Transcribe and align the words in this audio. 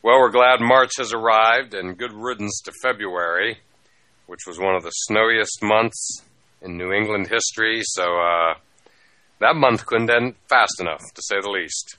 Well, 0.00 0.20
we're 0.20 0.30
glad 0.30 0.60
March 0.60 0.92
has 0.98 1.12
arrived 1.12 1.74
and 1.74 1.98
good 1.98 2.12
riddance 2.12 2.60
to 2.64 2.72
February, 2.82 3.58
which 4.26 4.46
was 4.46 4.56
one 4.56 4.76
of 4.76 4.84
the 4.84 4.90
snowiest 4.90 5.58
months 5.60 6.22
in 6.62 6.76
New 6.76 6.92
England 6.92 7.26
history, 7.26 7.80
so 7.82 8.04
uh, 8.04 8.54
that 9.40 9.56
month 9.56 9.86
couldn't 9.86 10.08
end 10.08 10.36
fast 10.48 10.80
enough, 10.80 11.02
to 11.14 11.22
say 11.22 11.40
the 11.40 11.50
least. 11.50 11.96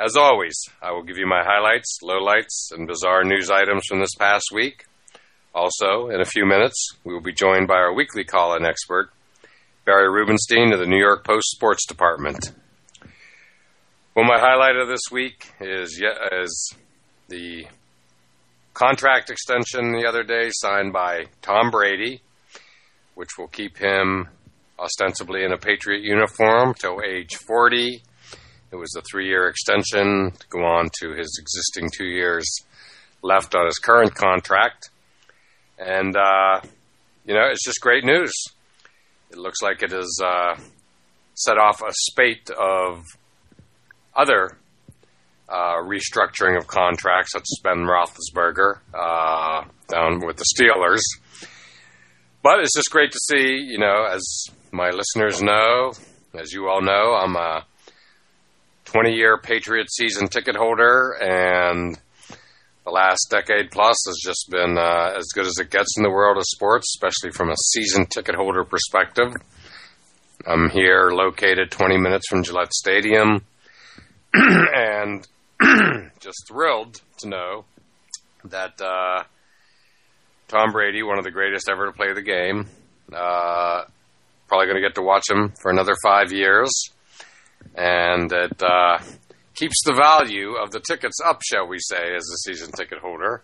As 0.00 0.16
always, 0.16 0.56
I 0.82 0.90
will 0.90 1.04
give 1.04 1.16
you 1.16 1.26
my 1.26 1.44
highlights, 1.44 1.98
lowlights, 2.02 2.72
and 2.72 2.88
bizarre 2.88 3.22
news 3.22 3.50
items 3.50 3.84
from 3.88 4.00
this 4.00 4.16
past 4.18 4.46
week. 4.52 4.86
Also, 5.54 6.08
in 6.08 6.20
a 6.20 6.24
few 6.24 6.44
minutes, 6.44 6.96
we 7.04 7.14
will 7.14 7.22
be 7.22 7.32
joined 7.32 7.68
by 7.68 7.74
our 7.74 7.94
weekly 7.94 8.24
call 8.24 8.56
in 8.56 8.66
expert, 8.66 9.10
Barry 9.84 10.10
Rubenstein 10.10 10.72
of 10.72 10.80
the 10.80 10.86
New 10.86 10.98
York 10.98 11.24
Post 11.24 11.50
Sports 11.50 11.86
Department. 11.86 12.50
Well, 14.16 14.24
my 14.24 14.40
highlight 14.40 14.74
of 14.74 14.88
this 14.88 15.08
week 15.12 15.52
is, 15.60 16.02
is 16.32 16.74
the 17.28 17.64
contract 18.74 19.30
extension 19.30 19.92
the 19.92 20.04
other 20.04 20.24
day 20.24 20.48
signed 20.50 20.92
by 20.92 21.26
Tom 21.42 21.70
Brady, 21.70 22.20
which 23.14 23.28
will 23.38 23.46
keep 23.46 23.78
him 23.78 24.28
ostensibly 24.80 25.44
in 25.44 25.52
a 25.52 25.56
Patriot 25.56 26.02
uniform 26.02 26.74
till 26.74 27.00
age 27.06 27.36
40. 27.36 28.02
It 28.72 28.76
was 28.76 28.92
a 28.98 29.02
three 29.02 29.28
year 29.28 29.46
extension 29.46 30.32
to 30.32 30.46
go 30.48 30.64
on 30.64 30.90
to 31.00 31.12
his 31.12 31.38
existing 31.40 31.90
two 31.96 32.08
years 32.08 32.44
left 33.22 33.54
on 33.54 33.66
his 33.66 33.78
current 33.78 34.12
contract. 34.16 34.90
And, 35.78 36.16
uh, 36.16 36.62
you 37.24 37.34
know, 37.34 37.46
it's 37.48 37.64
just 37.64 37.80
great 37.80 38.04
news. 38.04 38.32
It 39.30 39.38
looks 39.38 39.62
like 39.62 39.84
it 39.84 39.92
has 39.92 40.18
uh, 40.20 40.60
set 41.34 41.58
off 41.58 41.80
a 41.80 41.92
spate 41.92 42.50
of 42.50 43.04
other 44.14 44.56
uh, 45.48 45.82
restructuring 45.82 46.56
of 46.56 46.66
contracts, 46.66 47.32
such 47.32 47.42
as 47.42 47.60
Ben 47.62 47.86
Roethlisberger 47.86 48.78
uh, 48.94 49.64
down 49.88 50.24
with 50.24 50.36
the 50.36 50.44
Steelers. 50.56 51.00
But 52.42 52.60
it's 52.60 52.74
just 52.74 52.90
great 52.90 53.12
to 53.12 53.18
see, 53.18 53.66
you 53.68 53.78
know, 53.78 54.06
as 54.10 54.22
my 54.70 54.90
listeners 54.90 55.42
know, 55.42 55.92
as 56.38 56.52
you 56.52 56.68
all 56.68 56.80
know, 56.80 57.14
I'm 57.14 57.36
a 57.36 57.64
20 58.86 59.12
year 59.12 59.38
Patriot 59.38 59.90
season 59.90 60.28
ticket 60.28 60.56
holder, 60.56 61.12
and 61.20 61.98
the 62.84 62.90
last 62.90 63.26
decade 63.30 63.70
plus 63.70 63.96
has 64.06 64.18
just 64.22 64.48
been 64.50 64.78
uh, 64.78 65.14
as 65.18 65.26
good 65.34 65.46
as 65.46 65.58
it 65.58 65.70
gets 65.70 65.96
in 65.96 66.02
the 66.02 66.10
world 66.10 66.38
of 66.38 66.44
sports, 66.44 66.94
especially 66.96 67.32
from 67.32 67.50
a 67.50 67.56
season 67.72 68.06
ticket 68.06 68.34
holder 68.34 68.64
perspective. 68.64 69.32
I'm 70.46 70.70
here 70.70 71.10
located 71.12 71.70
20 71.70 71.98
minutes 71.98 72.26
from 72.30 72.42
Gillette 72.42 72.72
Stadium 72.72 73.44
and 74.34 75.26
just 76.20 76.48
thrilled 76.48 77.00
to 77.18 77.28
know 77.28 77.64
that 78.44 78.80
uh, 78.80 79.24
Tom 80.48 80.72
Brady, 80.72 81.02
one 81.02 81.18
of 81.18 81.24
the 81.24 81.30
greatest 81.30 81.68
ever 81.68 81.86
to 81.86 81.92
play 81.92 82.12
the 82.12 82.22
game, 82.22 82.66
uh, 83.12 83.82
probably 84.48 84.66
going 84.66 84.82
to 84.82 84.88
get 84.88 84.94
to 84.94 85.02
watch 85.02 85.24
him 85.28 85.52
for 85.60 85.70
another 85.70 85.94
five 86.02 86.32
years, 86.32 86.70
and 87.74 88.32
it 88.32 88.62
uh, 88.62 88.98
keeps 89.54 89.76
the 89.84 89.94
value 89.94 90.54
of 90.54 90.70
the 90.70 90.80
tickets 90.80 91.18
up, 91.24 91.40
shall 91.44 91.66
we 91.66 91.78
say, 91.78 92.14
as 92.14 92.22
a 92.22 92.38
season 92.48 92.72
ticket 92.72 92.98
holder. 92.98 93.42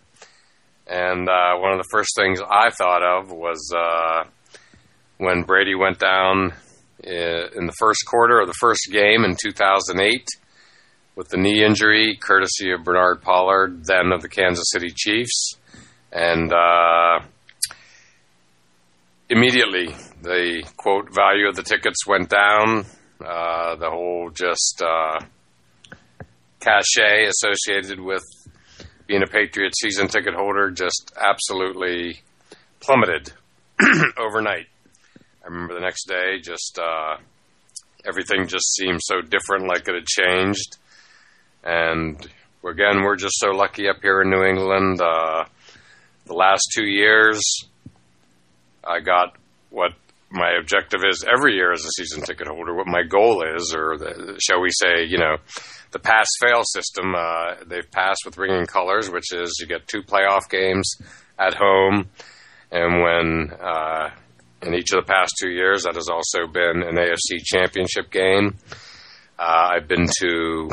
And 0.87 1.27
uh, 1.27 1.57
one 1.57 1.73
of 1.73 1.79
the 1.79 1.89
first 1.91 2.09
things 2.15 2.39
I 2.41 2.69
thought 2.69 3.03
of 3.03 3.31
was 3.31 3.73
uh, 3.75 4.23
when 5.17 5.43
Brady 5.43 5.75
went 5.75 5.99
down 5.99 6.53
uh, 7.05 7.47
in 7.55 7.67
the 7.67 7.75
first 7.77 8.05
quarter 8.07 8.39
of 8.39 8.47
the 8.47 8.55
first 8.59 8.87
game 8.91 9.25
in 9.25 9.35
2008 9.41 10.25
with 11.17 11.29
the 11.29 11.37
knee 11.37 11.65
injury, 11.65 12.15
courtesy 12.21 12.71
of 12.71 12.83
Bernard 12.83 13.23
Pollard, 13.23 13.83
then 13.85 14.11
of 14.13 14.21
the 14.21 14.29
Kansas 14.29 14.65
City 14.71 14.93
Chiefs. 14.95 15.57
And 16.11 16.53
uh, 16.53 17.21
immediately, 19.27 19.87
the 20.21 20.63
quote 20.77 21.13
value 21.13 21.47
of 21.47 21.55
the 21.55 21.63
tickets 21.63 22.05
went 22.05 22.29
down. 22.29 22.85
Uh, 23.19 23.75
the 23.77 23.89
whole 23.89 24.29
just 24.29 24.83
uh, 24.85 25.19
cachet 26.59 27.25
associated 27.25 27.99
with 27.99 28.23
being 29.07 29.23
a 29.23 29.27
Patriot 29.27 29.73
season 29.75 30.07
ticket 30.07 30.35
holder 30.35 30.69
just 30.69 31.11
absolutely 31.19 32.21
plummeted 32.79 33.33
overnight. 34.19 34.67
I 35.43 35.47
remember 35.47 35.73
the 35.73 35.81
next 35.81 36.07
day, 36.07 36.39
just 36.43 36.77
uh, 36.79 37.17
everything 38.07 38.47
just 38.47 38.75
seemed 38.75 38.99
so 39.01 39.21
different, 39.21 39.65
like 39.65 39.87
it 39.87 39.95
had 39.95 40.05
changed. 40.05 40.77
And 41.67 42.15
again, 42.65 43.03
we're 43.03 43.17
just 43.17 43.37
so 43.39 43.49
lucky 43.49 43.89
up 43.89 43.97
here 44.01 44.21
in 44.21 44.29
New 44.29 44.43
England. 44.43 45.01
Uh, 45.01 45.43
the 46.25 46.33
last 46.33 46.63
two 46.73 46.85
years, 46.85 47.41
I 48.85 49.01
got 49.01 49.35
what 49.69 49.91
my 50.29 50.51
objective 50.57 51.01
is 51.05 51.25
every 51.29 51.55
year 51.55 51.73
as 51.73 51.83
a 51.83 51.89
season 51.89 52.21
ticket 52.21 52.47
holder, 52.47 52.73
what 52.73 52.87
my 52.87 53.03
goal 53.03 53.43
is, 53.43 53.75
or 53.75 53.97
the, 53.97 54.39
shall 54.41 54.61
we 54.61 54.69
say, 54.71 55.03
you 55.05 55.17
know, 55.17 55.35
the 55.91 55.99
pass 55.99 56.27
fail 56.39 56.63
system. 56.63 57.13
Uh, 57.13 57.55
they've 57.65 57.91
passed 57.91 58.21
with 58.23 58.37
ringing 58.37 58.65
colors, 58.65 59.09
which 59.09 59.33
is 59.33 59.57
you 59.59 59.67
get 59.67 59.87
two 59.87 60.03
playoff 60.03 60.49
games 60.49 60.95
at 61.37 61.53
home. 61.53 62.07
And 62.71 63.01
when 63.01 63.51
uh, 63.61 64.11
in 64.61 64.73
each 64.73 64.93
of 64.93 65.05
the 65.05 65.11
past 65.11 65.33
two 65.41 65.49
years, 65.49 65.83
that 65.83 65.95
has 65.95 66.07
also 66.07 66.47
been 66.47 66.81
an 66.81 66.95
AFC 66.95 67.43
championship 67.43 68.09
game. 68.09 68.55
Uh, 69.37 69.71
I've 69.75 69.87
been 69.89 70.07
to 70.21 70.69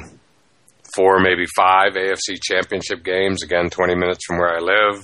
four, 0.95 1.21
maybe 1.21 1.47
five 1.57 1.95
AFC 1.95 2.41
championship 2.43 3.05
games, 3.05 3.43
again, 3.43 3.71
20 3.71 3.95
minutes 3.95 4.25
from 4.27 4.39
where 4.39 4.57
I 4.57 4.61
live. 4.61 5.03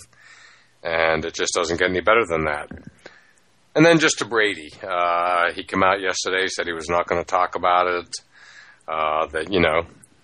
And 0.83 1.25
it 1.25 1.35
just 1.35 1.53
doesn't 1.55 1.79
get 1.79 1.91
any 1.91 2.01
better 2.01 2.25
than 2.27 2.45
that. 2.45 2.71
And 3.75 3.85
then 3.85 3.99
just 3.99 4.19
to 4.19 4.25
Brady. 4.25 4.71
Uh, 4.83 5.53
he 5.53 5.63
came 5.63 5.83
out 5.83 6.01
yesterday, 6.01 6.47
said 6.47 6.67
he 6.67 6.73
was 6.73 6.89
not 6.89 7.07
going 7.07 7.23
to 7.23 7.27
talk 7.27 7.55
about 7.55 7.87
it. 7.87 8.09
Uh, 8.89 9.27
that, 9.27 9.53
you 9.53 9.61
know, 9.61 9.83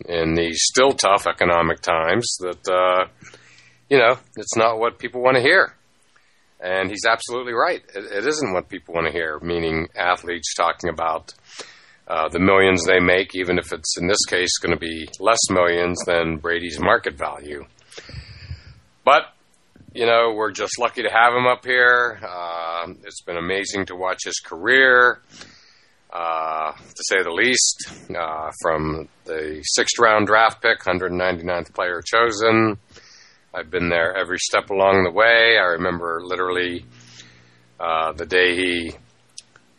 in 0.08 0.34
these 0.34 0.58
still 0.62 0.92
tough 0.92 1.26
economic 1.26 1.80
times, 1.80 2.36
that 2.40 2.68
uh, 2.68 3.06
you 3.88 3.98
know, 3.98 4.18
it's 4.36 4.56
not 4.56 4.78
what 4.78 4.98
people 4.98 5.22
want 5.22 5.36
to 5.36 5.42
hear. 5.42 5.74
And 6.60 6.90
he's 6.90 7.04
absolutely 7.08 7.52
right. 7.52 7.82
It, 7.94 8.04
it 8.04 8.26
isn't 8.26 8.52
what 8.52 8.68
people 8.68 8.94
want 8.94 9.06
to 9.06 9.12
hear, 9.12 9.38
meaning 9.40 9.88
athletes 9.94 10.54
talking 10.54 10.90
about 10.90 11.34
uh, 12.08 12.28
the 12.28 12.38
millions 12.38 12.84
they 12.84 13.00
make, 13.00 13.34
even 13.34 13.58
if 13.58 13.72
it's 13.72 13.98
in 13.98 14.06
this 14.06 14.24
case 14.26 14.58
going 14.58 14.72
to 14.72 14.78
be 14.78 15.08
less 15.20 15.40
millions 15.50 15.98
than 16.06 16.38
Brady's 16.38 16.78
market 16.80 17.14
value. 17.14 17.64
But, 19.04 19.22
you 19.94 20.06
know, 20.06 20.32
we're 20.36 20.52
just 20.52 20.78
lucky 20.78 21.02
to 21.02 21.10
have 21.10 21.34
him 21.34 21.46
up 21.46 21.64
here. 21.64 22.18
Uh, 22.22 22.92
it's 23.04 23.22
been 23.22 23.36
amazing 23.36 23.86
to 23.86 23.96
watch 23.96 24.20
his 24.24 24.40
career, 24.44 25.20
uh, 26.12 26.72
to 26.72 27.02
say 27.08 27.22
the 27.22 27.30
least. 27.30 27.90
Uh, 28.16 28.50
from 28.62 29.08
the 29.24 29.60
sixth 29.64 29.98
round 29.98 30.26
draft 30.26 30.62
pick, 30.62 30.80
199th 30.80 31.72
player 31.74 32.02
chosen 32.04 32.78
I've 33.56 33.70
been 33.70 33.88
there 33.88 34.14
every 34.14 34.38
step 34.38 34.68
along 34.68 35.04
the 35.04 35.10
way. 35.10 35.56
I 35.56 35.76
remember 35.76 36.20
literally 36.22 36.84
uh, 37.80 38.12
the 38.12 38.26
day 38.26 38.54
he 38.54 38.92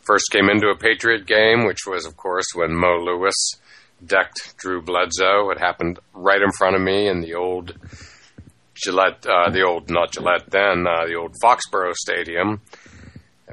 first 0.08 0.24
came 0.32 0.48
into 0.48 0.68
a 0.68 0.76
Patriot 0.76 1.26
game, 1.26 1.66
which 1.66 1.86
was, 1.86 2.06
of 2.06 2.16
course, 2.16 2.46
when 2.54 2.74
Mo 2.74 2.96
Lewis 2.96 3.34
decked 4.04 4.56
Drew 4.56 4.80
Bledsoe. 4.82 5.50
It 5.50 5.58
happened 5.58 5.98
right 6.14 6.40
in 6.40 6.50
front 6.52 6.76
of 6.76 6.82
me 6.82 7.08
in 7.08 7.20
the 7.20 7.34
old 7.34 7.74
Gillette, 8.74 9.26
uh, 9.26 9.50
the 9.50 9.62
old, 9.62 9.90
not 9.90 10.12
Gillette 10.12 10.50
then, 10.50 10.86
uh, 10.86 11.06
the 11.06 11.14
old 11.14 11.34
Foxborough 11.42 11.94
Stadium. 11.94 12.62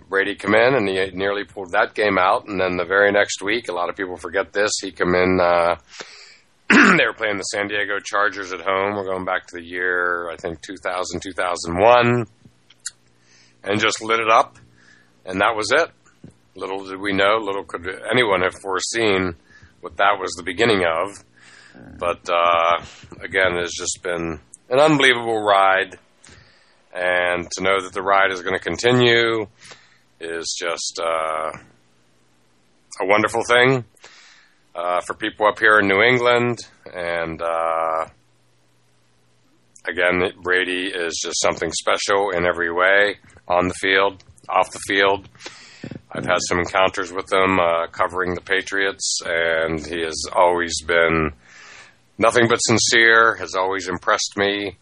Brady 0.07 0.35
come 0.35 0.53
in 0.55 0.75
and 0.75 0.87
he 0.87 1.11
nearly 1.11 1.43
pulled 1.43 1.71
that 1.71 1.93
game 1.93 2.17
out. 2.17 2.47
And 2.47 2.59
then 2.59 2.77
the 2.77 2.85
very 2.85 3.11
next 3.11 3.41
week, 3.41 3.69
a 3.69 3.73
lot 3.73 3.89
of 3.89 3.95
people 3.95 4.17
forget 4.17 4.53
this, 4.53 4.71
he 4.81 4.91
come 4.91 5.13
in 5.15 5.39
uh, 5.41 5.75
they 6.69 7.05
were 7.05 7.13
playing 7.13 7.37
the 7.37 7.43
San 7.43 7.67
Diego 7.67 7.99
Chargers 7.99 8.51
at 8.51 8.59
home. 8.59 8.95
We're 8.95 9.05
going 9.05 9.25
back 9.25 9.45
to 9.47 9.55
the 9.55 9.63
year, 9.63 10.29
I 10.31 10.35
think, 10.35 10.61
2000, 10.61 11.21
2001, 11.21 12.25
and 13.63 13.79
just 13.79 14.01
lit 14.01 14.19
it 14.19 14.29
up. 14.29 14.57
And 15.25 15.41
that 15.41 15.55
was 15.55 15.71
it. 15.71 15.91
Little 16.55 16.85
did 16.85 16.99
we 16.99 17.11
know, 17.11 17.37
little 17.41 17.65
could 17.65 17.85
anyone 18.09 18.41
have 18.41 18.55
foreseen 18.61 19.35
what 19.81 19.97
that 19.97 20.17
was 20.19 20.31
the 20.37 20.43
beginning 20.43 20.85
of. 20.85 21.23
But 21.99 22.29
uh, 22.29 22.83
again, 23.21 23.57
it's 23.57 23.77
just 23.77 23.99
been 24.01 24.39
an 24.69 24.79
unbelievable 24.79 25.43
ride. 25.43 25.99
And 26.93 27.49
to 27.51 27.63
know 27.63 27.81
that 27.81 27.91
the 27.93 28.01
ride 28.01 28.31
is 28.31 28.41
going 28.41 28.55
to 28.55 28.63
continue 28.63 29.47
is 30.21 30.55
just 30.57 30.97
uh, 31.03 31.51
a 33.01 33.05
wonderful 33.05 33.43
thing 33.43 33.83
uh, 34.73 35.01
for 35.01 35.13
people 35.13 35.47
up 35.47 35.59
here 35.59 35.79
in 35.79 35.89
New 35.89 36.01
England. 36.01 36.59
And 36.93 37.41
uh, 37.41 38.05
again, 39.85 40.31
Brady 40.41 40.87
is 40.87 41.19
just 41.21 41.41
something 41.41 41.71
special 41.73 42.31
in 42.31 42.45
every 42.45 42.71
way 42.71 43.17
on 43.45 43.67
the 43.67 43.73
field, 43.73 44.23
off 44.47 44.71
the 44.71 44.79
field. 44.87 45.27
I've 46.17 46.25
had 46.25 46.39
some 46.47 46.59
encounters 46.59 47.11
with 47.11 47.31
him 47.31 47.59
uh, 47.59 47.87
covering 47.87 48.35
the 48.35 48.41
Patriots, 48.41 49.19
and 49.25 49.85
he 49.85 49.99
has 49.99 50.15
always 50.33 50.81
been 50.81 51.31
nothing 52.17 52.47
but 52.47 52.59
sincere, 52.59 53.35
has 53.35 53.53
always 53.53 53.89
impressed 53.89 54.35
me 54.37 54.77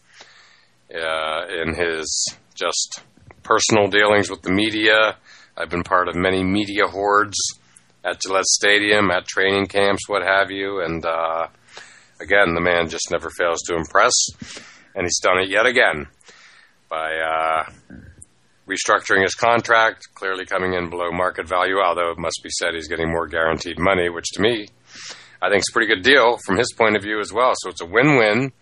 uh, 0.94 1.42
in 1.60 1.74
his 1.74 2.36
just 2.54 3.02
personal 3.42 3.88
dealings 3.88 4.30
with 4.30 4.42
the 4.42 4.52
media. 4.52 5.16
I've 5.56 5.70
been 5.70 5.82
part 5.82 6.06
of 6.06 6.14
many 6.14 6.44
media 6.44 6.86
hordes 6.86 7.36
at 8.04 8.20
Gillette 8.20 8.44
Stadium, 8.44 9.10
at 9.10 9.26
training 9.26 9.66
camps, 9.66 10.08
what 10.08 10.22
have 10.22 10.52
you. 10.52 10.82
And 10.82 11.04
uh, 11.04 11.48
again, 12.20 12.54
the 12.54 12.60
man 12.60 12.88
just 12.88 13.10
never 13.10 13.28
fails 13.36 13.60
to 13.62 13.74
impress, 13.74 14.12
and 14.94 15.04
he's 15.04 15.18
done 15.20 15.38
it 15.38 15.48
yet 15.48 15.66
again 15.66 16.06
by 16.88 17.16
uh, 17.16 17.64
restructuring 18.68 19.22
his 19.22 19.34
contract, 19.34 20.08
clearly 20.14 20.46
coming 20.46 20.74
in 20.74 20.90
below 20.90 21.10
market 21.10 21.48
value. 21.48 21.80
Although 21.80 22.10
it 22.10 22.18
must 22.18 22.40
be 22.42 22.50
said 22.50 22.74
he's 22.74 22.88
getting 22.88 23.10
more 23.10 23.26
guaranteed 23.26 23.78
money, 23.78 24.08
which 24.08 24.30
to 24.34 24.42
me, 24.42 24.68
I 25.42 25.50
think 25.50 25.60
is 25.60 25.66
a 25.70 25.72
pretty 25.72 25.94
good 25.94 26.02
deal 26.02 26.38
from 26.44 26.56
his 26.56 26.72
point 26.76 26.96
of 26.96 27.02
view 27.02 27.20
as 27.20 27.32
well. 27.32 27.52
So 27.56 27.70
it's 27.70 27.82
a 27.82 27.86
win-win. 27.86 28.52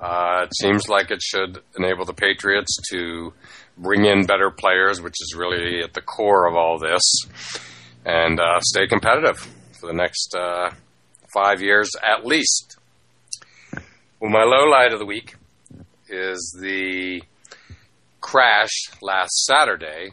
Uh, 0.00 0.44
it 0.44 0.54
seems 0.54 0.88
like 0.88 1.10
it 1.10 1.20
should 1.20 1.58
enable 1.76 2.04
the 2.04 2.14
Patriots 2.14 2.76
to 2.90 3.32
bring 3.76 4.04
in 4.04 4.26
better 4.26 4.50
players, 4.50 5.00
which 5.00 5.16
is 5.20 5.34
really 5.36 5.82
at 5.82 5.92
the 5.92 6.00
core 6.00 6.46
of 6.48 6.54
all 6.54 6.78
this 6.78 7.02
and 8.04 8.40
uh, 8.40 8.58
stay 8.60 8.86
competitive 8.86 9.38
for 9.78 9.86
the 9.86 9.92
next 9.92 10.34
uh, 10.34 10.70
five 11.32 11.60
years 11.60 11.90
at 12.02 12.24
least. 12.24 12.76
Well, 14.20 14.30
my 14.30 14.44
low 14.44 14.68
light 14.68 14.92
of 14.92 14.98
the 14.98 15.06
week 15.06 15.34
is 16.08 16.56
the 16.60 17.22
crash 18.28 18.90
last 19.00 19.46
Saturday 19.46 20.12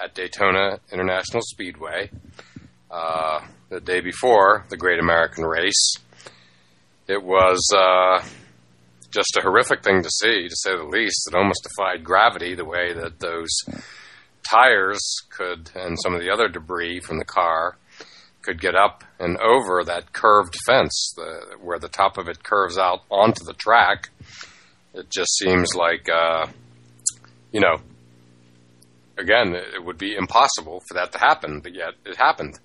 at 0.00 0.14
Daytona 0.14 0.78
International 0.92 1.42
Speedway, 1.42 2.08
uh, 2.88 3.40
the 3.68 3.80
day 3.80 4.00
before 4.00 4.64
the 4.68 4.76
Great 4.76 5.00
American 5.00 5.44
Race. 5.44 5.94
It 7.08 7.20
was 7.20 7.58
uh, 7.74 8.24
just 9.10 9.36
a 9.36 9.42
horrific 9.42 9.82
thing 9.82 10.04
to 10.04 10.08
see, 10.08 10.46
to 10.46 10.54
say 10.54 10.76
the 10.76 10.84
least. 10.84 11.28
It 11.28 11.34
almost 11.34 11.64
defied 11.64 12.04
gravity 12.04 12.54
the 12.54 12.64
way 12.64 12.92
that 12.92 13.18
those 13.18 13.50
tires 14.48 15.02
could, 15.36 15.68
and 15.74 15.98
some 16.00 16.14
of 16.14 16.20
the 16.20 16.30
other 16.30 16.46
debris 16.46 17.00
from 17.00 17.18
the 17.18 17.24
car, 17.24 17.76
could 18.42 18.60
get 18.60 18.76
up 18.76 19.02
and 19.18 19.36
over 19.38 19.82
that 19.82 20.12
curved 20.12 20.54
fence, 20.64 21.12
the, 21.16 21.56
where 21.60 21.80
the 21.80 21.88
top 21.88 22.18
of 22.18 22.28
it 22.28 22.44
curves 22.44 22.78
out 22.78 23.00
onto 23.10 23.44
the 23.44 23.54
track. 23.54 24.10
It 24.94 25.10
just 25.10 25.36
seems 25.38 25.74
like, 25.74 26.08
uh, 26.08 26.46
you 27.52 27.60
know, 27.60 27.76
again, 29.18 29.54
it 29.54 29.84
would 29.84 29.98
be 29.98 30.14
impossible 30.16 30.82
for 30.88 30.94
that 30.94 31.12
to 31.12 31.18
happen, 31.18 31.60
but 31.60 31.74
yet 31.74 31.94
it 32.04 32.16
happened. 32.16 32.58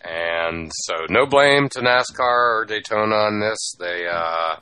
And 0.00 0.70
so, 0.72 0.94
no 1.10 1.26
blame 1.26 1.68
to 1.70 1.80
NASCAR 1.80 2.20
or 2.60 2.64
Daytona 2.66 3.14
on 3.14 3.40
this. 3.40 3.74
They, 3.78 4.06
uh, 4.06 4.56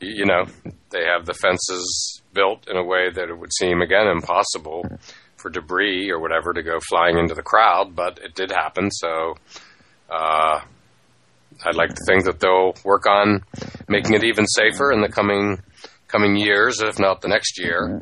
you 0.00 0.24
know, 0.24 0.44
they 0.90 1.04
have 1.04 1.26
the 1.26 1.34
fences 1.34 2.22
built 2.32 2.68
in 2.68 2.76
a 2.76 2.84
way 2.84 3.10
that 3.12 3.28
it 3.28 3.38
would 3.38 3.52
seem, 3.58 3.82
again, 3.82 4.06
impossible 4.06 4.84
for 5.36 5.50
debris 5.50 6.10
or 6.10 6.20
whatever 6.20 6.52
to 6.52 6.62
go 6.62 6.78
flying 6.88 7.18
into 7.18 7.34
the 7.34 7.42
crowd, 7.42 7.94
but 7.96 8.18
it 8.18 8.34
did 8.34 8.50
happen. 8.50 8.90
So 8.90 9.36
uh, 10.08 10.60
I'd 11.64 11.74
like 11.74 11.90
to 11.90 12.04
think 12.06 12.24
that 12.24 12.40
they'll 12.40 12.74
work 12.84 13.06
on 13.06 13.42
making 13.88 14.14
it 14.14 14.24
even 14.24 14.46
safer 14.46 14.92
in 14.92 15.00
the 15.00 15.08
coming 15.08 15.60
coming 16.14 16.36
years, 16.36 16.80
if 16.80 16.98
not 17.00 17.20
the 17.20 17.28
next 17.28 17.58
year. 17.58 18.00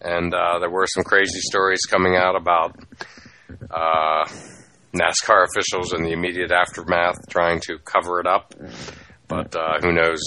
And 0.00 0.32
uh, 0.32 0.60
there 0.60 0.70
were 0.70 0.86
some 0.86 1.02
crazy 1.02 1.40
stories 1.40 1.80
coming 1.90 2.14
out 2.14 2.36
about 2.36 2.76
uh, 3.68 4.24
NASCAR 4.94 5.44
officials 5.44 5.92
in 5.92 6.04
the 6.04 6.12
immediate 6.12 6.52
aftermath 6.52 7.16
trying 7.28 7.60
to 7.62 7.78
cover 7.78 8.20
it 8.20 8.26
up. 8.26 8.54
But 9.26 9.56
uh, 9.56 9.80
who 9.80 9.92
knows, 9.92 10.20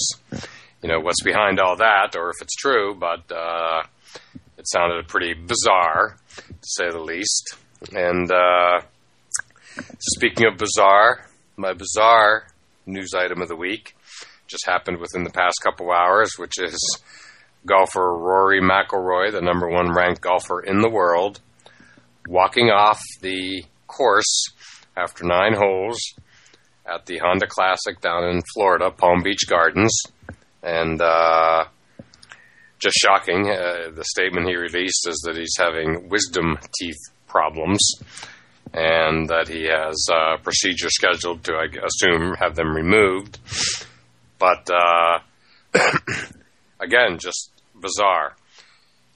you 0.84 0.90
know, 0.90 1.00
what's 1.00 1.24
behind 1.24 1.60
all 1.60 1.78
that, 1.78 2.16
or 2.18 2.32
if 2.32 2.42
it's 2.42 2.56
true. 2.56 2.96
But 2.96 3.32
uh, 3.32 3.84
it 4.58 4.68
sounded 4.68 5.08
pretty 5.08 5.34
bizarre, 5.34 6.18
to 6.36 6.54
say 6.64 6.90
the 6.90 7.00
least. 7.00 7.56
And 7.94 8.30
uh, 8.30 8.82
speaking 10.00 10.48
of 10.48 10.58
bizarre, 10.58 11.28
my 11.56 11.72
bizarre 11.74 12.48
news 12.86 13.12
item 13.16 13.42
of 13.42 13.48
the 13.48 13.56
week 13.56 13.96
just 14.52 14.66
happened 14.66 15.00
within 15.00 15.24
the 15.24 15.32
past 15.32 15.56
couple 15.64 15.92
hours, 15.92 16.34
which 16.38 16.60
is 16.60 16.78
golfer 17.66 18.14
Rory 18.18 18.62
McIlroy, 18.62 19.32
the 19.32 19.42
number 19.42 19.70
one 19.70 19.94
ranked 19.94 20.22
golfer 20.22 20.62
in 20.62 20.82
the 20.82 20.90
world, 20.90 21.40
walking 22.28 22.70
off 22.70 23.02
the 23.22 23.64
course 23.88 24.52
after 24.96 25.24
nine 25.26 25.54
holes 25.54 25.98
at 26.86 27.06
the 27.06 27.20
Honda 27.20 27.48
Classic 27.48 28.00
down 28.02 28.26
in 28.26 28.42
Florida, 28.54 28.92
Palm 28.92 29.24
Beach 29.24 29.48
Gardens, 29.48 30.02
and 30.62 31.02
uh, 31.02 31.66
just 32.80 32.98
shocking. 32.98 33.50
Uh, 33.50 33.92
the 33.96 34.04
statement 34.06 34.48
he 34.48 34.56
released 34.56 35.08
is 35.08 35.22
that 35.26 35.38
he's 35.38 35.56
having 35.58 36.10
wisdom 36.10 36.58
teeth 36.80 36.98
problems 37.28 37.80
and 38.74 39.28
that 39.30 39.48
he 39.48 39.66
has 39.66 40.08
a 40.12 40.38
procedure 40.42 40.90
scheduled 40.90 41.44
to, 41.44 41.54
I 41.54 41.68
assume, 41.86 42.36
have 42.36 42.56
them 42.56 42.74
removed. 42.74 43.38
But 44.42 44.68
uh, 44.74 45.20
again, 46.80 47.20
just 47.20 47.52
bizarre. 47.80 48.36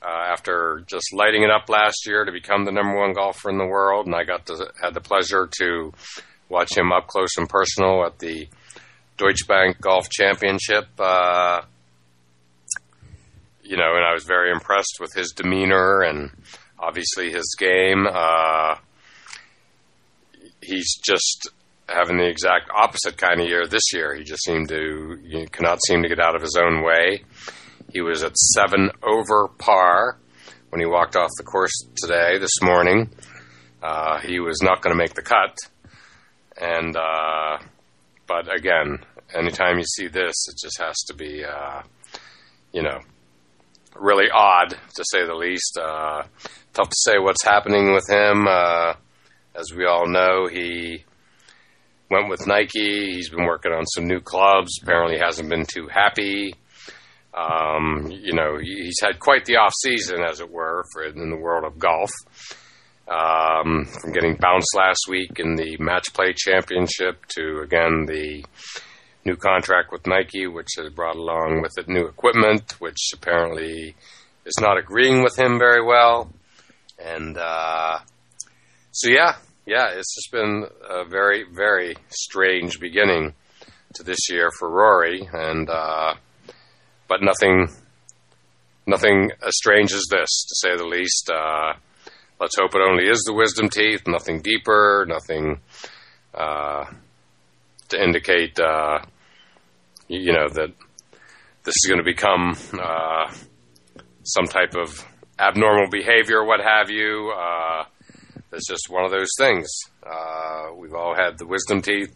Uh, 0.03 0.31
after 0.31 0.83
just 0.85 1.11
lighting 1.13 1.41
it 1.41 1.49
up 1.49 1.67
last 1.67 2.05
year 2.05 2.25
to 2.25 2.31
become 2.31 2.63
the 2.63 2.71
number 2.71 2.95
one 2.95 3.13
golfer 3.13 3.49
in 3.49 3.57
the 3.57 3.65
world, 3.65 4.05
and 4.05 4.13
I 4.13 4.23
got 4.23 4.45
to 4.45 4.71
had 4.79 4.93
the 4.93 5.01
pleasure 5.01 5.49
to 5.59 5.93
watch 6.47 6.77
him 6.77 6.91
up 6.91 7.07
close 7.07 7.37
and 7.37 7.49
personal 7.49 8.05
at 8.05 8.19
the 8.19 8.47
Deutsche 9.17 9.47
Bank 9.47 9.81
Golf 9.81 10.07
Championship. 10.11 10.87
Uh, 10.99 11.61
you 13.63 13.77
know, 13.77 13.95
and 13.95 14.05
I 14.05 14.13
was 14.13 14.25
very 14.25 14.51
impressed 14.51 14.97
with 14.99 15.13
his 15.13 15.31
demeanor 15.31 16.01
and 16.01 16.29
obviously 16.77 17.31
his 17.31 17.55
game. 17.57 18.05
Uh, 18.07 18.75
he's 20.61 20.99
just 21.03 21.49
having 21.87 22.17
the 22.17 22.27
exact 22.27 22.69
opposite 22.75 23.17
kind 23.17 23.39
of 23.39 23.47
year 23.47 23.67
this 23.67 23.93
year. 23.93 24.15
He 24.15 24.23
just 24.23 24.43
seemed 24.43 24.69
to, 24.69 25.19
you 25.23 25.47
cannot 25.47 25.79
seem 25.85 26.01
to 26.03 26.09
get 26.09 26.19
out 26.19 26.35
of 26.35 26.41
his 26.41 26.57
own 26.59 26.83
way. 26.83 27.23
He 27.91 28.01
was 28.01 28.23
at 28.23 28.35
seven 28.35 28.89
over 29.03 29.47
par 29.57 30.17
when 30.69 30.81
he 30.81 30.85
walked 30.85 31.15
off 31.15 31.29
the 31.37 31.43
course 31.43 31.71
today, 31.95 32.37
this 32.39 32.61
morning. 32.61 33.09
Uh, 33.81 34.19
he 34.19 34.39
was 34.39 34.61
not 34.61 34.81
going 34.81 34.93
to 34.93 34.97
make 34.97 35.13
the 35.13 35.21
cut. 35.21 35.55
And, 36.59 36.95
uh, 36.97 37.59
but 38.27 38.53
again, 38.53 38.99
anytime 39.33 39.77
you 39.77 39.85
see 39.85 40.07
this, 40.07 40.33
it 40.47 40.57
just 40.61 40.79
has 40.79 40.95
to 41.07 41.13
be, 41.13 41.43
uh, 41.43 41.83
you 42.71 42.81
know, 42.81 42.99
really 43.95 44.29
odd 44.33 44.69
to 44.69 45.03
say 45.11 45.25
the 45.25 45.35
least. 45.35 45.77
Uh, 45.77 46.23
tough 46.73 46.89
to 46.89 46.95
say 46.97 47.19
what's 47.19 47.43
happening 47.43 47.93
with 47.93 48.09
him. 48.09 48.47
Uh, 48.47 48.93
as 49.55 49.73
we 49.73 49.85
all 49.85 50.07
know, 50.07 50.47
he 50.47 51.05
went 52.15 52.29
with 52.29 52.47
Nike. 52.47 53.13
He's 53.13 53.29
been 53.29 53.45
working 53.45 53.71
on 53.71 53.85
some 53.85 54.07
new 54.07 54.19
clubs. 54.19 54.79
Apparently, 54.81 55.17
hasn't 55.17 55.49
been 55.49 55.65
too 55.65 55.87
happy. 55.87 56.55
Um, 57.33 58.09
you 58.09 58.33
know, 58.33 58.57
he's 58.57 58.99
had 59.01 59.19
quite 59.19 59.45
the 59.45 59.57
off 59.57 59.73
season, 59.83 60.21
as 60.21 60.39
it 60.39 60.49
were, 60.49 60.85
for 60.93 61.03
in 61.03 61.29
the 61.29 61.35
world 61.35 61.65
of 61.65 61.77
golf. 61.77 62.11
Um, 63.07 63.85
from 64.01 64.13
getting 64.13 64.35
bounced 64.35 64.75
last 64.75 65.01
week 65.07 65.39
in 65.39 65.55
the 65.55 65.77
match 65.77 66.11
play 66.13 66.33
championship 66.35 67.23
to 67.35 67.59
again 67.59 68.07
the 68.07 68.43
new 69.25 69.35
contract 69.35 69.91
with 69.91 70.07
Nike, 70.07 70.47
which 70.47 70.69
has 70.77 70.89
brought 70.91 71.15
along 71.15 71.61
with 71.61 71.77
it 71.77 71.87
new 71.87 72.07
equipment, 72.07 72.75
which 72.79 73.11
apparently 73.13 73.95
is 74.45 74.55
not 74.59 74.77
agreeing 74.77 75.21
with 75.21 75.37
him 75.37 75.59
very 75.59 75.83
well. 75.83 76.31
And 76.97 77.37
uh, 77.37 77.99
so, 78.91 79.09
yeah, 79.09 79.35
yeah, 79.65 79.89
it's 79.93 80.15
just 80.15 80.31
been 80.31 80.65
a 80.87 81.05
very, 81.05 81.43
very 81.51 81.95
strange 82.09 82.79
beginning 82.79 83.33
to 83.95 84.03
this 84.03 84.29
year 84.29 84.51
for 84.59 84.69
Rory, 84.69 85.27
and 85.31 85.69
uh, 85.69 86.13
but 87.07 87.21
nothing, 87.23 87.69
nothing 88.85 89.31
as 89.45 89.55
strange 89.55 89.91
as 89.91 90.03
this, 90.09 90.45
to 90.47 90.55
say 90.55 90.77
the 90.77 90.85
least. 90.85 91.31
Uh, 91.33 91.73
let's 92.39 92.57
hope 92.59 92.75
it 92.75 92.81
only 92.81 93.09
is 93.09 93.23
the 93.25 93.33
wisdom 93.33 93.69
teeth, 93.69 94.03
nothing 94.07 94.41
deeper, 94.41 95.05
nothing 95.07 95.59
uh, 96.35 96.85
to 97.89 98.03
indicate, 98.03 98.59
uh, 98.59 98.99
you 100.07 100.33
know, 100.33 100.47
that 100.47 100.73
this 101.63 101.73
is 101.83 101.87
going 101.87 101.97
to 101.97 102.03
become 102.03 102.55
uh, 102.79 103.33
some 104.23 104.45
type 104.45 104.75
of 104.75 105.03
abnormal 105.39 105.89
behavior, 105.89 106.45
what 106.45 106.59
have 106.61 106.91
you. 106.91 107.31
It's 108.55 108.67
just 108.67 108.89
one 108.89 109.05
of 109.05 109.11
those 109.11 109.31
things. 109.37 109.67
Uh, 110.03 110.73
we've 110.75 110.93
all 110.93 111.15
had 111.15 111.37
the 111.37 111.45
wisdom 111.45 111.81
teeth 111.81 112.13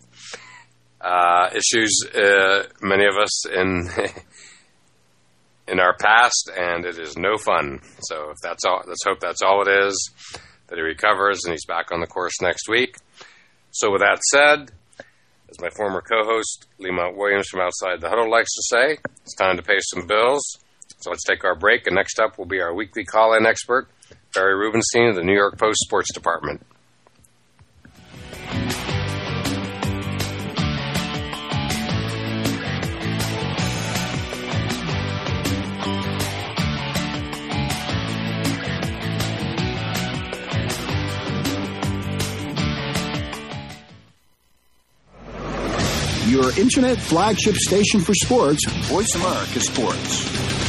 uh, 1.02 1.50
issues, 1.54 1.92
uh, 2.14 2.64
many 2.82 3.06
of 3.06 3.16
us 3.16 3.48
in 3.48 3.90
in 5.68 5.80
our 5.80 5.96
past, 5.98 6.50
and 6.58 6.86
it 6.86 6.98
is 6.98 7.16
no 7.16 7.38
fun. 7.38 7.80
So 8.02 8.32
if 8.32 8.38
that's 8.42 8.66
all, 8.66 8.82
let's 8.88 9.04
hope 9.06 9.20
that's 9.20 9.42
all 9.42 9.62
it 9.62 9.86
is. 9.86 10.12
That 10.68 10.76
he 10.76 10.82
recovers 10.82 11.46
and 11.46 11.54
he's 11.54 11.66
back 11.66 11.92
on 11.92 12.00
the 12.00 12.08
course 12.08 12.42
next 12.42 12.68
week. 12.70 12.96
So 13.72 13.92
with 13.92 14.02
that 14.02 14.20
said, 14.32 14.72
as 15.50 15.60
my 15.60 15.70
former 15.76 16.02
co-host 16.02 16.68
Lee 16.80 16.92
Williams 16.92 17.48
from 17.50 17.62
Outside 17.62 18.02
the 18.02 18.10
Huddle 18.10 18.30
likes 18.30 18.54
to 18.54 18.62
say, 18.64 18.98
it's 19.24 19.36
time 19.36 19.58
to 19.58 19.64
pay 19.64 19.80
some 19.80 20.06
bills. 20.06 20.44
So 21.00 21.12
let's 21.12 21.24
take 21.24 21.44
our 21.44 21.56
break, 21.56 21.88
and 21.88 21.96
next 21.96 22.20
up 22.20 22.38
will 22.38 22.46
be 22.46 22.62
our 22.62 22.74
weekly 22.74 23.06
call-in 23.06 23.46
expert, 23.46 23.88
Barry 24.34 24.56
Rubenstein 24.56 25.10
of 25.10 25.16
the 25.16 25.24
New 25.24 25.34
York 25.34 25.58
Post 25.58 25.80
Sports 25.80 26.14
Department. 26.14 26.66
Your 46.28 46.58
internet 46.60 46.98
flagship 47.00 47.56
station 47.56 48.02
for 48.02 48.14
sports, 48.14 48.64
Voice 48.88 49.16
America 49.16 49.60
Sports. 49.60 50.69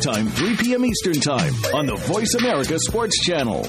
Time, 0.01 0.27
3 0.27 0.55
p.m. 0.57 0.83
Eastern 0.83 1.13
Time 1.13 1.53
on 1.75 1.85
the 1.85 1.95
Voice 1.95 2.33
America 2.33 2.79
Sports 2.79 3.23
Channel. 3.23 3.61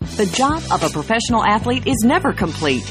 The 0.00 0.24
job 0.34 0.62
of 0.72 0.82
a 0.82 0.88
professional 0.88 1.44
athlete 1.44 1.86
is 1.86 1.98
never 2.02 2.32
complete. 2.32 2.90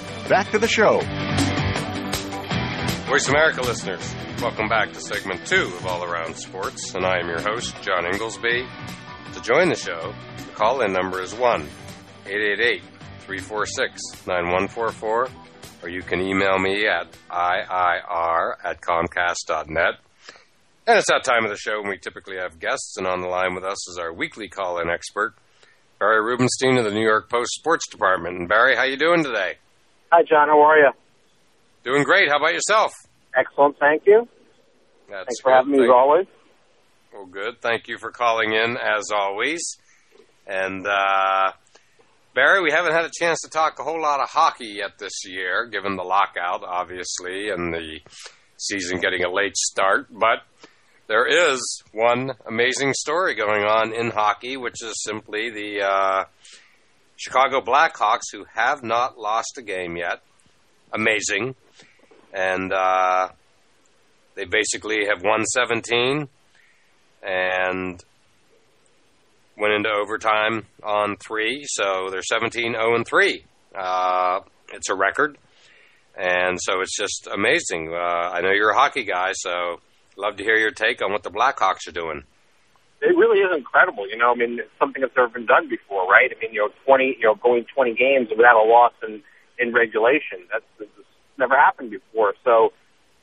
back 0.29 0.49
to 0.51 0.59
the 0.59 0.67
show. 0.67 0.99
Voice 3.07 3.27
America 3.27 3.61
listeners, 3.61 4.15
welcome 4.41 4.69
back 4.69 4.93
to 4.93 5.01
segment 5.01 5.45
two 5.45 5.63
of 5.63 5.85
All 5.85 6.03
Around 6.03 6.35
Sports, 6.35 6.93
and 6.95 7.05
I 7.05 7.19
am 7.19 7.27
your 7.27 7.41
host, 7.41 7.75
John 7.81 8.05
Ingoldsby. 8.05 8.67
To 9.33 9.41
join 9.41 9.69
the 9.69 9.75
show, 9.75 10.13
the 10.37 10.51
call 10.53 10.81
in 10.81 10.93
number 10.93 11.21
is 11.21 11.33
1 11.33 11.61
888 12.25 12.81
346 13.19 14.27
9144, 14.27 15.27
or 15.83 15.89
you 15.89 16.01
can 16.01 16.21
email 16.21 16.57
me 16.59 16.87
at 16.87 17.07
IIR 17.29 18.55
at 18.63 18.81
Comcast.net. 18.81 19.95
And 20.87 20.97
it's 20.97 21.07
that 21.09 21.23
time 21.23 21.43
of 21.43 21.49
the 21.51 21.57
show 21.57 21.79
when 21.81 21.89
we 21.89 21.97
typically 21.97 22.37
have 22.37 22.59
guests, 22.59 22.95
and 22.97 23.05
on 23.05 23.21
the 23.21 23.27
line 23.27 23.55
with 23.55 23.63
us 23.63 23.89
is 23.89 23.97
our 23.99 24.13
weekly 24.13 24.47
call 24.47 24.79
in 24.79 24.89
expert, 24.89 25.33
Barry 25.99 26.23
Rubenstein 26.23 26.77
of 26.77 26.85
the 26.85 26.91
New 26.91 27.03
York 27.05 27.29
Post 27.29 27.51
Sports 27.53 27.87
Department. 27.89 28.37
And 28.37 28.49
Barry, 28.49 28.75
how 28.75 28.83
you 28.83 28.97
doing 28.97 29.23
today? 29.23 29.57
Hi, 30.11 30.23
John. 30.27 30.47
How 30.49 30.61
are 30.61 30.77
you? 30.77 30.91
Doing 31.83 32.03
great. 32.03 32.29
How 32.29 32.37
about 32.37 32.53
yourself? 32.53 32.91
Excellent, 33.37 33.77
thank 33.79 34.03
you. 34.05 34.27
That's 35.09 35.25
Thanks 35.27 35.41
for 35.41 35.51
good. 35.51 35.55
having 35.55 35.71
me 35.71 35.77
Thank- 35.79 35.89
as 35.89 35.93
always. 35.93 36.27
Well, 37.13 37.25
good. 37.25 37.61
Thank 37.61 37.87
you 37.87 37.97
for 37.97 38.11
calling 38.11 38.53
in 38.53 38.77
as 38.77 39.09
always. 39.13 39.61
And 40.47 40.85
uh, 40.87 41.51
Barry, 42.33 42.61
we 42.61 42.71
haven't 42.71 42.93
had 42.93 43.03
a 43.05 43.11
chance 43.13 43.39
to 43.41 43.49
talk 43.49 43.79
a 43.79 43.83
whole 43.83 44.01
lot 44.01 44.21
of 44.21 44.29
hockey 44.29 44.75
yet 44.77 44.97
this 44.97 45.25
year, 45.25 45.65
given 45.65 45.97
the 45.97 46.03
lockout, 46.03 46.63
obviously, 46.63 47.49
and 47.49 47.73
the 47.73 47.99
season 48.57 48.99
getting 48.99 49.23
a 49.23 49.29
late 49.31 49.57
start. 49.57 50.07
But 50.09 50.39
there 51.07 51.25
is 51.27 51.83
one 51.91 52.31
amazing 52.47 52.93
story 52.93 53.35
going 53.35 53.63
on 53.63 53.93
in 53.93 54.11
hockey, 54.11 54.55
which 54.55 54.81
is 54.81 55.01
simply 55.03 55.49
the 55.51 55.81
uh, 55.85 56.23
Chicago 57.21 57.61
Blackhawks, 57.61 58.31
who 58.33 58.45
have 58.55 58.81
not 58.81 59.15
lost 59.15 59.59
a 59.59 59.61
game 59.61 59.95
yet. 59.95 60.23
Amazing. 60.91 61.53
And 62.33 62.73
uh, 62.73 63.29
they 64.33 64.45
basically 64.45 65.05
have 65.05 65.23
won 65.23 65.45
17 65.45 66.27
and 67.21 68.03
went 69.55 69.73
into 69.73 69.89
overtime 69.89 70.65
on 70.83 71.15
three, 71.17 71.63
so 71.67 72.09
they're 72.09 72.23
17 72.23 72.73
0 72.73 72.95
and 72.95 73.05
3. 73.05 73.45
Uh, 73.77 74.39
it's 74.73 74.89
a 74.89 74.95
record, 74.95 75.37
and 76.17 76.57
so 76.59 76.81
it's 76.81 76.97
just 76.97 77.27
amazing. 77.31 77.93
Uh, 77.93 78.31
I 78.33 78.41
know 78.41 78.49
you're 78.49 78.71
a 78.71 78.75
hockey 78.75 79.03
guy, 79.03 79.33
so 79.33 79.79
love 80.17 80.37
to 80.37 80.43
hear 80.43 80.57
your 80.57 80.71
take 80.71 81.03
on 81.03 81.11
what 81.11 81.21
the 81.21 81.29
Blackhawks 81.29 81.87
are 81.87 81.91
doing. 81.91 82.23
It 83.01 83.17
really 83.17 83.39
is 83.39 83.49
incredible. 83.55 84.07
You 84.07 84.17
know, 84.17 84.31
I 84.31 84.35
mean, 84.35 84.59
it's 84.59 84.69
something 84.79 85.01
that's 85.01 85.15
never 85.17 85.29
been 85.29 85.47
done 85.47 85.67
before, 85.67 86.07
right? 86.07 86.29
I 86.29 86.39
mean, 86.39 86.53
you 86.53 86.61
know, 86.61 86.69
20, 86.85 87.17
you 87.19 87.25
know, 87.25 87.35
going 87.35 87.65
20 87.73 87.93
games 87.95 88.29
without 88.29 88.61
a 88.61 88.65
loss 88.65 88.93
in, 89.01 89.21
in 89.57 89.73
regulation. 89.73 90.45
That's, 90.51 90.65
never 91.41 91.57
happened 91.57 91.89
before. 91.89 92.35
So, 92.45 92.71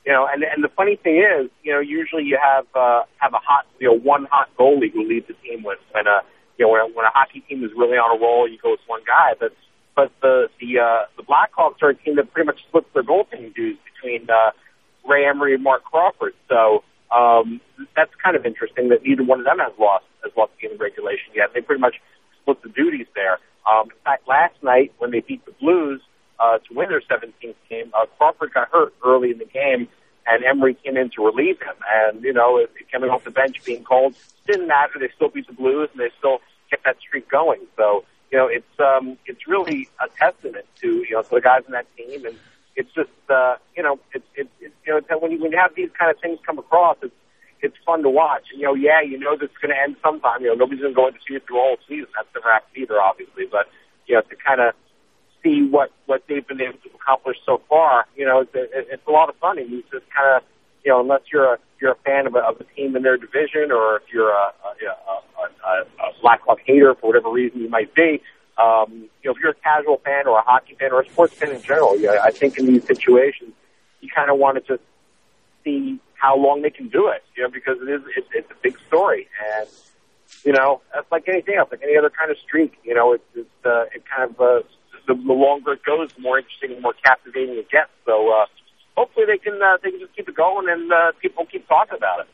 you 0.05 0.11
know, 0.11 0.27
and 0.31 0.43
and 0.43 0.63
the 0.63 0.69
funny 0.75 0.97
thing 0.97 1.17
is, 1.17 1.49
you 1.63 1.71
know, 1.71 1.79
usually 1.79 2.23
you 2.23 2.37
have 2.41 2.65
uh, 2.75 3.03
have 3.17 3.33
a 3.33 3.39
hot, 3.39 3.65
you 3.79 3.87
know, 3.87 3.97
one 3.97 4.27
hot 4.29 4.49
goalie 4.59 4.91
who 4.91 5.07
leads 5.07 5.27
the 5.27 5.35
team 5.35 5.63
when 5.63 5.77
when 5.91 6.05
a 6.07 6.21
you 6.57 6.65
know 6.65 6.71
when 6.71 6.81
a, 6.81 6.87
when 6.87 7.05
a 7.05 7.13
hockey 7.13 7.41
team 7.47 7.63
is 7.63 7.71
really 7.75 7.97
on 7.97 8.15
a 8.15 8.19
roll, 8.19 8.47
you 8.47 8.57
go 8.61 8.71
with 8.71 8.83
one 8.87 9.01
guy. 9.07 9.33
But 9.39 9.53
but 9.95 10.11
the 10.21 10.49
the 10.59 10.79
uh, 10.79 11.01
the 11.17 11.23
Blackhawks 11.23 11.81
are 11.81 11.89
a 11.89 11.95
team 11.95 12.15
that 12.17 12.31
pretty 12.33 12.47
much 12.47 12.59
splits 12.67 12.87
their 12.93 13.03
goaltending 13.03 13.53
dues 13.55 13.77
between 13.87 14.29
uh, 14.29 14.51
Ray 15.07 15.25
Emery 15.25 15.53
and 15.53 15.63
Mark 15.63 15.83
Crawford. 15.83 16.33
So 16.47 16.83
um, 17.11 17.61
that's 17.95 18.13
kind 18.23 18.35
of 18.35 18.45
interesting 18.45 18.89
that 18.89 19.03
neither 19.03 19.23
one 19.23 19.39
of 19.39 19.45
them 19.45 19.59
has 19.59 19.73
lost 19.79 20.05
has 20.23 20.31
lost 20.37 20.51
a 20.57 20.61
game 20.61 20.71
in 20.71 20.77
regulation 20.77 21.31
yet. 21.35 21.53
They 21.53 21.61
pretty 21.61 21.81
much 21.81 21.95
split 22.41 22.61
the 22.61 22.69
duties 22.69 23.07
there. 23.15 23.39
Um, 23.69 23.85
in 23.85 23.97
fact, 24.03 24.27
last 24.27 24.55
night 24.63 24.93
when 24.97 25.11
they 25.11 25.21
beat 25.21 25.45
the 25.45 25.51
Blues 25.53 26.01
uh, 26.39 26.57
to 26.59 26.73
win 26.73 26.89
their 26.89 27.01
17th 27.01 27.55
game, 27.69 27.91
uh, 27.93 28.05
Crawford 28.17 28.53
got 28.53 28.69
hurt 28.69 28.93
early 29.05 29.31
in 29.31 29.37
the 29.37 29.45
game, 29.45 29.87
and 30.27 30.43
Emery 30.43 30.75
came 30.75 30.97
in 30.97 31.09
to 31.11 31.25
relieve 31.25 31.59
him. 31.61 31.75
And 31.91 32.23
you 32.23 32.33
know, 32.33 32.57
it- 32.57 32.71
coming 32.91 33.09
off 33.09 33.23
the 33.23 33.31
bench 33.31 33.63
being 33.65 33.83
cold 33.83 34.15
didn't 34.47 34.67
matter. 34.67 34.93
They 34.99 35.09
still 35.15 35.29
beat 35.29 35.47
the 35.47 35.53
Blues, 35.53 35.89
and 35.91 35.99
they 36.01 36.09
still 36.17 36.39
kept 36.69 36.83
that 36.85 36.99
streak 36.99 37.29
going. 37.29 37.61
So 37.77 38.03
you 38.31 38.37
know, 38.37 38.47
it's 38.47 38.79
um, 38.79 39.17
it's 39.25 39.47
really 39.47 39.89
a 40.03 40.07
testament 40.17 40.65
to 40.81 40.87
you 40.87 41.11
know 41.11 41.21
to 41.23 41.29
the 41.29 41.41
guys 41.41 41.63
in 41.65 41.71
that 41.73 41.85
team, 41.97 42.25
and 42.25 42.35
it's 42.79 42.93
just 42.95 43.11
uh, 43.27 43.59
you 43.75 43.83
know, 43.83 43.99
it's 44.15 44.23
it's 44.35 44.49
it's 44.63 44.73
you 44.87 44.93
know 44.93 44.97
it's, 45.03 45.11
when 45.19 45.31
you 45.31 45.39
when 45.43 45.51
you 45.51 45.59
have 45.59 45.75
these 45.75 45.91
kind 45.99 46.09
of 46.09 46.15
things 46.23 46.39
come 46.47 46.57
across, 46.57 46.95
it's 47.03 47.13
it's 47.59 47.75
fun 47.85 48.03
to 48.03 48.09
watch. 48.09 48.47
You 48.55 48.63
know, 48.63 48.73
yeah, 48.73 49.03
you 49.03 49.19
know 49.19 49.35
that's 49.35 49.51
going 49.59 49.75
to 49.75 49.79
end 49.79 49.97
sometime. 50.01 50.39
You 50.41 50.55
know, 50.55 50.63
nobody's 50.63 50.79
going 50.79 50.95
to 50.95 50.95
go 50.95 51.07
into 51.07 51.19
see 51.27 51.35
it 51.35 51.43
through 51.45 51.59
a 51.59 51.75
whole 51.75 51.81
season. 51.91 52.07
That's 52.15 52.31
never 52.31 52.47
happened 52.47 52.79
either, 52.79 52.95
obviously. 52.95 53.51
But 53.51 53.67
you 54.07 54.15
know, 54.15 54.23
to 54.23 54.35
kind 54.39 54.63
of 54.63 54.71
see 55.43 55.67
what 55.67 55.91
what 56.07 56.23
they've 56.31 56.47
been 56.47 56.63
able 56.63 56.79
to 56.87 56.89
accomplish 56.95 57.35
so 57.45 57.59
far, 57.67 58.07
you 58.15 58.23
know, 58.23 58.47
it's, 58.47 58.55
it, 58.55 58.87
it's 58.95 59.07
a 59.07 59.11
lot 59.11 59.27
of 59.27 59.35
fun. 59.43 59.59
And 59.59 59.69
you 59.69 59.83
just 59.91 60.07
kind 60.15 60.39
of, 60.39 60.47
you 60.87 60.95
know, 60.95 61.03
unless 61.03 61.27
you're 61.35 61.53
a 61.53 61.57
you're 61.83 61.99
a 61.99 62.01
fan 62.07 62.27
of 62.31 62.35
a, 62.39 62.39
of 62.39 62.63
a 62.63 62.67
team 62.79 62.95
in 62.95 63.03
their 63.03 63.19
division, 63.19 63.75
or 63.75 63.99
if 63.99 64.07
you're 64.07 64.31
a 64.31 64.47
a, 64.63 64.71
a, 64.87 65.43
a, 65.67 65.73
a 65.83 66.07
Blackhawk 66.23 66.63
hater 66.63 66.95
for 66.95 67.11
whatever 67.11 67.27
reason 67.27 67.59
you 67.59 67.69
might 67.69 67.93
be, 67.93 68.23
um, 68.59 69.09
you 69.21 69.29
know, 69.29 69.31
if 69.31 69.37
you're 69.41 69.51
a 69.51 69.55
casual 69.55 69.97
fan 70.03 70.27
or 70.27 70.37
a 70.37 70.41
hockey 70.41 70.75
fan 70.79 70.91
or 70.91 71.01
a 71.01 71.05
sports 71.09 71.33
fan 71.33 71.51
in 71.51 71.61
general, 71.61 71.97
know, 71.99 72.19
I 72.23 72.31
think 72.31 72.57
in 72.57 72.65
these 72.65 72.85
situations, 72.85 73.53
you 74.01 74.09
kind 74.13 74.29
of 74.29 74.37
want 74.37 74.57
to 74.57 74.77
just 74.77 74.83
see 75.63 75.99
how 76.13 76.37
long 76.37 76.61
they 76.61 76.69
can 76.69 76.89
do 76.89 77.07
it, 77.07 77.23
you 77.35 77.43
know, 77.43 77.49
because 77.49 77.77
it 77.81 77.89
is 77.89 78.01
it's, 78.17 78.27
it's 78.33 78.51
a 78.51 78.55
big 78.61 78.77
story, 78.87 79.27
and 79.57 79.67
you 80.43 80.51
know, 80.51 80.81
that's 80.93 81.09
like 81.11 81.27
anything 81.27 81.55
else, 81.55 81.69
like 81.71 81.81
any 81.83 81.97
other 81.97 82.09
kind 82.09 82.31
of 82.31 82.37
streak. 82.37 82.73
You 82.83 82.95
know, 82.95 83.13
it's, 83.13 83.23
it's 83.35 83.65
uh, 83.65 83.83
it 83.95 84.03
kind 84.05 84.29
of 84.29 84.39
uh, 84.39 84.67
the, 85.07 85.15
the 85.15 85.33
longer 85.33 85.73
it 85.73 85.83
goes, 85.83 86.11
the 86.13 86.21
more 86.21 86.37
interesting 86.37 86.73
and 86.73 86.81
more 86.81 86.93
captivating 87.03 87.55
it 87.55 87.69
gets. 87.69 87.91
So 88.05 88.29
uh, 88.31 88.45
hopefully 88.97 89.25
they 89.27 89.37
can 89.37 89.61
uh, 89.61 89.77
they 89.81 89.91
can 89.91 89.99
just 89.99 90.15
keep 90.15 90.27
it 90.27 90.35
going, 90.35 90.67
and 90.69 90.91
uh, 90.91 91.11
people 91.21 91.45
keep 91.45 91.67
talking 91.67 91.95
about 91.97 92.21
it. 92.21 92.27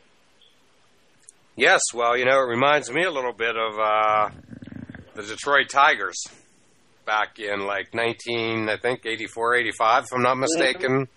Yes, 1.56 1.82
well, 1.94 2.18
you 2.18 2.26
know, 2.26 2.38
it 2.40 2.50
reminds 2.50 2.92
me 2.92 3.04
a 3.04 3.12
little 3.12 3.32
bit 3.32 3.56
of 3.56 3.80
uh, 3.80 4.30
the 5.16 5.24
Detroit 5.24 5.70
Tigers 5.70 6.22
back 7.06 7.40
in 7.40 7.66
like 7.66 7.94
19, 7.94 8.70
I 8.70 8.78
think, 8.78 9.06
84, 9.06 9.56
85, 9.56 10.04
if 10.04 10.10
I'm 10.14 10.24
not 10.24 10.36
mistaken. 10.36 11.08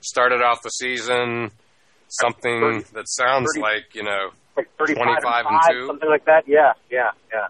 Started 0.00 0.42
off 0.42 0.62
the 0.62 0.70
season 0.70 1.50
something 2.08 2.84
that 2.94 3.04
sounds 3.08 3.48
30 3.54 3.60
like, 3.60 3.94
you 3.94 4.02
know, 4.02 4.30
Like 4.56 4.68
25 4.76 4.96
and, 4.98 5.08
and 5.10 5.22
five, 5.22 5.70
two. 5.70 5.86
something 5.86 6.08
like 6.08 6.24
that. 6.24 6.44
Yeah, 6.46 6.72
yeah, 6.90 7.10
yeah. 7.32 7.46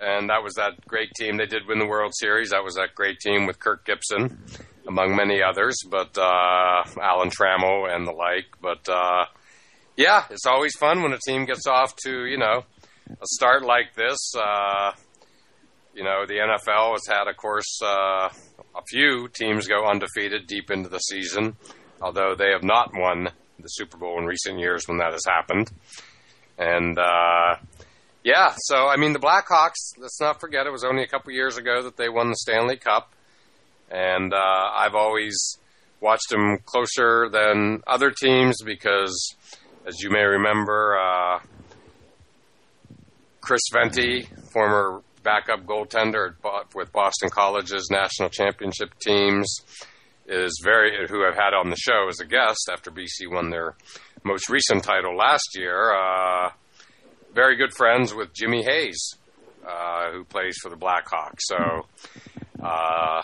and 0.00 0.28
that 0.30 0.42
was 0.42 0.54
that 0.54 0.84
great 0.86 1.08
team. 1.18 1.36
They 1.36 1.46
did 1.46 1.66
win 1.66 1.78
the 1.78 1.86
World 1.86 2.12
Series. 2.14 2.50
That 2.50 2.62
was 2.62 2.74
that 2.74 2.94
great 2.94 3.18
team 3.20 3.46
with 3.46 3.58
Kirk 3.58 3.84
Gibson, 3.84 4.38
among 4.86 5.16
many 5.16 5.42
others, 5.42 5.76
but 5.90 6.16
uh, 6.16 6.84
Alan 7.00 7.30
Trammell 7.30 7.92
and 7.92 8.06
the 8.06 8.12
like. 8.12 8.46
But 8.60 8.88
uh, 8.88 9.24
yeah, 9.96 10.24
it's 10.30 10.46
always 10.46 10.76
fun 10.76 11.02
when 11.02 11.12
a 11.12 11.18
team 11.26 11.44
gets 11.44 11.66
off 11.66 11.94
to 12.04 12.24
you 12.26 12.38
know 12.38 12.62
a 13.10 13.26
start 13.26 13.64
like 13.64 13.94
this. 13.96 14.18
Uh, 14.38 14.92
you 15.94 16.04
know, 16.04 16.24
the 16.26 16.34
NFL 16.34 16.92
has 16.92 17.06
had, 17.06 17.28
of 17.28 17.36
course, 17.36 17.78
uh, 17.82 18.28
a 18.74 18.82
few 18.88 19.28
teams 19.28 19.68
go 19.68 19.86
undefeated 19.86 20.46
deep 20.46 20.70
into 20.70 20.88
the 20.88 20.98
season, 20.98 21.56
although 22.00 22.34
they 22.36 22.50
have 22.50 22.62
not 22.62 22.92
won 22.94 23.28
the 23.58 23.68
Super 23.68 23.96
Bowl 23.96 24.18
in 24.18 24.26
recent 24.26 24.58
years 24.58 24.88
when 24.88 24.98
that 24.98 25.12
has 25.12 25.24
happened. 25.26 25.70
And 26.58 26.98
uh, 26.98 27.56
yeah, 28.24 28.54
so 28.56 28.86
I 28.86 28.96
mean, 28.96 29.12
the 29.12 29.18
Blackhawks. 29.18 29.98
Let's 29.98 30.20
not 30.20 30.40
forget, 30.40 30.66
it 30.66 30.72
was 30.72 30.84
only 30.84 31.02
a 31.02 31.08
couple 31.08 31.32
years 31.32 31.56
ago 31.56 31.82
that 31.82 31.96
they 31.96 32.08
won 32.08 32.28
the 32.28 32.36
Stanley 32.36 32.76
Cup, 32.76 33.12
and 33.90 34.32
uh, 34.32 34.70
I've 34.74 34.94
always 34.94 35.58
watched 36.00 36.30
them 36.30 36.58
closer 36.64 37.28
than 37.30 37.82
other 37.86 38.10
teams 38.10 38.62
because, 38.64 39.34
as 39.86 40.00
you 40.00 40.10
may 40.10 40.22
remember, 40.22 40.98
uh, 40.98 41.40
Chris 43.40 43.62
Venti, 43.72 44.28
former 44.52 45.02
backup 45.22 45.64
goaltender 45.64 46.34
with 46.74 46.92
Boston 46.92 47.30
College's 47.30 47.88
national 47.90 48.28
championship 48.30 48.90
teams, 49.00 49.60
is 50.26 50.60
very 50.62 51.06
who 51.08 51.24
I've 51.24 51.34
had 51.34 51.54
on 51.54 51.70
the 51.70 51.76
show 51.76 52.08
as 52.08 52.20
a 52.20 52.26
guest 52.26 52.68
after 52.72 52.90
BC 52.90 53.30
won 53.30 53.50
their 53.50 53.74
most 54.24 54.48
recent 54.48 54.84
title 54.84 55.16
last 55.16 55.48
year. 55.56 55.92
Uh, 55.94 56.50
very 57.34 57.56
good 57.56 57.74
friends 57.74 58.14
with 58.14 58.32
Jimmy 58.32 58.62
Hayes, 58.62 59.16
uh, 59.66 60.12
who 60.12 60.24
plays 60.24 60.56
for 60.62 60.68
the 60.68 60.76
Blackhawks. 60.76 61.40
So 61.40 61.86
uh, 62.62 63.22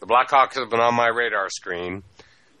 the 0.00 0.06
Blackhawks 0.06 0.54
have 0.54 0.70
been 0.70 0.80
on 0.80 0.94
my 0.94 1.08
radar 1.08 1.48
screen 1.50 2.02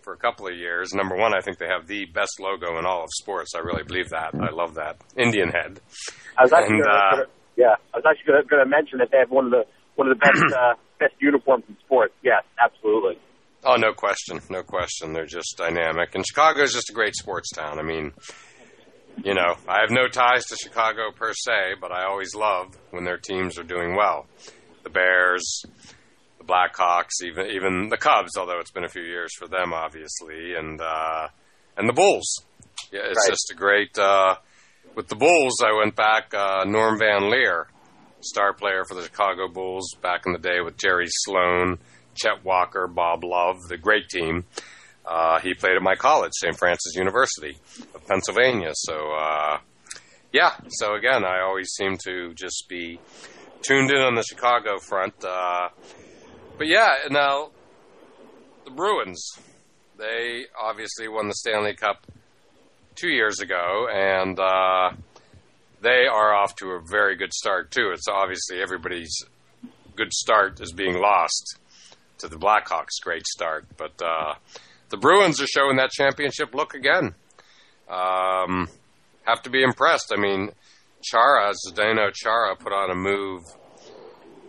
for 0.02 0.12
a 0.12 0.16
couple 0.16 0.46
of 0.46 0.54
years. 0.54 0.94
Number 0.94 1.16
one, 1.16 1.34
I 1.36 1.40
think 1.40 1.58
they 1.58 1.66
have 1.66 1.88
the 1.88 2.04
best 2.06 2.38
logo 2.40 2.78
in 2.78 2.86
all 2.86 3.02
of 3.02 3.08
sports. 3.18 3.52
I 3.56 3.60
really 3.60 3.82
believe 3.82 4.10
that. 4.10 4.34
I 4.34 4.52
love 4.52 4.74
that 4.74 4.96
Indian 5.16 5.48
head. 5.48 5.80
I 6.38 6.42
was 6.42 6.52
actually 6.52 6.76
And, 6.78 6.86
uh, 6.86 7.24
yeah, 7.56 7.74
I 7.92 7.96
was 7.98 8.04
actually 8.08 8.32
going 8.48 8.62
to 8.64 8.68
mention 8.70 8.98
that 8.98 9.08
they 9.10 9.18
have 9.18 9.30
one 9.30 9.46
of 9.46 9.50
the 9.50 9.64
one 9.96 10.08
of 10.08 10.18
the 10.18 10.20
best 10.20 10.42
uh, 10.56 10.74
best 11.00 11.14
uniforms 11.18 11.64
in 11.68 11.76
sports. 11.84 12.12
Yes, 12.22 12.42
absolutely. 12.62 13.18
Oh, 13.64 13.76
no 13.76 13.92
question, 13.92 14.40
no 14.50 14.62
question. 14.62 15.12
They're 15.12 15.26
just 15.26 15.56
dynamic, 15.56 16.14
and 16.14 16.24
Chicago 16.26 16.62
is 16.62 16.72
just 16.72 16.90
a 16.90 16.92
great 16.92 17.16
sports 17.16 17.50
town. 17.50 17.78
I 17.78 17.82
mean, 17.82 18.12
you 19.24 19.34
know, 19.34 19.54
I 19.66 19.80
have 19.80 19.90
no 19.90 20.06
ties 20.08 20.44
to 20.46 20.56
Chicago 20.56 21.10
per 21.14 21.32
se, 21.32 21.74
but 21.80 21.90
I 21.90 22.04
always 22.04 22.34
love 22.34 22.76
when 22.90 23.04
their 23.04 23.16
teams 23.16 23.58
are 23.58 23.64
doing 23.64 23.96
well. 23.96 24.26
The 24.84 24.90
Bears, 24.90 25.62
the 26.38 26.44
Blackhawks, 26.44 27.24
even 27.24 27.46
even 27.50 27.88
the 27.88 27.96
Cubs, 27.96 28.36
although 28.36 28.60
it's 28.60 28.70
been 28.70 28.84
a 28.84 28.88
few 28.88 29.02
years 29.02 29.34
for 29.36 29.48
them, 29.48 29.72
obviously, 29.72 30.54
and 30.54 30.80
uh, 30.80 31.28
and 31.76 31.88
the 31.88 31.92
Bulls. 31.94 32.44
Yeah, 32.92 33.00
it's 33.04 33.18
Right. 33.26 33.30
just 33.30 33.50
a 33.50 33.54
great. 33.54 33.98
Uh, 33.98 34.36
with 34.96 35.08
the 35.08 35.14
Bulls, 35.14 35.62
I 35.62 35.76
went 35.78 35.94
back. 35.94 36.34
Uh, 36.34 36.64
Norm 36.64 36.98
Van 36.98 37.30
Lier, 37.30 37.68
star 38.20 38.52
player 38.54 38.84
for 38.88 38.94
the 38.94 39.02
Chicago 39.02 39.46
Bulls 39.46 39.94
back 40.02 40.22
in 40.26 40.32
the 40.32 40.38
day 40.38 40.60
with 40.64 40.76
Jerry 40.78 41.06
Sloan, 41.08 41.78
Chet 42.14 42.44
Walker, 42.44 42.88
Bob 42.88 43.22
Love, 43.22 43.58
the 43.68 43.76
great 43.76 44.08
team. 44.08 44.44
Uh, 45.06 45.38
he 45.38 45.54
played 45.54 45.76
at 45.76 45.82
my 45.82 45.94
college, 45.94 46.32
St. 46.34 46.56
Francis 46.58 46.96
University 46.96 47.56
of 47.94 48.04
Pennsylvania. 48.08 48.72
So, 48.74 49.12
uh, 49.12 49.58
yeah. 50.32 50.52
So 50.68 50.94
again, 50.94 51.24
I 51.24 51.42
always 51.42 51.68
seem 51.68 51.98
to 52.06 52.32
just 52.34 52.64
be 52.68 52.98
tuned 53.62 53.90
in 53.90 53.98
on 53.98 54.14
the 54.16 54.24
Chicago 54.24 54.78
front. 54.78 55.14
Uh, 55.22 55.68
but 56.58 56.66
yeah, 56.66 56.94
now 57.10 57.50
the 58.64 58.70
Bruins. 58.70 59.30
they 59.98 60.46
obviously 60.60 61.06
won 61.06 61.28
the 61.28 61.34
Stanley 61.34 61.74
Cup 61.74 62.04
two 62.96 63.08
years 63.08 63.40
ago, 63.40 63.88
and 63.92 64.38
uh, 64.40 64.90
they 65.82 66.06
are 66.10 66.34
off 66.34 66.56
to 66.56 66.70
a 66.70 66.80
very 66.80 67.16
good 67.16 67.32
start 67.32 67.70
too. 67.70 67.90
It's 67.92 68.08
obviously 68.08 68.60
everybody's 68.60 69.14
good 69.94 70.12
start 70.12 70.60
is 70.60 70.72
being 70.72 70.98
lost 70.98 71.58
to 72.18 72.28
the 72.28 72.36
Blackhawks' 72.36 73.00
great 73.02 73.26
start, 73.26 73.66
but 73.76 74.00
uh, 74.02 74.34
the 74.88 74.96
Bruins 74.96 75.40
are 75.40 75.46
showing 75.46 75.76
that 75.76 75.90
championship 75.90 76.54
look 76.54 76.74
again. 76.74 77.14
Um, 77.88 78.68
have 79.24 79.42
to 79.42 79.50
be 79.50 79.62
impressed. 79.62 80.12
I 80.16 80.20
mean, 80.20 80.50
Chara, 81.02 81.52
Zdeno 81.68 82.12
Chara, 82.14 82.56
put 82.56 82.72
on 82.72 82.90
a 82.90 82.94
move 82.94 83.42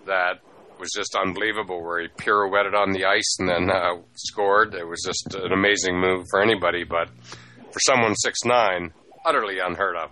that 0.05 0.39
was 0.79 0.89
just 0.95 1.15
unbelievable, 1.15 1.83
where 1.83 2.01
he 2.01 2.07
pirouetted 2.07 2.73
on 2.73 2.91
the 2.91 3.05
ice 3.05 3.38
and 3.39 3.49
then 3.49 3.69
uh, 3.69 3.97
scored. 4.15 4.73
It 4.73 4.88
was 4.88 5.01
just 5.05 5.36
an 5.36 5.51
amazing 5.51 5.99
move 5.99 6.25
for 6.29 6.41
anybody, 6.41 6.83
but 6.83 7.10
for 7.71 7.80
someone 7.80 8.15
six 8.15 8.39
nine, 8.45 8.93
utterly 9.25 9.60
unheard 9.60 9.95
of. 9.95 10.10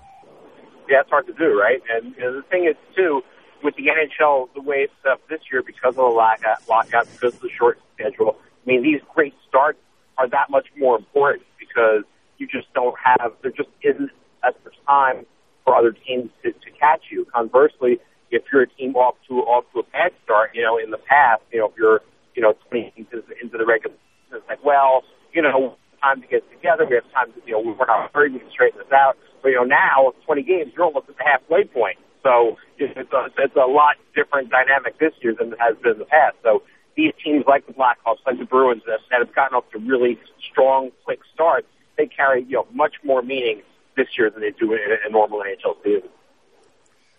Yeah, 0.90 1.02
it's 1.02 1.10
hard 1.10 1.28
to 1.28 1.34
do, 1.34 1.60
right? 1.60 1.82
And 1.94 2.16
you 2.16 2.22
know, 2.22 2.36
the 2.36 2.44
thing 2.44 2.66
is, 2.70 2.76
too, 2.96 3.22
with 3.64 3.76
the 3.76 3.88
NHL, 3.88 4.50
the 4.54 4.62
way 4.62 4.78
it's 4.78 4.94
set 5.04 5.14
up 5.14 5.28
this 5.30 5.40
year, 5.52 5.64
because 5.64 5.90
of 5.90 5.96
the 5.96 6.04
lockout, 6.04 6.68
lockout, 6.70 7.12
because 7.12 7.34
of 7.34 7.42
the 7.42 7.50
short 7.58 7.80
schedule, 7.96 8.38
I 8.40 8.70
mean, 8.70 8.84
these 8.84 9.02
great 9.14 9.34
starts 9.48 9.80
are 10.18 10.30
that 10.30 10.50
much 10.50 10.68
more 10.78 10.98
important 10.98 11.44
because 11.60 12.04
you 12.38 12.48
just 12.48 12.72
don't 12.74 12.96
have, 13.04 13.34
there 13.42 13.52
just 13.52 13.70
isn't 13.84 14.12
as 14.44 14.54
much 14.64 14.76
time 14.88 15.26
for 15.64 15.76
other 15.76 15.92
teams 15.92 16.30
to, 16.44 16.52
to 16.52 16.72
catch 16.80 17.04
you. 17.10 17.26
Conversely, 17.34 18.00
if 18.32 18.44
you're 18.52 18.64
a 18.64 18.70
team 18.70 18.96
off 18.96 19.16
to 19.28 19.36
off 19.42 19.66
to 19.74 19.80
a 19.80 19.84
bad 19.84 20.12
start, 20.24 20.52
you 20.54 20.62
know, 20.62 20.78
in 20.78 20.92
the 20.92 20.98
past, 20.98 21.42
you 21.52 21.60
know, 21.60 21.68
if 21.68 21.74
you're, 21.78 22.02
you 22.36 22.42
know, 22.42 22.54
20 22.70 22.94
into, 22.98 23.24
into 23.42 23.58
the 23.58 23.66
regular 23.66 23.96
season, 23.96 24.40
it's 24.40 24.50
like, 24.50 24.64
well, 24.64 25.04
you 25.34 25.42
know, 25.42 25.76
time 26.06 26.22
to 26.22 26.28
get 26.28 26.46
together. 26.54 26.86
We 26.86 27.02
have 27.02 27.10
time 27.10 27.34
to, 27.34 27.40
you 27.46 27.58
know, 27.58 27.74
we're 27.74 27.86
not 27.86 28.14
hurry. 28.14 28.30
We 28.30 28.40
can 28.40 28.52
straighten 28.52 28.78
this 28.78 28.94
out. 28.94 29.18
But 29.42 29.50
you 29.50 29.58
know, 29.58 29.66
now 29.66 30.14
20 30.26 30.44
games, 30.44 30.72
you're 30.76 30.86
almost 30.86 31.10
at 31.10 31.18
the 31.18 31.26
halfway 31.26 31.66
point. 31.66 31.98
So 32.22 32.58
it's 32.78 33.14
a, 33.14 33.22
it's 33.38 33.56
a 33.56 33.70
lot 33.70 33.98
different 34.16 34.50
dynamic 34.50 35.00
this 35.00 35.14
year 35.22 35.34
than 35.38 35.54
it 35.54 35.60
has 35.60 35.78
been 35.82 35.94
in 35.94 36.00
the 36.00 36.10
past. 36.10 36.38
So 36.44 36.64
these 36.96 37.14
teams 37.24 37.46
like 37.48 37.66
the 37.68 37.74
Blackhawks, 37.74 38.22
like 38.26 38.40
the 38.40 38.46
Bruins, 38.46 38.82
that, 38.86 39.00
that 39.10 39.20
have 39.20 39.34
gotten 39.36 39.58
off 39.58 39.70
to 39.74 39.80
really 39.80 40.18
strong, 40.52 40.90
quick 41.04 41.20
starts, 41.34 41.68
they 41.98 42.08
carry 42.08 42.44
you 42.44 42.58
know 42.58 42.68
much 42.74 42.96
more 43.04 43.22
meaning 43.22 43.62
this 43.96 44.08
year 44.18 44.30
than 44.30 44.42
they 44.42 44.52
do 44.52 44.74
in 44.74 44.80
a 45.06 45.10
normal 45.12 45.42
NHL 45.42 45.76
season. 45.84 46.10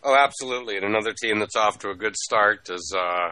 Oh, 0.02 0.16
absolutely. 0.16 0.76
And 0.76 0.84
another 0.84 1.12
team 1.12 1.38
that's 1.38 1.56
off 1.56 1.78
to 1.80 1.90
a 1.90 1.94
good 1.94 2.16
start 2.16 2.68
is 2.68 2.94
uh, 2.96 3.30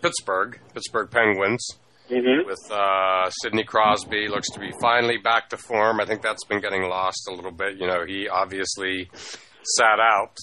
Pittsburgh, 0.00 0.58
Pittsburgh 0.72 1.10
Penguins. 1.10 1.66
Mm-hmm. 2.10 2.44
With 2.44 2.72
uh, 2.72 3.30
Sidney 3.30 3.62
Crosby, 3.62 4.26
looks 4.26 4.50
to 4.50 4.58
be 4.58 4.72
finally 4.80 5.18
back 5.18 5.48
to 5.50 5.56
form. 5.56 6.00
I 6.00 6.06
think 6.06 6.22
that's 6.22 6.44
been 6.44 6.60
getting 6.60 6.82
lost 6.82 7.28
a 7.30 7.32
little 7.32 7.52
bit. 7.52 7.76
You 7.76 7.86
know, 7.86 8.04
he 8.04 8.28
obviously 8.28 9.08
sat 9.62 10.00
out 10.00 10.36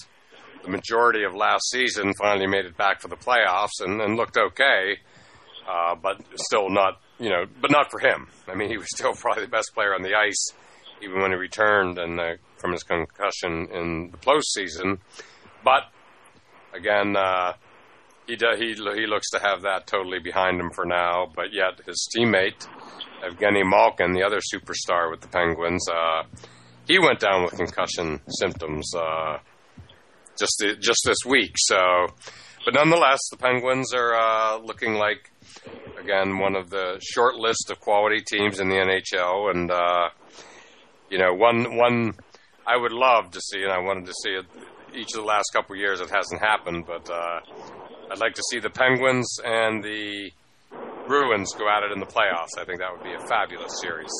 the 0.64 0.70
majority 0.70 1.24
of 1.24 1.34
last 1.34 1.68
season, 1.70 2.14
finally 2.18 2.46
made 2.46 2.64
it 2.64 2.76
back 2.78 3.02
for 3.02 3.08
the 3.08 3.16
playoffs, 3.16 3.80
and, 3.80 4.00
and 4.00 4.16
looked 4.16 4.38
okay, 4.38 4.96
uh, 5.68 5.94
but 5.94 6.22
still 6.36 6.70
not, 6.70 7.02
you 7.18 7.28
know, 7.28 7.44
but 7.60 7.70
not 7.70 7.90
for 7.90 8.00
him. 8.00 8.28
I 8.48 8.54
mean, 8.54 8.70
he 8.70 8.78
was 8.78 8.88
still 8.94 9.12
probably 9.20 9.44
the 9.44 9.50
best 9.50 9.72
player 9.74 9.94
on 9.94 10.02
the 10.02 10.14
ice, 10.14 10.52
even 11.02 11.20
when 11.20 11.32
he 11.32 11.36
returned 11.36 11.98
and 11.98 12.18
uh, 12.18 12.36
from 12.56 12.72
his 12.72 12.82
concussion 12.82 13.68
in 13.72 14.10
the 14.10 14.18
postseason. 14.18 15.00
But 15.62 15.82
again, 16.72 17.14
uh, 17.14 17.52
he 18.28 18.36
he 18.36 18.74
he 18.74 19.06
looks 19.06 19.30
to 19.30 19.40
have 19.40 19.62
that 19.62 19.86
totally 19.86 20.18
behind 20.20 20.60
him 20.60 20.70
for 20.70 20.84
now. 20.84 21.26
But 21.34 21.52
yet 21.52 21.80
his 21.86 22.08
teammate 22.14 22.68
Evgeny 23.24 23.68
Malkin, 23.68 24.12
the 24.12 24.22
other 24.22 24.38
superstar 24.38 25.10
with 25.10 25.22
the 25.22 25.28
Penguins, 25.28 25.84
uh, 25.88 26.22
he 26.86 26.98
went 26.98 27.20
down 27.20 27.44
with 27.44 27.56
concussion 27.56 28.20
symptoms 28.28 28.94
uh, 28.94 29.38
just 30.38 30.62
just 30.80 31.00
this 31.04 31.18
week. 31.26 31.52
So, 31.56 31.76
but 32.64 32.74
nonetheless, 32.74 33.20
the 33.30 33.38
Penguins 33.38 33.92
are 33.94 34.14
uh, 34.14 34.58
looking 34.58 34.94
like 34.94 35.30
again 35.98 36.38
one 36.38 36.54
of 36.54 36.70
the 36.70 37.00
short 37.00 37.36
list 37.36 37.70
of 37.70 37.80
quality 37.80 38.20
teams 38.20 38.60
in 38.60 38.68
the 38.68 38.76
NHL, 38.76 39.50
and 39.50 39.70
uh, 39.70 40.10
you 41.10 41.18
know 41.18 41.32
one 41.32 41.76
one 41.76 42.14
I 42.66 42.76
would 42.76 42.92
love 42.92 43.30
to 43.30 43.40
see, 43.40 43.62
and 43.62 43.72
I 43.72 43.78
wanted 43.78 44.06
to 44.06 44.12
see 44.22 44.30
it 44.30 44.46
each 44.94 45.14
of 45.14 45.22
the 45.22 45.26
last 45.26 45.46
couple 45.52 45.74
of 45.74 45.80
years. 45.80 46.00
It 46.00 46.10
hasn't 46.10 46.40
happened, 46.40 46.84
but 46.86 47.10
uh, 47.10 47.40
I'd 48.10 48.18
like 48.18 48.34
to 48.34 48.42
see 48.50 48.58
the 48.58 48.70
Penguins 48.70 49.38
and 49.44 49.82
the 49.82 50.30
Bruins 51.06 51.52
go 51.58 51.68
at 51.68 51.82
it 51.82 51.92
in 51.92 52.00
the 52.00 52.06
playoffs. 52.06 52.56
I 52.58 52.64
think 52.64 52.80
that 52.80 52.92
would 52.92 53.04
be 53.04 53.12
a 53.12 53.26
fabulous 53.26 53.72
series. 53.80 54.12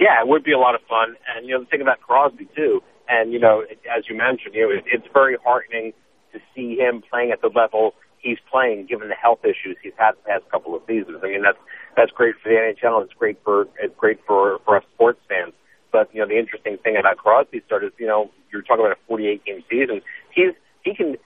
Yeah, 0.00 0.20
it 0.20 0.28
would 0.28 0.44
be 0.44 0.52
a 0.52 0.58
lot 0.58 0.74
of 0.74 0.80
fun. 0.88 1.16
And, 1.34 1.46
you 1.46 1.54
know, 1.54 1.60
the 1.60 1.70
thing 1.70 1.80
about 1.80 2.00
Crosby, 2.00 2.48
too, 2.56 2.82
and, 3.08 3.32
you 3.32 3.38
know, 3.38 3.62
as 3.94 4.04
you 4.08 4.16
mentioned, 4.16 4.54
you 4.54 4.68
know, 4.68 4.74
it, 4.74 4.84
it's 4.86 5.06
very 5.12 5.36
heartening 5.44 5.92
to 6.32 6.40
see 6.54 6.76
him 6.76 7.02
playing 7.08 7.30
at 7.30 7.40
the 7.40 7.48
level 7.48 7.94
he's 8.24 8.38
playing, 8.50 8.86
given 8.86 9.08
the 9.08 9.14
health 9.14 9.44
issues 9.44 9.76
he's 9.82 9.92
had 9.96 10.12
the 10.12 10.24
past 10.26 10.50
couple 10.50 10.74
of 10.74 10.82
seasons. 10.88 11.20
I 11.22 11.28
mean, 11.28 11.42
that's 11.42 11.60
that's 11.96 12.10
great 12.10 12.34
for 12.42 12.48
the 12.48 12.56
NHL. 12.56 13.04
It's 13.04 13.12
great 13.12 13.38
for 13.44 13.68
it's 13.78 13.94
great 13.96 14.18
for 14.26 14.58
for 14.64 14.78
us 14.78 14.84
sports 14.94 15.20
fans. 15.28 15.52
But 15.92 16.08
you 16.12 16.20
know, 16.20 16.26
the 16.26 16.38
interesting 16.38 16.78
thing 16.82 16.96
about 16.96 17.18
Crosby 17.18 17.62
started, 17.66 17.92
you 17.98 18.06
know, 18.06 18.30
you're 18.50 18.62
talking 18.62 18.84
about 18.84 18.96
a 18.96 19.00
48 19.06 19.44
game 19.44 19.62
season. 19.70 20.00
He's 20.34 20.56
he 20.82 20.96
can 20.96 21.16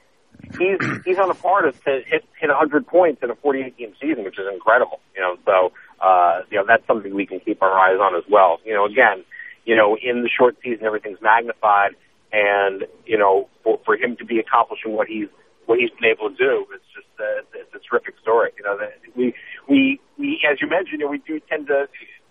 he's 0.58 0.78
he's 1.04 1.18
on 1.18 1.28
the 1.28 1.34
par 1.34 1.62
to 1.62 1.72
hit 1.82 2.24
hit 2.40 2.48
100 2.48 2.86
points 2.86 3.22
in 3.22 3.30
a 3.30 3.34
48 3.36 3.76
game 3.76 3.94
season, 4.00 4.24
which 4.24 4.38
is 4.38 4.46
incredible. 4.52 5.00
You 5.14 5.22
know, 5.22 5.36
so 5.44 5.72
uh, 6.04 6.42
you 6.50 6.58
know 6.58 6.64
that's 6.66 6.86
something 6.86 7.14
we 7.14 7.26
can 7.26 7.40
keep 7.40 7.62
our 7.62 7.78
eyes 7.78 7.98
on 8.00 8.14
as 8.16 8.24
well. 8.30 8.60
You 8.64 8.74
know, 8.74 8.86
again, 8.86 9.24
you 9.64 9.76
know, 9.76 9.96
in 10.00 10.22
the 10.22 10.28
short 10.28 10.56
season, 10.62 10.86
everything's 10.86 11.20
magnified, 11.20 11.92
and 12.32 12.86
you 13.06 13.18
know, 13.18 13.48
for, 13.62 13.80
for 13.84 13.96
him 13.96 14.16
to 14.16 14.24
be 14.24 14.38
accomplishing 14.38 14.92
what 14.92 15.08
he's 15.08 15.28
what 15.66 15.78
he's 15.78 15.90
been 15.90 16.10
able 16.10 16.30
to 16.30 16.36
do, 16.36 16.66
it's 16.72 16.84
just 16.94 17.06
uh, 17.20 17.42
it's 17.54 17.74
a 17.74 17.78
terrific 17.88 18.14
story. 18.22 18.50
You 18.56 18.64
know, 18.64 18.78
that 18.78 18.94
we 19.14 19.34
we 19.68 20.00
we 20.18 20.40
as 20.50 20.60
you 20.60 20.68
mentioned, 20.68 21.00
you 21.00 21.06
know, 21.06 21.10
we 21.10 21.18
do 21.18 21.40
tend 21.48 21.66
to 21.68 21.88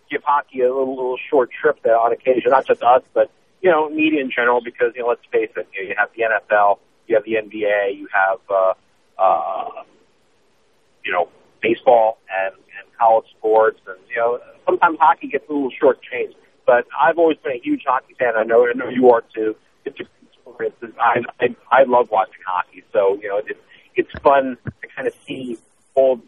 give 0.10 0.24
hockey 0.24 0.62
a 0.62 0.70
little 0.70 0.96
little 0.96 1.18
short 1.30 1.52
trip 1.52 1.82
there 1.84 1.98
on 1.98 2.12
occasion, 2.12 2.50
not 2.52 2.66
just 2.66 2.82
us, 2.82 3.04
but 3.14 3.30
you 3.62 3.70
know, 3.70 3.90
media 3.90 4.22
in 4.22 4.32
general, 4.32 4.62
because 4.62 4.94
you 4.96 5.02
know, 5.02 5.10
let's 5.10 5.26
face 5.32 5.50
it, 5.56 5.68
you, 5.74 5.84
know, 5.84 5.90
you 5.90 5.96
have 5.98 6.10
the 6.16 6.24
NFL 6.24 6.80
you 7.08 7.16
have 7.16 7.24
the 7.24 7.34
NBA, 7.34 7.98
you 7.98 8.08
have 8.14 8.40
uh, 8.50 8.74
uh, 9.18 9.84
you 11.04 11.12
know 11.12 11.30
baseball 11.62 12.20
and, 12.30 12.54
and 12.56 12.98
college 13.00 13.26
sports, 13.38 13.80
and 13.88 13.98
you 14.10 14.18
know 14.18 14.40
sometimes 14.66 14.98
hockey 15.00 15.28
gets 15.28 15.50
a 15.50 15.54
little 15.54 15.72
shortchanged. 15.72 16.36
But 16.66 16.86
I've 17.00 17.18
always 17.18 17.38
been 17.38 17.54
a 17.54 17.60
huge 17.60 17.84
hockey 17.86 18.16
fan. 18.20 18.34
I 18.36 18.44
know 18.44 18.68
I 18.68 18.74
know 18.74 18.90
you 18.90 19.10
are 19.12 19.24
too. 19.34 19.56
It's 19.86 19.98
it's, 20.60 20.84
I, 21.00 21.22
I 21.40 21.56
I 21.72 21.84
love 21.84 22.10
watching 22.12 22.42
hockey, 22.46 22.84
so 22.94 23.18
you 23.22 23.30
know 23.30 23.42
it's 23.46 23.60
it's 23.96 24.12
fun 24.20 24.58
to 24.66 24.88
kind 24.96 25.08
of 25.08 25.14
see 25.26 25.58
all 25.96 26.22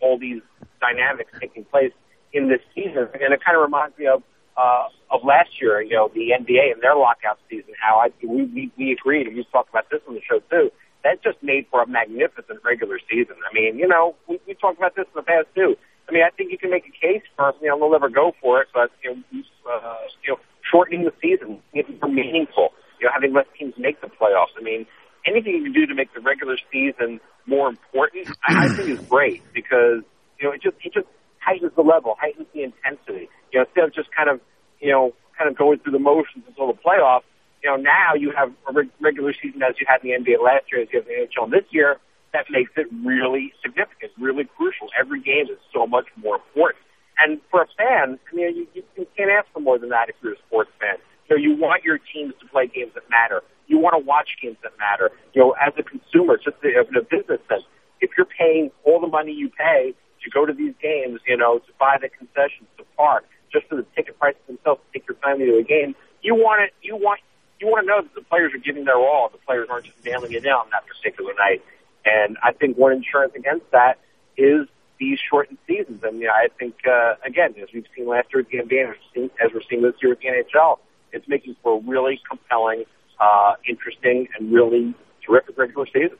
all 0.00 0.18
these 0.18 0.42
dynamics 0.80 1.32
taking 1.40 1.64
place 1.64 1.92
in 2.32 2.48
this 2.48 2.60
season, 2.74 3.08
and 3.14 3.32
it 3.32 3.42
kind 3.44 3.56
of 3.56 3.62
reminds 3.62 3.96
me 3.98 4.06
of 4.06 4.22
uh, 4.56 4.88
of 5.10 5.20
last 5.24 5.60
year, 5.60 5.80
you 5.82 5.94
know, 5.94 6.10
the 6.12 6.32
NBA 6.32 6.72
and 6.72 6.82
their 6.82 6.96
lockout 6.96 7.38
season, 7.48 7.74
how 7.80 7.98
I, 7.98 8.08
we, 8.22 8.44
we, 8.44 8.72
we 8.78 8.92
agreed, 8.92 9.26
and 9.26 9.36
we 9.36 9.46
talked 9.52 9.70
about 9.70 9.88
this 9.90 10.00
on 10.08 10.14
the 10.14 10.22
show 10.28 10.40
too, 10.50 10.70
that 11.04 11.22
just 11.22 11.42
made 11.42 11.66
for 11.70 11.82
a 11.82 11.86
magnificent 11.86 12.60
regular 12.64 12.98
season. 13.10 13.36
I 13.48 13.54
mean, 13.54 13.78
you 13.78 13.86
know, 13.86 14.16
we, 14.28 14.40
we 14.46 14.54
talked 14.54 14.78
about 14.78 14.96
this 14.96 15.06
in 15.06 15.16
the 15.16 15.22
past 15.22 15.46
too. 15.54 15.76
I 16.08 16.12
mean, 16.12 16.22
I 16.22 16.30
think 16.30 16.50
you 16.50 16.58
can 16.58 16.70
make 16.70 16.84
a 16.86 16.94
case 16.94 17.22
for, 17.36 17.52
you 17.60 17.68
know, 17.68 17.78
they'll 17.78 17.90
never 17.90 18.08
go 18.08 18.32
for 18.40 18.62
it, 18.62 18.68
but, 18.72 18.90
you 19.02 19.10
know, 19.10 19.22
uh, 19.70 19.96
you 20.24 20.32
know, 20.32 20.38
shortening 20.70 21.04
the 21.04 21.12
season, 21.20 21.60
making 21.74 21.98
it 22.02 22.08
meaningful, 22.08 22.70
you 23.00 23.06
know, 23.06 23.12
having 23.12 23.32
less 23.34 23.46
teams 23.58 23.74
make 23.78 24.00
the 24.00 24.06
playoffs. 24.06 24.54
I 24.58 24.62
mean, 24.62 24.86
anything 25.26 25.54
you 25.54 25.62
can 25.64 25.72
do 25.72 25.86
to 25.86 25.94
make 25.94 26.14
the 26.14 26.20
regular 26.20 26.56
season 26.72 27.20
more 27.46 27.68
important, 27.68 28.28
I, 28.46 28.66
I 28.66 28.68
think 28.68 28.88
is 28.88 29.00
great 29.08 29.42
because, 29.52 30.02
you 30.38 30.46
know, 30.46 30.52
it 30.52 30.62
just, 30.62 30.76
it 30.84 30.92
just 30.94 31.06
heightens 31.46 31.72
the 31.76 31.82
level, 31.82 32.16
heightens 32.18 32.48
the 32.52 32.64
intensity. 32.64 33.30
You 33.52 33.60
know, 33.60 33.64
instead 33.66 33.84
of 33.84 33.94
just 33.94 34.10
kind 34.10 34.28
of, 34.28 34.40
you 34.80 34.90
know, 34.90 35.14
kind 35.38 35.48
of 35.48 35.56
going 35.56 35.78
through 35.78 35.92
the 35.92 36.02
motions 36.02 36.44
until 36.46 36.66
the 36.66 36.78
playoffs, 36.78 37.22
you 37.62 37.70
know, 37.70 37.76
now 37.76 38.14
you 38.14 38.32
have 38.36 38.52
a 38.68 38.72
reg- 38.72 38.90
regular 39.00 39.32
season 39.40 39.62
as 39.62 39.76
you 39.78 39.86
had 39.88 40.02
in 40.04 40.24
the 40.24 40.32
NBA 40.32 40.42
last 40.42 40.66
year, 40.70 40.82
as 40.82 40.88
you 40.92 41.00
have 41.00 41.08
in 41.08 41.14
the 41.14 41.28
NHL 41.30 41.50
this 41.50 41.64
year. 41.70 41.98
That 42.32 42.46
makes 42.50 42.72
it 42.76 42.86
really 43.04 43.54
significant, 43.62 44.12
really 44.18 44.44
crucial. 44.44 44.88
Every 44.98 45.22
game 45.22 45.46
is 45.48 45.56
so 45.72 45.86
much 45.86 46.06
more 46.16 46.36
important. 46.36 46.82
And 47.18 47.40
for 47.50 47.62
a 47.62 47.66
fan, 47.78 48.18
I 48.30 48.34
mean, 48.34 48.56
you, 48.56 48.66
you, 48.74 48.82
you 48.96 49.06
can't 49.16 49.30
ask 49.30 49.46
for 49.54 49.60
more 49.60 49.78
than 49.78 49.88
that 49.88 50.10
if 50.10 50.16
you're 50.22 50.34
a 50.34 50.38
sports 50.46 50.70
fan. 50.78 50.96
You 51.30 51.36
know, 51.36 51.42
you 51.42 51.56
want 51.56 51.82
your 51.82 51.98
teams 52.12 52.34
to 52.40 52.46
play 52.46 52.66
games 52.66 52.92
that 52.94 53.08
matter. 53.08 53.42
You 53.68 53.78
want 53.78 53.94
to 53.94 54.04
watch 54.04 54.28
games 54.42 54.58
that 54.62 54.76
matter. 54.78 55.10
You 55.32 55.42
know, 55.42 55.50
as 55.52 55.72
a 55.78 55.82
consumer, 55.82 56.36
just 56.36 56.56
in 56.62 56.96
a 56.96 57.02
business 57.02 57.40
sense, 57.48 57.64
if 58.00 58.10
you're 58.18 58.28
paying 58.28 58.70
all 58.84 59.00
the 59.00 59.08
money 59.08 59.32
you 59.32 59.48
pay 59.48 59.94
to 60.26 60.30
go 60.30 60.44
to 60.44 60.52
these 60.52 60.74
games, 60.82 61.20
you 61.26 61.36
know, 61.36 61.58
to 61.58 61.72
buy 61.78 61.96
the 62.00 62.08
concessions, 62.08 62.68
to 62.76 62.84
park, 62.96 63.24
just 63.52 63.66
for 63.68 63.76
the 63.76 63.86
ticket 63.94 64.18
prices 64.18 64.40
themselves 64.46 64.80
to 64.82 64.98
take 64.98 65.08
your 65.08 65.16
family 65.18 65.46
to 65.46 65.58
a 65.58 65.62
game, 65.62 65.94
you 66.22 66.34
want 66.34 66.62
it. 66.62 66.74
You 66.82 66.96
want 66.96 67.20
you 67.60 67.68
want 67.68 67.84
to 67.84 67.86
know 67.86 68.02
that 68.02 68.14
the 68.14 68.22
players 68.22 68.52
are 68.52 68.58
giving 68.58 68.84
their 68.84 68.98
all. 68.98 69.30
The 69.30 69.38
players 69.38 69.68
aren't 69.70 69.86
just 69.86 70.04
nailing 70.04 70.32
it 70.32 70.42
down 70.42 70.66
that 70.72 70.84
particular 70.86 71.32
night. 71.38 71.62
And 72.04 72.36
I 72.42 72.52
think 72.52 72.76
one 72.76 72.92
insurance 72.92 73.32
against 73.34 73.70
that 73.70 73.98
is 74.36 74.66
these 74.98 75.18
shortened 75.30 75.58
seasons. 75.66 76.02
And 76.02 76.18
you 76.20 76.26
know, 76.26 76.32
I 76.32 76.48
think 76.58 76.74
uh, 76.86 77.14
again, 77.24 77.54
as 77.62 77.68
we've 77.72 77.86
seen 77.96 78.06
last 78.06 78.28
year 78.34 78.40
at 78.40 78.48
the 78.48 78.58
NBA, 78.58 78.94
as 79.42 79.52
we're 79.54 79.62
seeing 79.70 79.82
this 79.82 79.94
year 80.02 80.12
at 80.12 80.20
the 80.20 80.26
NHL, 80.26 80.78
it's 81.12 81.26
making 81.28 81.56
for 81.62 81.78
a 81.78 81.80
really 81.80 82.20
compelling, 82.28 82.84
uh, 83.20 83.54
interesting, 83.66 84.28
and 84.36 84.52
really 84.52 84.94
terrific 85.24 85.56
regular 85.56 85.86
season. 85.86 86.18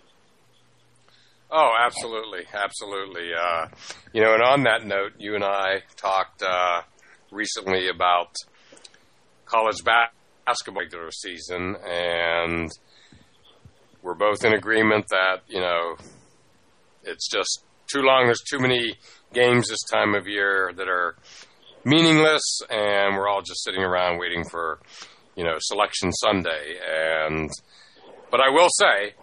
Oh, 1.50 1.72
absolutely, 1.80 2.44
absolutely. 2.52 3.30
Uh, 3.32 3.68
you 4.12 4.20
know, 4.20 4.34
and 4.34 4.42
on 4.42 4.64
that 4.64 4.84
note, 4.84 5.12
you 5.18 5.34
and 5.34 5.44
I 5.44 5.82
talked 5.96 6.42
uh, 6.42 6.82
recently 7.30 7.88
about 7.88 8.34
college 9.44 9.76
basketball 9.84 10.82
regular 10.82 11.10
season, 11.12 11.76
and 11.88 12.70
we're 14.02 14.14
both 14.14 14.44
in 14.44 14.54
agreement 14.54 15.06
that 15.10 15.42
you 15.46 15.60
know 15.60 15.96
it's 17.04 17.28
just 17.30 17.64
too 17.92 18.00
long. 18.02 18.26
There's 18.26 18.42
too 18.42 18.58
many 18.58 18.94
games 19.32 19.68
this 19.68 19.82
time 19.90 20.14
of 20.14 20.26
year 20.26 20.72
that 20.76 20.88
are 20.88 21.16
meaningless, 21.84 22.42
and 22.68 23.16
we're 23.16 23.28
all 23.28 23.42
just 23.42 23.62
sitting 23.62 23.82
around 23.82 24.18
waiting 24.18 24.44
for 24.50 24.80
you 25.36 25.44
know 25.44 25.56
selection 25.60 26.10
Sunday. 26.12 26.74
And 26.88 27.50
but 28.32 28.40
I 28.40 28.50
will 28.50 28.68
say, 28.68 29.14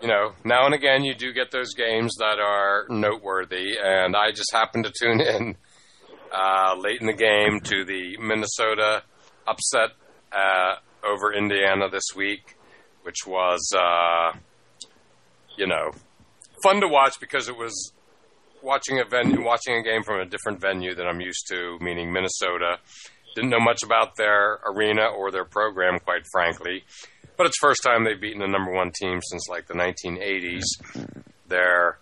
you 0.00 0.08
know, 0.08 0.32
now 0.44 0.66
and 0.66 0.74
again 0.74 1.04
you 1.04 1.14
do 1.14 1.32
get 1.32 1.50
those 1.50 1.74
games 1.74 2.14
that 2.18 2.38
are 2.38 2.86
noteworthy, 2.88 3.76
and 3.82 4.16
I 4.16 4.30
just 4.30 4.52
happened 4.52 4.84
to 4.84 4.92
tune 4.98 5.20
in 5.20 5.56
uh, 6.32 6.74
late 6.78 7.00
in 7.00 7.06
the 7.06 7.12
game 7.12 7.60
to 7.64 7.84
the 7.84 8.16
Minnesota 8.18 9.02
upset 9.46 9.90
uh, 10.32 10.76
over 11.04 11.32
Indiana 11.32 11.88
this 11.90 12.04
week, 12.14 12.56
which 13.02 13.26
was, 13.26 13.72
uh, 13.76 14.36
you 15.56 15.66
know, 15.66 15.90
fun 16.62 16.80
to 16.80 16.88
watch 16.88 17.14
because 17.20 17.48
it 17.48 17.56
was 17.56 17.92
watching 18.62 18.98
a 18.98 19.04
venue, 19.04 19.42
watching 19.42 19.74
a 19.74 19.82
game 19.82 20.02
from 20.02 20.20
a 20.20 20.26
different 20.26 20.60
venue 20.60 20.94
than 20.94 21.06
I'm 21.06 21.20
used 21.20 21.46
to, 21.48 21.78
meaning 21.80 22.12
Minnesota. 22.12 22.78
Didn't 23.34 23.50
know 23.50 23.60
much 23.60 23.82
about 23.84 24.16
their 24.16 24.58
arena 24.66 25.06
or 25.06 25.30
their 25.30 25.44
program, 25.44 25.98
quite 26.00 26.22
frankly. 26.32 26.84
But 27.38 27.46
it's 27.46 27.56
first 27.60 27.82
time 27.84 28.04
they've 28.04 28.20
beaten 28.20 28.40
the 28.40 28.48
number 28.48 28.72
one 28.72 28.90
team 29.00 29.20
since 29.22 29.48
like 29.48 29.68
the 29.68 29.74
1980s. 29.74 30.64
Their 31.46 31.98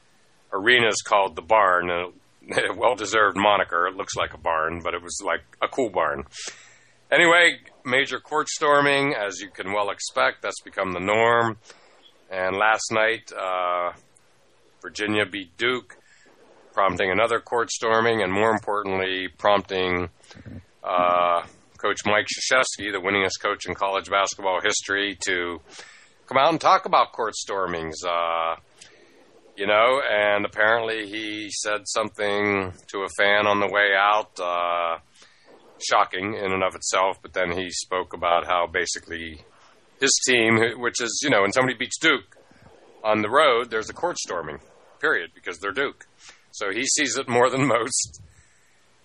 arena 0.50 0.88
is 0.88 1.02
called 1.06 1.36
the 1.36 1.42
Barn, 1.42 1.90
a 1.90 2.08
well-deserved 2.74 3.36
moniker. 3.36 3.86
It 3.86 3.96
looks 3.96 4.16
like 4.16 4.32
a 4.32 4.38
barn, 4.38 4.80
but 4.82 4.94
it 4.94 5.02
was 5.02 5.20
like 5.24 5.42
a 5.62 5.68
cool 5.68 5.90
barn. 5.90 6.24
Anyway, 7.12 7.58
major 7.84 8.18
court 8.18 8.48
storming, 8.48 9.14
as 9.14 9.40
you 9.40 9.50
can 9.50 9.72
well 9.72 9.90
expect. 9.90 10.42
That's 10.42 10.60
become 10.64 10.92
the 10.92 11.00
norm. 11.00 11.58
And 12.30 12.56
last 12.56 12.90
night, 12.90 13.30
uh, 13.32 13.92
Virginia 14.80 15.26
beat 15.26 15.56
Duke, 15.58 15.96
prompting 16.72 17.10
another 17.10 17.40
court 17.40 17.70
storming, 17.70 18.22
and 18.22 18.32
more 18.32 18.50
importantly, 18.50 19.28
prompting 19.36 20.08
uh, 20.82 21.42
Coach 21.76 22.00
Mike 22.04 22.26
Krzyzewski, 22.26 22.92
the 22.92 23.00
winningest 23.00 23.40
coach 23.40 23.66
in 23.66 23.74
college 23.74 24.10
basketball 24.10 24.60
history, 24.62 25.16
to 25.26 25.60
come 26.26 26.38
out 26.38 26.50
and 26.50 26.60
talk 26.60 26.86
about 26.86 27.12
court 27.12 27.34
stormings. 27.34 28.04
Uh, 28.04 28.56
you 29.56 29.66
know, 29.66 30.00
and 30.10 30.44
apparently 30.44 31.06
he 31.06 31.48
said 31.50 31.82
something 31.86 32.72
to 32.88 32.98
a 33.02 33.08
fan 33.16 33.46
on 33.46 33.60
the 33.60 33.68
way 33.68 33.92
out. 33.96 34.38
Uh, 34.38 34.98
shocking 35.78 36.34
in 36.34 36.52
and 36.52 36.62
of 36.62 36.74
itself, 36.74 37.18
but 37.22 37.32
then 37.32 37.52
he 37.52 37.70
spoke 37.70 38.12
about 38.12 38.46
how 38.46 38.66
basically 38.66 39.40
his 40.00 40.12
team, 40.26 40.58
which 40.78 41.00
is, 41.00 41.20
you 41.22 41.30
know, 41.30 41.42
when 41.42 41.52
somebody 41.52 41.76
beats 41.76 41.98
Duke 41.98 42.36
on 43.04 43.22
the 43.22 43.30
road, 43.30 43.70
there's 43.70 43.90
a 43.90 43.94
court 43.94 44.18
storming, 44.18 44.58
period, 45.00 45.30
because 45.34 45.58
they're 45.58 45.72
Duke. 45.72 46.06
So 46.52 46.70
he 46.70 46.84
sees 46.84 47.16
it 47.16 47.28
more 47.28 47.50
than 47.50 47.66
most. 47.68 48.20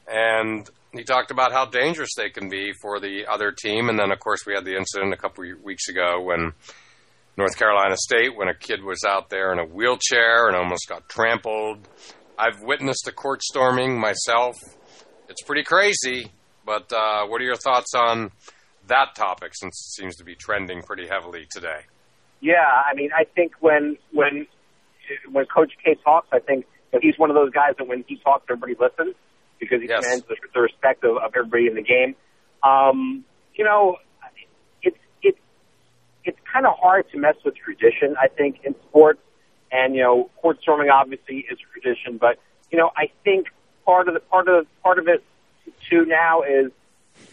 And 0.07 0.69
he 0.93 1.03
talked 1.03 1.31
about 1.31 1.51
how 1.51 1.65
dangerous 1.65 2.09
they 2.17 2.29
can 2.29 2.49
be 2.49 2.73
for 2.81 2.99
the 2.99 3.25
other 3.29 3.51
team. 3.51 3.89
And 3.89 3.97
then, 3.97 4.11
of 4.11 4.19
course, 4.19 4.45
we 4.45 4.53
had 4.53 4.65
the 4.65 4.75
incident 4.75 5.13
a 5.13 5.17
couple 5.17 5.45
weeks 5.63 5.87
ago 5.87 6.21
when 6.21 6.51
North 7.37 7.57
Carolina 7.57 7.95
State, 7.97 8.35
when 8.35 8.49
a 8.49 8.53
kid 8.53 8.83
was 8.83 9.03
out 9.07 9.29
there 9.29 9.53
in 9.53 9.59
a 9.59 9.65
wheelchair 9.65 10.47
and 10.47 10.55
almost 10.55 10.87
got 10.89 11.07
trampled. 11.07 11.87
I've 12.37 12.61
witnessed 12.61 13.07
a 13.07 13.11
court 13.11 13.41
storming 13.41 13.99
myself. 13.99 14.57
It's 15.29 15.41
pretty 15.43 15.63
crazy. 15.63 16.31
But 16.65 16.91
uh, 16.91 17.25
what 17.27 17.41
are 17.41 17.45
your 17.45 17.55
thoughts 17.55 17.93
on 17.95 18.31
that 18.87 19.15
topic 19.15 19.53
since 19.55 19.73
it 19.73 20.01
seems 20.01 20.15
to 20.17 20.23
be 20.23 20.35
trending 20.35 20.81
pretty 20.81 21.07
heavily 21.07 21.47
today? 21.49 21.81
Yeah, 22.41 22.55
I 22.59 22.93
mean, 22.95 23.11
I 23.17 23.23
think 23.23 23.53
when 23.59 23.97
when 24.11 24.47
when 25.31 25.45
Coach 25.45 25.71
K 25.83 25.95
talks, 26.03 26.27
I 26.31 26.39
think 26.39 26.65
that 26.91 27.01
he's 27.01 27.17
one 27.17 27.29
of 27.29 27.35
those 27.35 27.51
guys 27.51 27.73
that 27.77 27.87
when 27.87 28.03
he 28.07 28.17
talks, 28.17 28.45
everybody 28.49 28.75
listens 28.79 29.15
because 29.61 29.81
he 29.81 29.87
yes. 29.87 30.03
commands 30.03 30.25
the, 30.27 30.35
the 30.53 30.59
respect 30.59 31.05
of, 31.05 31.15
of 31.17 31.31
everybody 31.37 31.67
in 31.67 31.75
the 31.75 31.81
game. 31.81 32.15
Um, 32.63 33.23
you 33.55 33.63
know, 33.63 33.97
it's 34.81 34.97
it's 35.21 35.39
it's 36.25 36.39
kind 36.51 36.65
of 36.65 36.73
hard 36.77 37.09
to 37.11 37.17
mess 37.17 37.35
with 37.45 37.55
tradition. 37.55 38.17
I 38.21 38.27
think 38.27 38.59
in 38.65 38.75
sports, 38.89 39.21
and 39.71 39.95
you 39.95 40.01
know, 40.01 40.29
court 40.41 40.57
storming 40.61 40.89
obviously 40.89 41.45
is 41.49 41.57
tradition, 41.71 42.17
but 42.17 42.39
you 42.71 42.77
know, 42.77 42.91
I 42.97 43.09
think 43.23 43.47
part 43.85 44.09
of 44.09 44.15
the 44.15 44.19
part 44.19 44.49
of 44.49 44.65
part 44.83 44.99
of 44.99 45.07
it 45.07 45.23
to 45.89 46.05
now 46.05 46.41
is, 46.41 46.71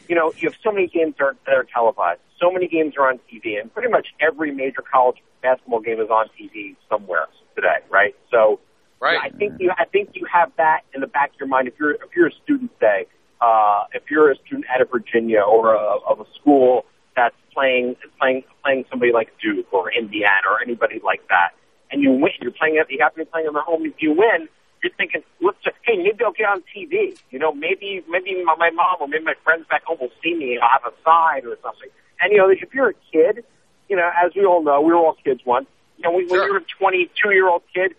you 0.08 0.14
know, 0.14 0.32
you 0.36 0.48
have 0.48 0.58
so 0.62 0.70
many 0.70 0.86
games 0.86 1.14
that 1.18 1.24
are, 1.24 1.36
that 1.46 1.54
are 1.54 1.64
televised. 1.64 2.20
So 2.40 2.52
many 2.52 2.68
games 2.68 2.94
are 2.96 3.08
on 3.08 3.18
TV, 3.32 3.60
and 3.60 3.72
pretty 3.72 3.88
much 3.88 4.08
every 4.20 4.52
major 4.52 4.82
college 4.82 5.16
basketball 5.42 5.80
game 5.80 6.00
is 6.00 6.08
on 6.08 6.28
TV 6.38 6.76
somewhere 6.88 7.26
today, 7.54 7.78
right? 7.90 8.14
So, 8.30 8.60
right. 9.00 9.18
I 9.22 9.30
think 9.30 9.54
you, 9.60 9.72
I 9.76 9.84
think 9.84 10.10
you 10.14 10.26
have 10.32 10.52
that 10.56 10.82
in 10.94 11.00
the 11.00 11.06
back 11.06 11.30
of 11.30 11.40
your 11.40 11.48
mind. 11.48 11.68
If 11.68 11.74
you're, 11.78 11.92
if 11.92 12.14
you're 12.14 12.28
a 12.28 12.32
student, 12.44 12.70
say, 12.80 13.06
uh, 13.40 13.84
if 13.92 14.10
you're 14.10 14.30
a 14.30 14.36
student 14.36 14.66
out 14.74 14.80
of 14.80 14.90
Virginia 14.90 15.40
or 15.40 15.74
a, 15.74 15.96
of 16.08 16.20
a 16.20 16.26
school 16.34 16.84
that's 17.14 17.36
playing, 17.54 17.96
playing, 18.18 18.44
playing 18.64 18.84
somebody 18.90 19.12
like 19.12 19.32
Duke 19.40 19.72
or 19.72 19.92
Indiana 19.92 20.48
or 20.48 20.60
anybody 20.60 21.00
like 21.04 21.26
that, 21.28 21.50
and 21.90 22.02
you 22.02 22.10
win, 22.10 22.32
you're 22.40 22.52
playing, 22.52 22.74
you 22.74 22.98
happen 23.00 23.20
to 23.20 23.24
be 23.24 23.30
playing 23.30 23.48
on 23.48 23.54
the 23.54 23.60
home, 23.60 23.86
if 23.86 23.94
you 23.98 24.12
win, 24.12 24.48
you're 24.82 24.92
thinking, 24.96 25.22
let's 25.40 25.58
just, 25.62 25.76
hey, 25.84 25.96
maybe 25.96 26.24
I'll 26.24 26.32
get 26.32 26.48
on 26.48 26.62
TV. 26.74 27.18
You 27.30 27.38
know, 27.38 27.52
maybe 27.52 28.02
maybe 28.08 28.42
my, 28.44 28.54
my 28.56 28.70
mom 28.70 28.96
or 29.00 29.08
maybe 29.08 29.24
my 29.24 29.34
friends 29.44 29.66
back 29.68 29.84
home 29.84 29.98
will 30.00 30.12
see 30.22 30.34
me 30.34 30.54
and 30.54 30.62
I'll 30.62 30.80
have 30.82 30.92
a 30.92 30.94
sign 31.04 31.46
or 31.46 31.56
something. 31.62 31.88
And 32.20 32.32
you 32.32 32.38
know, 32.38 32.48
if 32.50 32.72
you're 32.72 32.90
a 32.90 32.94
kid, 33.12 33.44
you 33.88 33.96
know, 33.96 34.10
as 34.24 34.32
we 34.34 34.44
all 34.44 34.62
know, 34.62 34.80
we 34.80 34.92
were 34.92 34.98
all 34.98 35.16
kids 35.24 35.40
once. 35.44 35.66
You 35.96 36.04
know, 36.04 36.12
when, 36.12 36.28
sure. 36.28 36.40
when 36.40 36.48
you're 36.48 36.58
a 36.58 36.64
22 36.78 37.30
year 37.30 37.48
old 37.48 37.62
kid, 37.74 37.92
you 37.92 37.92
think 37.92 37.96
you're 37.96 37.98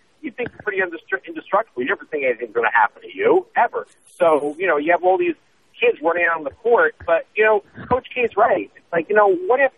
pretty 0.69 0.83
indestructible. 1.27 1.81
You 1.81 1.87
never 1.87 2.05
think 2.05 2.23
anything's 2.23 2.53
going 2.53 2.69
to 2.69 2.77
happen 2.77 3.01
to 3.01 3.15
you 3.15 3.47
ever. 3.55 3.87
So 4.17 4.55
you 4.57 4.67
know, 4.67 4.77
you 4.77 4.91
have 4.91 5.03
all 5.03 5.17
these 5.17 5.35
kids 5.79 5.97
running 6.01 6.25
out 6.29 6.37
on 6.37 6.43
the 6.43 6.51
court, 6.51 6.95
but 7.05 7.25
you 7.35 7.43
know, 7.43 7.63
Coach 7.87 8.07
K 8.13 8.21
is 8.21 8.35
right. 8.37 8.69
It's 8.75 8.91
like, 8.91 9.09
you 9.09 9.15
know, 9.15 9.33
what 9.33 9.59
if 9.59 9.71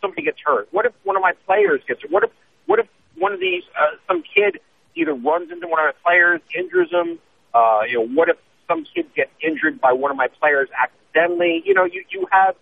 somebody 0.00 0.22
gets 0.22 0.38
hurt? 0.44 0.68
What 0.70 0.86
if 0.86 0.92
one 1.04 1.16
of 1.16 1.22
my 1.22 1.32
players 1.46 1.82
gets 1.86 2.02
hurt? 2.02 2.10
What 2.10 2.24
if 2.24 2.30
what 2.66 2.78
if 2.78 2.86
one 3.16 3.32
of 3.32 3.40
these 3.40 3.64
uh, 3.78 3.96
some 4.08 4.22
kid 4.22 4.60
either 4.94 5.14
runs 5.14 5.50
into 5.50 5.66
one 5.66 5.80
of 5.80 5.94
my 5.94 6.10
players, 6.10 6.40
injures 6.56 6.90
them. 6.90 7.18
Uh, 7.52 7.82
you 7.86 7.98
know, 7.98 8.06
what 8.06 8.28
if 8.28 8.36
some 8.68 8.84
kid 8.94 9.06
gets 9.14 9.30
injured 9.42 9.80
by 9.80 9.92
one 9.92 10.10
of 10.10 10.16
my 10.16 10.28
players 10.28 10.68
accidentally? 10.80 11.62
You 11.64 11.74
know, 11.74 11.84
you 11.84 12.04
you 12.10 12.26
have 12.30 12.54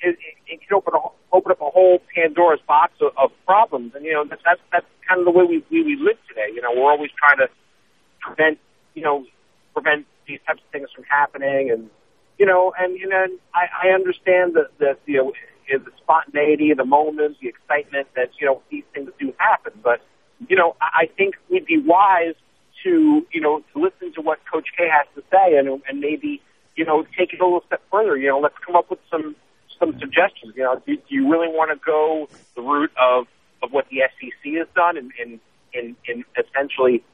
it, 0.00 0.18
it 0.46 0.60
can 0.60 0.76
open 0.76 0.94
a, 0.94 0.98
open 1.32 1.52
up 1.52 1.60
a 1.60 1.70
whole 1.70 2.00
Pandora's 2.14 2.60
box 2.66 2.94
of, 3.00 3.12
of 3.16 3.30
problems, 3.46 3.94
and 3.94 4.04
you 4.04 4.12
know 4.12 4.24
that's 4.24 4.42
that's, 4.44 4.60
that's 4.72 4.86
kind 5.08 5.20
of 5.20 5.26
the 5.26 5.30
way 5.30 5.44
we, 5.44 5.64
we 5.70 5.82
we 5.82 5.96
live 5.96 6.18
today. 6.44 6.54
You 6.54 6.62
know, 6.62 6.72
we're 6.74 6.90
always 6.90 7.10
trying 7.16 7.38
to 7.38 7.48
prevent 8.20 8.58
you 8.94 9.02
know 9.02 9.26
prevent 9.72 10.06
these 10.26 10.40
types 10.46 10.62
of 10.64 10.70
things 10.70 10.88
from 10.94 11.04
happening, 11.04 11.70
and 11.70 11.90
you 12.38 12.46
know, 12.46 12.72
and 12.78 12.98
you 12.98 13.08
know, 13.08 13.26
I, 13.54 13.88
I 13.88 13.94
understand 13.94 14.54
that 14.54 14.70
that 14.78 14.98
you 15.06 15.18
know 15.18 15.32
the 15.68 15.90
spontaneity, 15.98 16.72
the 16.74 16.84
moment, 16.84 17.38
the 17.40 17.48
excitement 17.48 18.08
that 18.16 18.30
you 18.40 18.46
know 18.46 18.62
these 18.70 18.84
things 18.92 19.10
do 19.18 19.32
happen, 19.38 19.72
but 19.82 20.00
you 20.48 20.56
know, 20.56 20.76
I 20.80 21.08
think 21.16 21.36
we'd 21.48 21.66
be 21.66 21.78
wise 21.78 22.34
to, 22.82 23.26
you 23.32 23.40
know, 23.40 23.62
to 23.72 23.80
listen 23.80 24.12
to 24.14 24.20
what 24.20 24.40
Coach 24.50 24.68
K 24.76 24.88
has 24.88 25.06
to 25.14 25.22
say 25.30 25.56
and, 25.56 25.82
and 25.88 26.00
maybe, 26.00 26.42
you 26.76 26.84
know, 26.84 27.04
take 27.16 27.32
it 27.32 27.40
a 27.40 27.44
little 27.44 27.62
step 27.66 27.82
further. 27.90 28.16
You 28.16 28.28
know, 28.28 28.40
let's 28.40 28.56
come 28.64 28.76
up 28.76 28.90
with 28.90 28.98
some 29.10 29.36
some 29.78 29.98
suggestions. 29.98 30.54
You 30.56 30.64
know, 30.64 30.82
do, 30.86 30.96
do 30.96 31.14
you 31.14 31.30
really 31.30 31.48
want 31.48 31.70
to 31.70 31.84
go 31.84 32.28
the 32.56 32.62
route 32.62 32.92
of 33.00 33.26
of 33.62 33.72
what 33.72 33.86
the 33.88 34.02
SEC 34.18 34.52
has 34.54 34.68
done 34.74 34.96
in 34.96 35.12
in 35.22 35.40
in, 35.74 35.96
in 36.06 36.24
essentially 36.38 37.04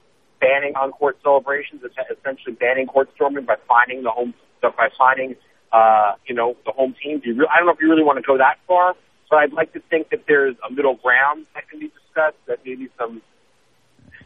banning 0.40 0.74
on 0.74 0.92
court 0.92 1.18
celebrations, 1.22 1.82
essentially 1.82 2.54
banning 2.54 2.86
court 2.86 3.10
storming 3.14 3.44
by 3.44 3.56
finding 3.68 4.02
the 4.02 4.10
home 4.10 4.34
by 4.62 4.88
finding 4.96 5.36
uh, 5.72 6.14
you 6.26 6.34
know 6.34 6.56
the 6.66 6.72
home 6.72 6.94
team? 7.02 7.20
Do 7.20 7.28
you 7.28 7.34
really, 7.34 7.48
I 7.52 7.58
don't 7.58 7.66
know 7.66 7.72
if 7.72 7.80
you 7.80 7.88
really 7.88 8.02
want 8.02 8.18
to 8.18 8.22
go 8.22 8.36
that 8.38 8.58
far, 8.66 8.94
but 9.28 9.36
I'd 9.36 9.52
like 9.52 9.72
to 9.72 9.80
think 9.90 10.10
that 10.10 10.24
there's 10.26 10.56
a 10.68 10.72
middle 10.72 10.96
ground 10.96 11.46
that 11.54 11.68
can 11.68 11.80
be 11.80 11.88
discussed. 11.88 12.36
That 12.46 12.58
maybe 12.64 12.88
some 12.98 13.22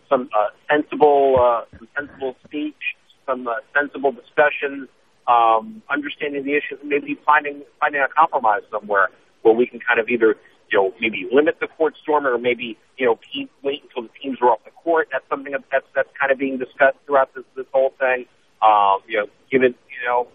some 0.09 0.29
uh, 0.37 0.49
sensible 0.71 1.37
uh, 1.39 1.65
some 1.79 1.89
sensible 1.97 2.37
speech, 2.45 2.97
some 3.27 3.47
uh, 3.47 3.55
sensible 3.75 4.13
discussion, 4.13 4.89
um, 5.27 5.83
understanding 5.91 6.45
the 6.45 6.53
issues, 6.53 6.79
maybe 6.85 7.19
finding 7.27 7.63
finding 7.81 8.01
a 8.01 8.09
compromise 8.09 8.63
somewhere 8.71 9.09
where 9.43 9.55
we 9.55 9.67
can 9.67 9.81
kind 9.81 10.01
of 10.01 10.09
either 10.09 10.37
you 10.75 10.81
know, 10.81 10.95
maybe 11.01 11.29
limit 11.31 11.61
the 11.61 11.69
court 11.69 11.95
storm 12.03 12.27
or 12.27 12.37
maybe, 12.37 12.77
you 12.99 13.07
know, 13.07 13.17
keep, 13.33 13.49
wait 13.63 13.85
until 13.85 14.03
the 14.03 14.09
teams 14.21 14.39
are 14.43 14.51
off 14.51 14.65
the 14.65 14.73
court. 14.73 15.09
That's 15.13 15.25
something 15.29 15.53
that's, 15.71 15.87
that's 15.95 16.09
kind 16.19 16.33
of 16.33 16.39
being 16.39 16.59
discussed 16.59 16.99
throughout 17.07 17.33
this, 17.33 17.45
this 17.55 17.67
whole 17.73 17.95
thing. 18.01 18.27
Um, 18.61 18.99
you 19.07 19.19
know, 19.19 19.27
give 19.53 19.63
it, 19.63 19.77
you 19.89 20.07
know, 20.09 20.27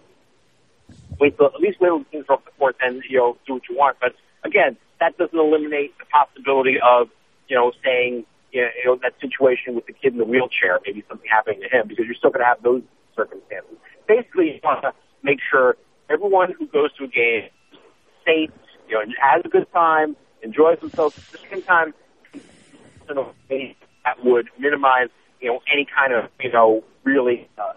wait 1.18 1.36
till, 1.36 1.46
at 1.46 1.60
least 1.60 1.78
wait 1.78 1.88
until 1.88 1.98
the 1.98 2.10
teams 2.10 2.24
are 2.30 2.36
off 2.36 2.44
the 2.46 2.52
court 2.52 2.76
and, 2.80 3.02
you 3.06 3.18
know, 3.18 3.36
do 3.46 3.54
what 3.54 3.68
you 3.68 3.76
want. 3.76 3.98
But 4.00 4.14
again, 4.44 4.78
that 4.98 5.18
doesn't 5.18 5.38
eliminate 5.38 5.92
the 5.98 6.06
possibility 6.06 6.76
of, 6.80 7.10
you 7.48 7.56
know, 7.56 7.72
saying, 7.84 8.24
you 8.50 8.66
know, 8.86 8.96
that 9.02 9.12
situation 9.20 9.74
with 9.74 9.84
the 9.84 9.92
kid 9.92 10.12
in 10.14 10.18
the 10.18 10.24
wheelchair, 10.24 10.80
maybe 10.86 11.04
something 11.06 11.28
happening 11.30 11.60
to 11.60 11.68
him, 11.68 11.86
because 11.86 12.06
you're 12.06 12.14
still 12.14 12.30
going 12.30 12.40
to 12.40 12.46
have 12.46 12.62
those 12.62 12.82
circumstances. 13.14 13.76
Basically, 14.08 14.54
you 14.54 14.60
want 14.64 14.80
to 14.82 14.94
make 15.22 15.38
sure 15.50 15.76
everyone 16.08 16.52
who 16.58 16.66
goes 16.66 16.92
to 16.96 17.04
a 17.04 17.08
game 17.08 17.44
is 17.44 17.78
safe, 18.24 18.50
you 18.88 18.94
know, 18.94 19.02
has 19.20 19.42
a 19.44 19.48
good 19.48 19.70
time, 19.72 20.16
enjoys 20.42 20.78
themselves. 20.80 21.16
At 21.34 21.40
the 21.40 21.48
same 21.50 21.62
time, 21.62 21.94
in 22.34 23.18
a 23.18 23.76
that 24.04 24.24
would 24.24 24.48
minimize, 24.58 25.08
you 25.40 25.48
know, 25.48 25.60
any 25.72 25.86
kind 25.86 26.12
of, 26.12 26.30
you 26.40 26.50
know, 26.52 26.82
really 27.04 27.48
uh, 27.58 27.72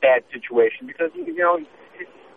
bad 0.00 0.22
situation, 0.32 0.86
because 0.86 1.10
you 1.14 1.34
know 1.34 1.56
it, 1.56 1.66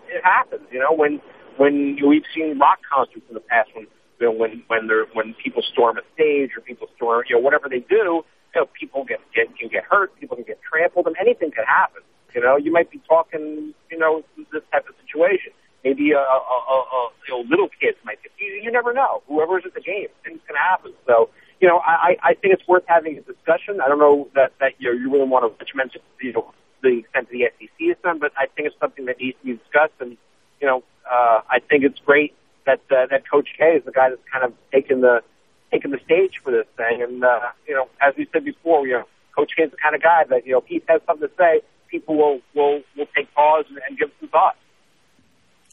it 0.08 0.24
happens. 0.24 0.64
You 0.72 0.80
know, 0.80 0.94
when 0.94 1.22
when 1.58 1.98
we've 2.06 2.24
seen 2.34 2.58
rock 2.58 2.80
concerts 2.92 3.26
in 3.28 3.34
the 3.34 3.42
past, 3.42 3.70
when 3.76 3.88
you 4.20 4.28
know, 4.28 4.32
when 4.32 4.64
when 4.68 4.88
they're 4.88 5.06
when 5.14 5.36
people 5.36 5.62
storm 5.62 5.98
a 5.98 6.02
stage 6.14 6.52
or 6.56 6.62
people 6.62 6.88
storm, 6.96 7.24
you 7.30 7.36
know, 7.36 7.42
whatever 7.42 7.70
they 7.70 7.80
do, 7.80 8.24
you 8.56 8.62
know, 8.62 8.68
people 8.80 9.06
get, 9.06 9.20
get 9.36 9.56
can 9.58 9.70
get 9.70 9.84
hurt, 9.84 10.18
people 10.20 10.36
can 10.36 10.46
get 10.46 10.60
trampled, 10.62 11.08
and 11.08 11.16
anything 11.20 11.52
can 11.52 11.66
happen. 11.66 12.02
You 12.34 12.42
know, 12.42 12.58
you 12.58 12.72
might 12.72 12.92
be 12.92 13.02
talking, 13.08 13.74
you 13.90 13.98
know, 13.98 14.24
this 14.52 14.62
type 14.72 14.88
of 14.88 14.96
situation. 15.06 15.52
Maybe 15.84 16.12
a, 16.12 16.20
a, 16.20 16.22
a, 16.22 17.10
a 17.32 17.44
little 17.50 17.70
kids 17.80 17.98
might 18.04 18.22
get. 18.22 18.32
You, 18.38 18.62
you 18.64 18.72
never 18.72 18.94
know. 18.94 19.24
Whoever's 19.28 19.64
at 19.66 19.74
the 19.74 19.82
game, 19.82 20.08
things 20.26 20.40
can 20.46 20.56
happen. 20.56 20.94
So, 21.08 21.30
you 21.62 21.68
know, 21.68 21.80
I, 21.80 22.18
I 22.22 22.34
think 22.34 22.54
it's 22.54 22.68
worth 22.68 22.84
having 22.88 23.18
a 23.18 23.22
discussion. 23.22 23.80
I 23.82 23.88
don't 23.88 24.00
know 24.00 24.28
that 24.36 24.54
that 24.60 24.74
you 24.80 24.92
know 24.92 25.00
you 25.00 25.12
really 25.12 25.28
want 25.28 25.58
to 25.58 25.78
mention, 25.78 26.02
you 26.22 26.34
know, 26.34 26.54
the 26.82 27.00
extent 27.00 27.28
of 27.28 27.32
the 27.32 27.50
SEC 27.60 27.88
has 27.88 27.98
done, 28.04 28.20
but 28.20 28.32
I 28.38 28.48
think 28.48 28.68
it's 28.68 28.80
something 28.80 29.06
that 29.06 29.20
needs 29.20 29.38
to 29.40 29.46
be 29.46 29.54
discussed. 29.54 29.94
And 30.00 30.18
you 30.62 30.68
know, 30.68 30.84
uh, 31.10 31.42
I 31.50 31.60
think 31.60 31.84
it's 31.84 32.00
great 32.00 32.34
that 32.66 32.82
uh, 32.92 33.08
that 33.10 33.30
Coach 33.30 33.50
K 33.58 33.76
is 33.76 33.86
the 33.86 33.92
guy 33.92 34.10
that's 34.10 34.22
kind 34.32 34.44
of 34.44 34.54
taken 34.72 35.02
the 35.02 35.24
taken 35.72 35.92
the 35.92 36.00
stage 36.06 36.40
for 36.44 36.52
this 36.52 36.66
thing. 36.78 37.02
And 37.02 37.24
uh, 37.24 37.52
you 37.68 37.76
know, 37.76 37.88
as 38.02 38.14
we 38.18 38.28
said 38.32 38.46
before, 38.46 38.86
you 38.88 38.94
know, 38.94 39.06
Coach 39.36 39.52
K 39.56 39.64
is 39.64 39.72
the 39.72 39.78
kind 39.78 39.96
of 39.96 40.02
guy 40.02 40.24
that 40.30 40.46
you 40.46 40.54
know, 40.54 40.60
if 40.60 40.66
he 40.68 40.82
has 40.88 41.02
something 41.06 41.28
to 41.28 41.34
say, 41.38 41.62
people 41.88 42.16
will 42.16 42.42
will 42.54 42.82
will 42.98 43.08
take 43.16 43.34
pause 43.34 43.66
and, 43.70 43.80
and 43.88 43.98
give 43.98 44.10
some 44.20 44.30
thought. 44.30 44.56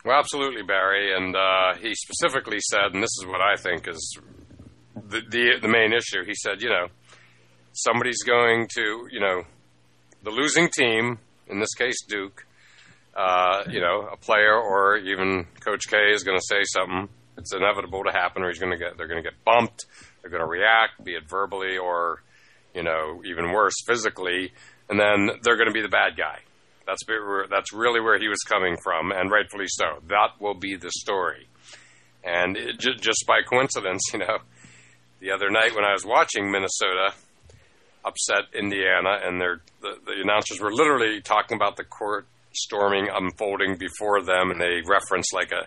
Well, 0.07 0.21
absolutely, 0.21 0.62
Barry. 0.62 1.12
And 1.16 1.35
uh, 1.35 1.75
he 1.83 1.92
specifically 1.97 2.61
said, 2.61 2.95
and 2.95 3.03
this 3.03 3.11
is 3.21 3.27
what 3.27 3.40
I 3.40 3.57
think 3.57 3.88
is 3.88 4.19
the, 4.95 5.21
the 5.29 5.59
the 5.62 5.69
main 5.69 5.92
issue. 5.92 6.25
He 6.25 6.35
said, 6.35 6.62
you 6.62 6.69
know, 6.69 6.87
somebody's 7.73 8.23
going 8.23 8.69
to, 8.77 9.09
you 9.11 9.19
know, 9.19 9.42
the 10.23 10.31
losing 10.31 10.69
team, 10.71 11.19
in 11.49 11.59
this 11.59 11.75
case 11.75 11.97
Duke, 12.09 12.47
uh, 13.16 13.64
you 13.69 13.81
know, 13.81 14.09
a 14.12 14.16
player 14.16 14.55
or 14.55 14.97
even 14.97 15.45
Coach 15.59 15.88
K 15.88 15.97
is 16.14 16.23
going 16.23 16.38
to 16.38 16.45
say 16.47 16.62
something. 16.62 17.09
It's 17.37 17.53
inevitable 17.53 18.05
to 18.05 18.12
happen, 18.12 18.45
or 18.45 18.49
he's 18.49 18.61
going 18.61 18.73
to 18.73 18.79
get 18.79 18.97
they're 18.97 19.09
going 19.09 19.23
to 19.23 19.29
get 19.29 19.45
bumped. 19.45 19.87
They're 20.23 20.31
going 20.31 20.42
to 20.42 20.49
react, 20.49 21.03
be 21.05 21.14
it 21.14 21.29
verbally 21.29 21.79
or, 21.79 22.23
you 22.75 22.85
know, 22.85 23.23
even 23.25 23.51
worse, 23.51 23.75
physically, 23.88 24.53
and 24.88 25.01
then 25.01 25.40
they're 25.42 25.57
going 25.57 25.69
to 25.69 25.75
be 25.75 25.83
the 25.83 25.88
bad 25.88 26.16
guy. 26.16 26.46
That's 26.87 27.03
that's 27.51 27.72
really 27.72 28.01
where 28.01 28.18
he 28.18 28.29
was 28.29 28.40
coming 28.49 28.77
from, 28.83 29.11
and 29.11 29.31
rightfully 29.31 29.66
so. 29.68 30.01
That 30.09 30.40
will 30.40 30.55
be 30.55 30.77
the 30.77 30.90
story. 30.90 31.49
And 32.25 32.57
it, 32.57 32.79
just 32.79 33.25
by 33.27 33.42
coincidence, 33.49 34.03
you 34.12 34.20
know, 34.20 34.38
the 35.20 35.31
other 35.33 35.51
night 35.51 35.75
when 35.75 35.85
I 35.85 35.92
was 35.92 36.05
watching 36.05 36.51
Minnesota 36.51 37.14
upset 38.05 38.55
Indiana, 38.55 39.18
and 39.25 39.40
the, 39.40 39.57
the 39.81 40.22
announcers 40.22 40.61
were 40.61 40.72
literally 40.72 41.20
talking 41.20 41.57
about 41.57 41.77
the 41.77 41.85
court 41.85 42.27
storming 42.53 43.09
unfolding 43.12 43.77
before 43.77 44.22
them, 44.22 44.51
and 44.51 44.61
they 44.61 44.81
referenced 44.87 45.35
like 45.35 45.53
a 45.53 45.66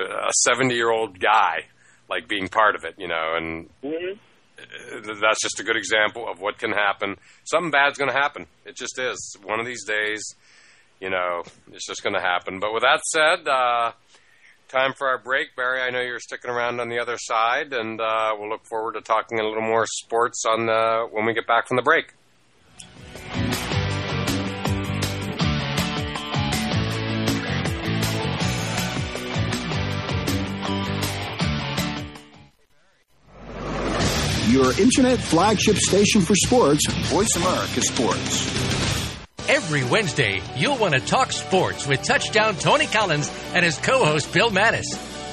a 0.00 0.32
seventy 0.44 0.74
year 0.74 0.90
old 0.90 1.18
guy 1.18 1.66
like 2.08 2.28
being 2.28 2.48
part 2.48 2.74
of 2.74 2.84
it, 2.84 2.94
you 2.98 3.08
know, 3.08 3.34
and 3.36 3.68
mm-hmm. 3.82 4.18
That's 5.20 5.42
just 5.42 5.60
a 5.60 5.64
good 5.64 5.76
example 5.76 6.28
of 6.28 6.40
what 6.40 6.58
can 6.58 6.72
happen. 6.72 7.16
Something 7.44 7.70
bad's 7.70 7.98
going 7.98 8.10
to 8.10 8.16
happen. 8.16 8.46
It 8.64 8.76
just 8.76 8.98
is. 8.98 9.36
One 9.44 9.60
of 9.60 9.66
these 9.66 9.84
days, 9.84 10.22
you 11.00 11.10
know, 11.10 11.42
it's 11.72 11.86
just 11.86 12.02
going 12.02 12.14
to 12.14 12.20
happen. 12.20 12.60
But 12.60 12.72
with 12.74 12.82
that 12.82 13.00
said, 13.04 13.48
uh, 13.48 13.92
time 14.68 14.92
for 14.96 15.08
our 15.08 15.18
break. 15.18 15.56
Barry, 15.56 15.80
I 15.80 15.90
know 15.90 16.00
you're 16.00 16.20
sticking 16.20 16.50
around 16.50 16.80
on 16.80 16.88
the 16.88 16.98
other 16.98 17.16
side, 17.18 17.72
and 17.72 18.00
uh, 18.00 18.34
we'll 18.38 18.50
look 18.50 18.66
forward 18.66 18.94
to 18.94 19.00
talking 19.00 19.40
a 19.40 19.44
little 19.44 19.62
more 19.62 19.86
sports 19.86 20.44
on 20.48 20.66
the, 20.66 21.06
when 21.10 21.24
we 21.24 21.34
get 21.34 21.46
back 21.46 21.68
from 21.68 21.76
the 21.76 21.82
break. 21.82 22.14
Your 34.58 34.76
internet 34.80 35.20
flagship 35.20 35.76
station 35.76 36.20
for 36.20 36.34
sports, 36.34 36.84
Voice 37.12 37.36
America 37.36 37.80
Sports. 37.80 39.24
Every 39.48 39.84
Wednesday, 39.84 40.42
you'll 40.56 40.76
want 40.76 40.94
to 40.94 41.00
talk 41.00 41.30
sports 41.30 41.86
with 41.86 42.02
touchdown 42.02 42.56
Tony 42.56 42.86
Collins 42.86 43.30
and 43.54 43.64
his 43.64 43.78
co 43.78 44.04
host 44.04 44.34
Bill 44.34 44.50
Mattis. 44.50 44.82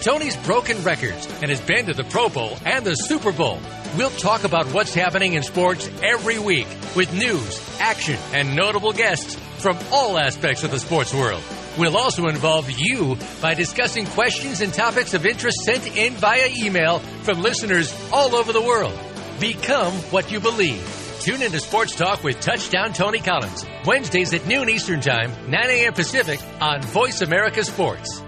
Tony's 0.04 0.38
broken 0.46 0.84
records 0.84 1.28
and 1.42 1.50
has 1.50 1.60
been 1.60 1.88
to 1.88 1.96
the 1.96 2.04
Pro 2.04 2.30
Bowl 2.30 2.56
and 2.66 2.86
the 2.86 2.94
Super 2.94 3.32
Bowl. 3.32 3.60
We'll 3.98 4.12
talk 4.12 4.44
about 4.44 4.68
what's 4.68 4.94
happening 4.94 5.34
in 5.34 5.42
sports 5.42 5.90
every 6.04 6.38
week 6.38 6.68
with 6.96 7.12
news, 7.12 7.80
action, 7.80 8.20
and 8.32 8.56
notable 8.56 8.94
guests 8.94 9.34
from 9.58 9.76
all 9.92 10.20
aspects 10.20 10.64
of 10.64 10.70
the 10.70 10.78
sports 10.78 11.16
world. 11.16 11.42
We'll 11.80 11.98
also 11.98 12.28
involve 12.28 12.70
you 12.70 13.18
by 13.42 13.56
discussing 13.56 14.06
questions 14.06 14.62
and 14.62 14.72
topics 14.72 15.16
of 15.16 15.26
interest 15.26 15.58
sent 15.64 15.98
in 15.98 16.14
via 16.14 16.48
email 16.56 17.00
from 17.24 17.42
listeners 17.42 17.92
all 18.14 18.36
over 18.36 18.54
the 18.54 18.62
world. 18.62 18.94
Become 19.40 19.94
what 20.12 20.32
you 20.32 20.40
believe. 20.40 21.18
Tune 21.20 21.42
into 21.42 21.60
Sports 21.60 21.96
Talk 21.96 22.24
with 22.24 22.40
Touchdown 22.40 22.94
Tony 22.94 23.20
Collins. 23.20 23.66
Wednesdays 23.86 24.34
at 24.34 24.46
noon 24.48 24.70
Eastern 24.70 25.02
Time, 25.02 25.32
9 25.50 25.66
a.m. 25.70 25.94
Pacific 25.94 26.40
on 26.62 26.82
Voice 26.84 27.22
America 27.22 27.64
Sports. 27.64 28.22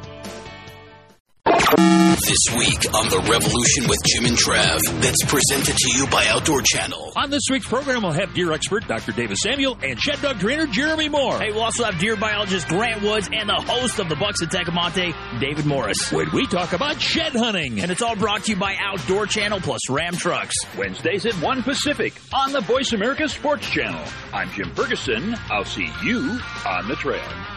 This 2.25 2.58
week 2.58 2.93
on 2.95 3.10
The 3.10 3.19
Revolution 3.30 3.88
with 3.88 3.99
Jim 4.06 4.25
and 4.25 4.36
Trav, 4.36 4.80
that's 5.01 5.23
presented 5.25 5.77
to 5.77 5.97
you 5.97 6.08
by 6.08 6.25
Outdoor 6.27 6.62
Channel. 6.63 7.13
On 7.15 7.30
this 7.30 7.43
week's 7.51 7.67
program, 7.67 8.01
we'll 8.01 8.12
have 8.12 8.34
deer 8.34 8.51
expert 8.53 8.88
Dr. 8.88 9.12
David 9.12 9.38
Samuel 9.38 9.77
and 9.84 9.99
shed 9.99 10.19
dog 10.21 10.39
trainer 10.39 10.65
Jeremy 10.65 11.10
Moore. 11.10 11.38
Hey, 11.39 11.51
we'll 11.51 11.62
also 11.62 11.84
have 11.84 11.99
deer 11.99 12.15
biologist 12.15 12.67
Grant 12.69 13.03
Woods 13.03 13.30
and 13.32 13.47
the 13.47 13.62
host 13.62 13.99
of 13.99 14.10
the 14.10 14.15
Bucks 14.15 14.41
at 14.41 14.49
Tecomate, 14.49 15.39
David 15.39 15.65
Morris. 15.67 16.12
When 16.12 16.30
we 16.32 16.47
talk 16.47 16.73
about 16.73 16.99
shed 16.99 17.34
hunting. 17.34 17.82
And 17.82 17.91
it's 17.91 18.01
all 18.01 18.15
brought 18.15 18.45
to 18.45 18.51
you 18.53 18.58
by 18.58 18.75
Outdoor 18.80 19.27
Channel 19.27 19.60
plus 19.62 19.88
Ram 19.88 20.15
Trucks. 20.15 20.56
Wednesdays 20.75 21.25
at 21.27 21.36
1 21.36 21.63
Pacific 21.63 22.13
on 22.34 22.51
the 22.51 22.62
Voice 22.62 22.93
America 22.93 23.30
Sports 23.30 23.69
Channel. 23.69 24.03
I'm 24.34 24.49
Jim 24.51 24.73
Ferguson. 24.73 25.36
I'll 25.51 25.65
see 25.65 25.88
you 26.03 26.39
on 26.65 26.88
the 26.88 26.95
trail. 26.95 27.57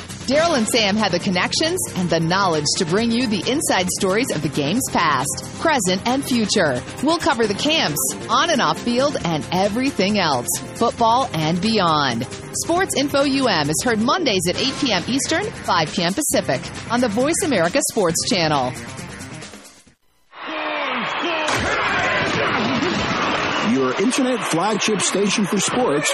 Daryl 0.27 0.55
and 0.57 0.67
Sam 0.67 0.95
have 0.97 1.11
the 1.11 1.19
connections 1.19 1.79
and 1.95 2.09
the 2.09 2.19
knowledge 2.19 2.65
to 2.77 2.85
bring 2.85 3.11
you 3.11 3.27
the 3.27 3.43
inside 3.49 3.87
stories 3.89 4.31
of 4.33 4.41
the 4.43 4.49
game's 4.49 4.87
past, 4.91 5.43
present, 5.59 6.01
and 6.07 6.23
future. 6.23 6.81
We'll 7.03 7.17
cover 7.17 7.47
the 7.47 7.55
camps, 7.55 7.99
on 8.29 8.49
and 8.49 8.61
off 8.61 8.79
field, 8.79 9.17
and 9.25 9.45
everything 9.51 10.19
else, 10.19 10.47
football 10.75 11.29
and 11.33 11.59
beyond. 11.59 12.25
Sports 12.53 12.95
Info 12.95 13.23
UM 13.23 13.69
is 13.69 13.81
heard 13.83 13.99
Mondays 13.99 14.47
at 14.47 14.57
8 14.61 14.73
p.m. 14.79 15.03
Eastern, 15.07 15.43
5 15.43 15.93
p.m. 15.93 16.13
Pacific 16.13 16.61
on 16.91 17.01
the 17.01 17.09
Voice 17.09 17.41
America 17.43 17.79
Sports 17.91 18.29
Channel. 18.29 18.71
Your 23.73 23.93
internet 24.01 24.39
flagship 24.51 25.01
station 25.01 25.45
for 25.45 25.59
sports. 25.59 26.13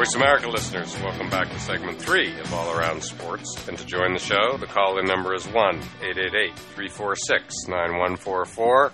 Voice 0.00 0.14
America 0.14 0.48
listeners, 0.48 0.98
welcome 1.02 1.28
back 1.28 1.50
to 1.50 1.58
segment 1.60 2.00
three 2.00 2.32
of 2.40 2.54
All 2.54 2.74
Around 2.74 3.04
Sports. 3.04 3.68
And 3.68 3.76
to 3.76 3.84
join 3.84 4.14
the 4.14 4.18
show, 4.18 4.56
the 4.56 4.64
call 4.64 4.98
in 4.98 5.04
number 5.04 5.34
is 5.34 5.44
1 5.46 5.54
888 5.54 6.58
346 6.58 7.54
9144, 7.68 8.92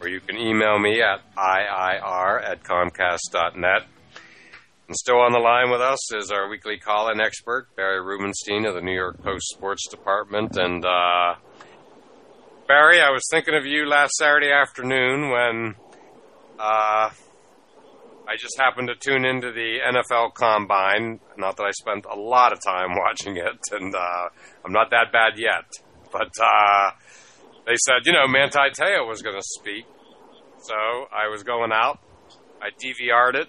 or 0.00 0.08
you 0.08 0.20
can 0.20 0.36
email 0.36 0.78
me 0.78 1.02
at 1.02 1.18
IIR 1.36 2.48
at 2.48 2.62
Comcast.net. 2.62 3.88
And 4.86 4.96
still 4.96 5.18
on 5.18 5.32
the 5.32 5.40
line 5.40 5.72
with 5.72 5.80
us 5.80 6.14
is 6.14 6.30
our 6.30 6.48
weekly 6.48 6.78
call 6.78 7.10
in 7.10 7.20
expert, 7.20 7.66
Barry 7.74 8.00
Rubenstein 8.00 8.66
of 8.66 8.74
the 8.74 8.82
New 8.82 8.94
York 8.94 9.20
Post 9.24 9.48
Sports 9.48 9.88
Department. 9.90 10.56
And, 10.56 10.84
uh, 10.86 11.34
Barry, 12.68 13.00
I 13.00 13.10
was 13.10 13.24
thinking 13.32 13.56
of 13.56 13.66
you 13.66 13.88
last 13.88 14.12
Saturday 14.12 14.52
afternoon 14.52 15.28
when, 15.30 15.74
uh, 16.60 17.10
I 18.28 18.36
just 18.36 18.58
happened 18.58 18.88
to 18.88 18.94
tune 18.96 19.24
into 19.24 19.52
the 19.52 19.78
NFL 19.86 20.34
Combine. 20.34 21.20
Not 21.38 21.56
that 21.56 21.62
I 21.62 21.70
spent 21.70 22.06
a 22.06 22.18
lot 22.18 22.52
of 22.52 22.58
time 22.60 22.96
watching 22.96 23.36
it, 23.36 23.60
and 23.70 23.94
uh, 23.94 24.28
I'm 24.64 24.72
not 24.72 24.90
that 24.90 25.12
bad 25.12 25.38
yet. 25.38 25.64
But 26.10 26.32
uh, 26.42 26.90
they 27.66 27.76
said, 27.84 28.04
you 28.04 28.12
know, 28.12 28.26
Manti 28.26 28.58
Te'o 28.74 29.06
was 29.06 29.22
going 29.22 29.36
to 29.36 29.42
speak. 29.42 29.86
So 30.58 30.74
I 30.74 31.28
was 31.28 31.44
going 31.44 31.70
out. 31.72 32.00
I 32.60 32.70
DVR'd 32.70 33.36
it, 33.36 33.48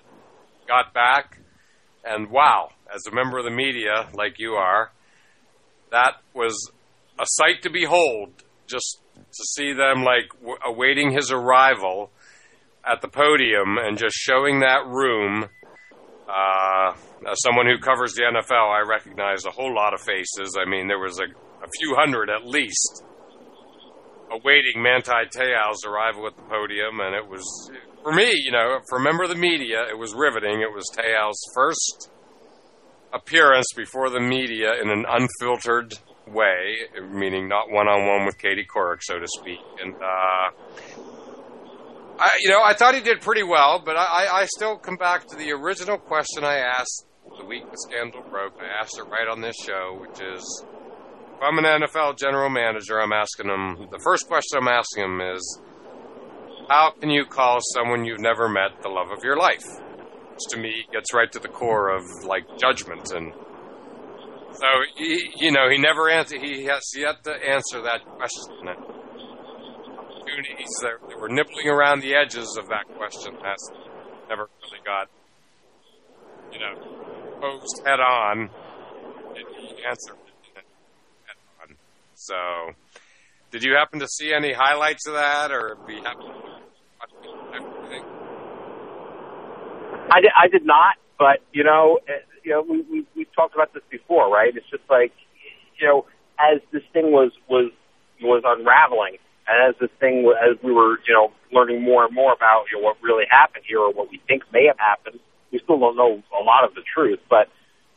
got 0.67 0.93
back, 0.93 1.39
and 2.03 2.29
wow, 2.29 2.69
as 2.93 3.01
a 3.09 3.15
member 3.15 3.37
of 3.37 3.45
the 3.45 3.51
media 3.51 4.09
like 4.13 4.37
you 4.37 4.51
are, 4.53 4.91
that 5.91 6.15
was 6.33 6.71
a 7.17 7.25
sight 7.25 7.63
to 7.63 7.69
behold. 7.69 8.29
Just 8.67 8.99
to 9.15 9.43
see 9.55 9.71
them 9.71 10.03
like 10.03 10.29
w- 10.41 10.57
awaiting 10.65 11.11
his 11.11 11.31
arrival 11.31 12.11
at 12.89 13.01
the 13.01 13.07
podium 13.07 13.77
and 13.77 13.97
just 13.97 14.15
showing 14.15 14.61
that 14.61 14.85
room. 14.87 15.49
Uh, 16.27 16.93
as 17.31 17.37
someone 17.41 17.65
who 17.65 17.79
covers 17.79 18.13
the 18.13 18.23
NFL, 18.23 18.69
I 18.69 18.87
recognize 18.87 19.45
a 19.45 19.51
whole 19.51 19.73
lot 19.73 19.93
of 19.93 20.01
faces. 20.01 20.57
I 20.59 20.69
mean, 20.69 20.87
there 20.87 20.99
was 20.99 21.19
a, 21.19 21.23
a 21.23 21.69
few 21.79 21.95
hundred 21.95 22.29
at 22.29 22.45
least 22.45 23.03
awaiting 24.29 24.83
Manti 24.83 25.23
Te'o's 25.31 25.85
arrival 25.85 26.27
at 26.27 26.35
the 26.35 26.43
podium, 26.43 26.99
and 26.99 27.15
it 27.15 27.27
was 27.27 27.71
for 28.03 28.13
me, 28.13 28.31
you 28.43 28.51
know, 28.51 28.79
for 28.89 28.99
a 28.99 29.01
member 29.01 29.23
of 29.23 29.29
the 29.29 29.35
media, 29.35 29.83
it 29.89 29.97
was 29.97 30.13
riveting. 30.13 30.61
It 30.61 30.73
was 30.73 30.85
Te'o's 30.93 31.41
first 31.53 32.09
appearance 33.13 33.67
before 33.75 34.09
the 34.09 34.19
media 34.19 34.73
in 34.81 34.89
an 34.89 35.05
unfiltered 35.07 35.93
way, 36.27 36.75
meaning 37.09 37.47
not 37.47 37.69
one 37.69 37.87
on 37.87 38.07
one 38.07 38.25
with 38.25 38.37
Katie 38.37 38.65
Couric, 38.65 38.99
so 39.01 39.19
to 39.19 39.27
speak. 39.27 39.59
And 39.81 39.95
uh, 39.95 41.06
I, 42.19 42.29
you 42.39 42.49
know, 42.49 42.61
I 42.63 42.73
thought 42.73 42.95
he 42.95 43.01
did 43.01 43.21
pretty 43.21 43.43
well, 43.43 43.81
but 43.83 43.95
I, 43.95 44.27
I 44.31 44.45
still 44.45 44.77
come 44.77 44.97
back 44.97 45.27
to 45.27 45.35
the 45.35 45.51
original 45.51 45.97
question 45.99 46.43
I 46.43 46.57
asked 46.57 47.05
the 47.37 47.45
week 47.45 47.69
the 47.69 47.77
scandal 47.77 48.23
broke. 48.29 48.53
I 48.59 48.81
asked 48.81 48.97
it 48.97 49.03
right 49.03 49.27
on 49.27 49.41
this 49.41 49.55
show, 49.63 49.99
which 50.01 50.19
is, 50.19 50.65
if 51.35 51.41
I'm 51.41 51.59
an 51.59 51.65
NFL 51.65 52.17
general 52.17 52.49
manager, 52.49 52.99
I'm 52.99 53.13
asking 53.13 53.49
him. 53.49 53.87
The 53.91 53.99
first 54.03 54.27
question 54.27 54.57
I'm 54.59 54.67
asking 54.67 55.03
him 55.03 55.21
is, 55.21 55.61
how 56.69 56.93
can 56.99 57.11
you 57.11 57.25
call 57.25 57.59
someone 57.75 58.03
you've 58.03 58.19
never 58.19 58.49
met 58.49 58.81
the 58.81 58.89
love 58.89 59.11
of 59.15 59.23
your 59.23 59.37
life? 59.37 59.63
Which 60.31 60.41
to 60.49 60.57
me 60.57 60.85
gets 60.91 61.13
right 61.13 61.31
to 61.31 61.39
the 61.39 61.47
core 61.47 61.95
of 61.95 62.03
like 62.25 62.45
judgment 62.59 63.11
and. 63.11 63.31
So 64.53 64.65
he, 64.95 65.29
you 65.35 65.51
know, 65.51 65.69
he 65.69 65.77
never 65.77 66.09
answered. 66.09 66.41
He 66.41 66.65
has 66.65 66.81
yet 66.95 67.23
to 67.25 67.31
answer 67.31 67.81
that 67.83 68.03
question 68.05 68.67
opportunities 70.27 70.69
that, 70.81 71.07
that 71.07 71.19
were 71.19 71.29
nibbling 71.29 71.67
around 71.67 72.01
the 72.01 72.15
edges 72.15 72.57
of 72.57 72.67
that 72.69 72.85
question 72.97 73.33
has 73.43 73.71
never 74.29 74.49
really 74.63 74.83
got, 74.85 75.07
you 76.51 76.59
know, 76.59 77.39
posed 77.41 77.81
head 77.85 77.99
on. 77.99 78.49
And 79.35 79.45
answered 79.87 80.15
head 80.55 80.63
on. 81.61 81.75
So, 82.15 82.35
did 83.51 83.63
you 83.63 83.75
happen 83.75 83.99
to 83.99 84.07
see 84.07 84.33
any 84.33 84.53
highlights 84.53 85.07
of 85.07 85.13
that, 85.13 85.51
or 85.51 85.77
be 85.87 85.95
happy 85.95 86.21
to 86.21 86.27
watch? 86.27 86.53
I 90.09 90.21
did, 90.21 90.31
I 90.35 90.47
did 90.47 90.65
not, 90.65 90.95
but 91.19 91.39
you 91.53 91.63
know, 91.63 91.99
eh, 92.07 92.13
you 92.43 92.51
know, 92.51 92.61
we 92.67 92.81
we 92.89 93.05
we've 93.15 93.33
talked 93.35 93.53
about 93.55 93.73
this 93.73 93.83
before, 93.91 94.31
right? 94.31 94.55
It's 94.55 94.69
just 94.69 94.89
like, 94.89 95.11
you 95.79 95.87
know, 95.87 96.05
as 96.39 96.61
this 96.71 96.81
thing 96.93 97.11
was 97.11 97.31
was 97.47 97.71
was 98.21 98.41
unraveling, 98.45 99.17
as 99.47 99.75
this 99.79 99.89
thing, 99.99 100.31
as 100.41 100.57
we 100.63 100.71
were, 100.71 100.99
you 101.07 101.13
know, 101.13 101.31
learning 101.51 101.81
more 101.81 102.05
and 102.05 102.13
more 102.13 102.33
about 102.33 102.65
you 102.71 102.77
know 102.77 102.83
what 102.83 102.97
really 103.01 103.25
happened 103.29 103.63
here 103.67 103.79
or 103.79 103.91
what 103.91 104.11
we 104.11 104.21
think 104.27 104.43
may 104.51 104.65
have 104.65 104.79
happened, 104.79 105.19
we 105.51 105.59
still 105.59 105.79
don't 105.79 105.95
know 105.95 106.21
a 106.39 106.43
lot 106.43 106.63
of 106.63 106.75
the 106.75 106.81
truth. 106.93 107.19
But 107.29 107.49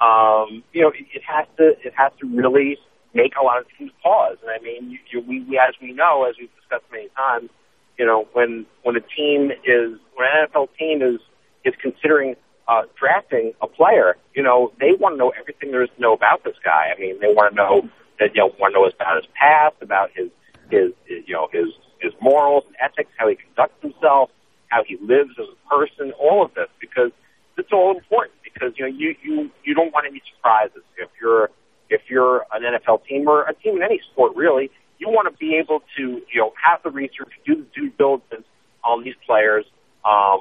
um, 0.04 0.62
you 0.72 0.82
know, 0.82 0.88
it, 0.88 1.06
it 1.12 1.22
has 1.26 1.46
to 1.58 1.74
it 1.84 1.92
has 1.96 2.12
to 2.20 2.26
really 2.26 2.78
make 3.14 3.32
a 3.40 3.44
lot 3.44 3.58
of 3.58 3.66
teams 3.76 3.92
pause. 4.02 4.36
And 4.42 4.50
I 4.50 4.62
mean, 4.62 4.90
you, 4.90 4.98
you, 5.10 5.20
we, 5.20 5.40
we 5.42 5.58
as 5.58 5.74
we 5.82 5.92
know, 5.92 6.24
as 6.28 6.36
we've 6.38 6.54
discussed 6.56 6.84
many 6.92 7.08
times, 7.16 7.50
you 7.98 8.06
know, 8.06 8.28
when 8.32 8.66
when 8.82 8.96
a 8.96 9.00
team 9.00 9.50
is 9.50 9.98
when 10.14 10.26
an 10.32 10.48
NFL 10.48 10.68
team 10.78 11.02
is 11.02 11.20
is 11.64 11.74
considering 11.80 12.36
uh, 12.68 12.82
drafting 12.98 13.52
a 13.60 13.66
player, 13.66 14.16
you 14.34 14.42
know, 14.42 14.72
they 14.80 14.92
want 14.92 15.14
to 15.14 15.18
know 15.18 15.32
everything 15.38 15.72
there 15.72 15.82
is 15.82 15.90
to 15.96 16.00
know 16.00 16.12
about 16.12 16.44
this 16.44 16.56
guy. 16.64 16.92
I 16.96 17.00
mean, 17.00 17.18
they 17.20 17.32
want 17.34 17.52
to 17.52 17.56
know 17.56 17.88
that 18.18 18.34
you 18.34 18.40
know 18.40 18.54
want 18.58 18.74
to 18.74 18.80
know 18.80 18.86
about 18.86 19.16
his 19.16 19.26
past, 19.34 19.76
about 19.82 20.10
his 20.14 20.28
his, 20.70 20.92
his 21.04 21.24
you 21.26 21.34
know 21.34 21.48
his 21.52 21.68
his 22.00 22.12
morals 22.20 22.64
and 22.66 22.76
ethics, 22.80 23.10
how 23.16 23.28
he 23.28 23.36
conducts 23.36 23.80
himself, 23.82 24.30
how 24.68 24.82
he 24.84 24.96
lives 25.02 25.30
as 25.38 25.46
a 25.46 25.68
person, 25.68 26.12
all 26.12 26.44
of 26.44 26.54
this 26.54 26.68
because 26.80 27.10
it's 27.58 27.72
all 27.72 27.94
important 27.96 28.34
because 28.42 28.72
you 28.76 28.84
know 28.88 28.96
you 28.96 29.14
you 29.22 29.50
you 29.64 29.74
don't 29.74 29.92
want 29.92 30.06
any 30.06 30.22
surprises. 30.34 30.82
If 30.96 31.10
you're 31.20 31.50
if 31.90 32.02
you're 32.08 32.46
an 32.52 32.62
NFL 32.62 33.04
team 33.04 33.28
or 33.28 33.42
a 33.42 33.54
team 33.54 33.76
in 33.76 33.82
any 33.82 34.00
sport 34.12 34.34
really 34.36 34.70
you 35.00 35.08
want 35.08 35.32
to 35.32 35.36
be 35.38 35.56
able 35.56 35.80
to 35.96 36.02
you 36.32 36.40
know 36.40 36.52
have 36.62 36.80
the 36.84 36.90
research 36.90 37.32
do 37.44 37.56
the 37.56 37.66
due 37.74 37.90
diligence 37.98 38.46
on 38.84 39.02
these 39.02 39.16
players 39.26 39.64
um, 40.04 40.40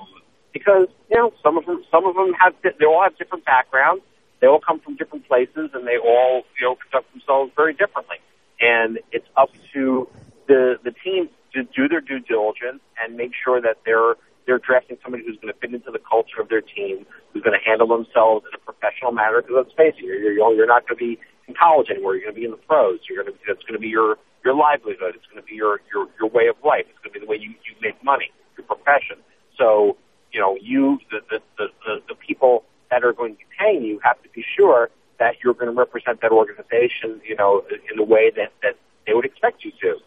because 0.54 0.88
you 1.10 1.18
know 1.18 1.34
some 1.42 1.58
of 1.58 1.66
them 1.66 1.84
some 1.90 2.06
of 2.06 2.16
them 2.16 2.34
have 2.34 2.54
they 2.62 2.86
all 2.86 3.02
have 3.02 3.18
different 3.18 3.44
backgrounds 3.46 4.04
they 4.42 4.48
all 4.48 4.60
come 4.60 4.80
from 4.80 4.96
different 4.96 5.28
places 5.28 5.72
and 5.74 5.88
they 5.88 5.98
all 5.98 6.44
you 6.60 6.68
know 6.68 6.76
conduct 6.76 7.12
themselves 7.14 7.52
very 7.56 7.74
differently 7.74 8.18
and 8.60 9.00
it's 9.12 9.28
up 9.38 9.50
to 9.74 10.08
the 10.48 10.80
the 10.84 10.92
team 11.04 11.30
to 11.54 11.64
do 11.64 11.88
their 11.88 12.02
due 12.02 12.20
diligence 12.20 12.82
and 13.02 13.16
make 13.16 13.32
sure 13.44 13.62
that 13.62 13.78
they're 13.86 14.16
they're 14.46 14.60
drafting 14.60 14.98
somebody 15.04 15.24
who's 15.26 15.38
going 15.38 15.54
to 15.54 15.60
fit 15.60 15.74
into 15.74 15.92
the 15.92 16.02
culture 16.02 16.42
of 16.42 16.50
their 16.50 16.62
team, 16.62 17.06
who's 17.32 17.44
going 17.44 17.58
to 17.58 17.64
handle 17.64 17.88
themselves 17.88 18.46
in 18.50 18.58
a 18.58 18.64
professional 18.66 19.12
manner. 19.12 19.42
Because 19.42 19.66
let's 19.66 19.76
face 19.78 19.94
it, 19.98 20.06
you're 20.06 20.34
you're, 20.34 20.54
you're 20.54 20.68
not 20.68 20.88
going 20.88 20.98
to 20.98 21.06
be 21.06 21.20
in 21.48 21.54
college 21.54 21.90
anymore. 21.90 22.16
You're 22.16 22.32
going 22.32 22.36
to 22.36 22.42
be 22.42 22.46
in 22.46 22.52
the 22.52 22.64
pros. 22.66 23.00
You're 23.10 23.24
going 23.24 23.34
to 23.34 23.40
it's 23.46 23.64
going 23.64 23.78
to 23.78 23.84
be 23.84 23.90
your 23.90 24.18
your 24.44 24.56
livelihood. 24.56 25.14
It's 25.16 25.26
going 25.30 25.42
to 25.42 25.48
be 25.48 25.56
your 25.56 25.82
your 25.94 26.08
your 26.20 26.30
way 26.30 26.48
of 26.48 26.58
life. 26.66 26.86
It's 26.90 27.00
going 27.00 27.14
to 27.14 27.20
be 27.20 27.24
the 27.26 27.30
way 27.30 27.38
you 27.38 27.54
you 27.68 27.78
make 27.82 28.02
money, 28.04 28.32
your 28.58 28.66
profession. 28.66 29.22
So 29.58 29.98
you 30.34 30.40
know 30.40 30.58
you 30.62 31.00
the 31.12 31.22
the 31.30 31.40
the, 31.58 31.68
the, 31.86 31.94
the 32.10 32.16
people 32.16 32.64
that 32.90 33.04
are 33.04 33.14
going 33.14 33.34
to 33.34 33.40
be 33.40 33.46
paying 33.60 33.84
you 33.84 34.00
have 34.04 34.22
to 34.24 34.30
be 34.30 34.44
sure 34.58 34.90
that 35.20 35.36
you're 35.44 35.54
going 35.54 35.68
to 35.68 35.78
represent 35.78 36.22
that 36.22 36.32
organization, 36.32 37.22
you 37.28 37.36
know, 37.36 37.64
in 37.70 37.98
the 37.98 38.04
way 38.04 38.32
that, 38.36 38.52
that 38.64 38.76
they 39.06 39.14
would 39.14 39.26
expect 39.26 39.64
you 39.64 39.72
to. 39.82 39.98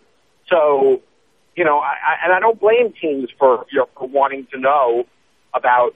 So, 0.48 1.00
you 1.54 1.64
know, 1.64 1.78
I, 1.78 1.92
I, 1.92 2.24
and 2.24 2.32
I 2.32 2.40
don't 2.40 2.58
blame 2.58 2.92
teams 3.00 3.28
for, 3.38 3.66
you 3.70 3.78
know, 3.78 3.88
for 3.96 4.08
wanting 4.08 4.46
to 4.52 4.58
know 4.58 5.04
about 5.54 5.94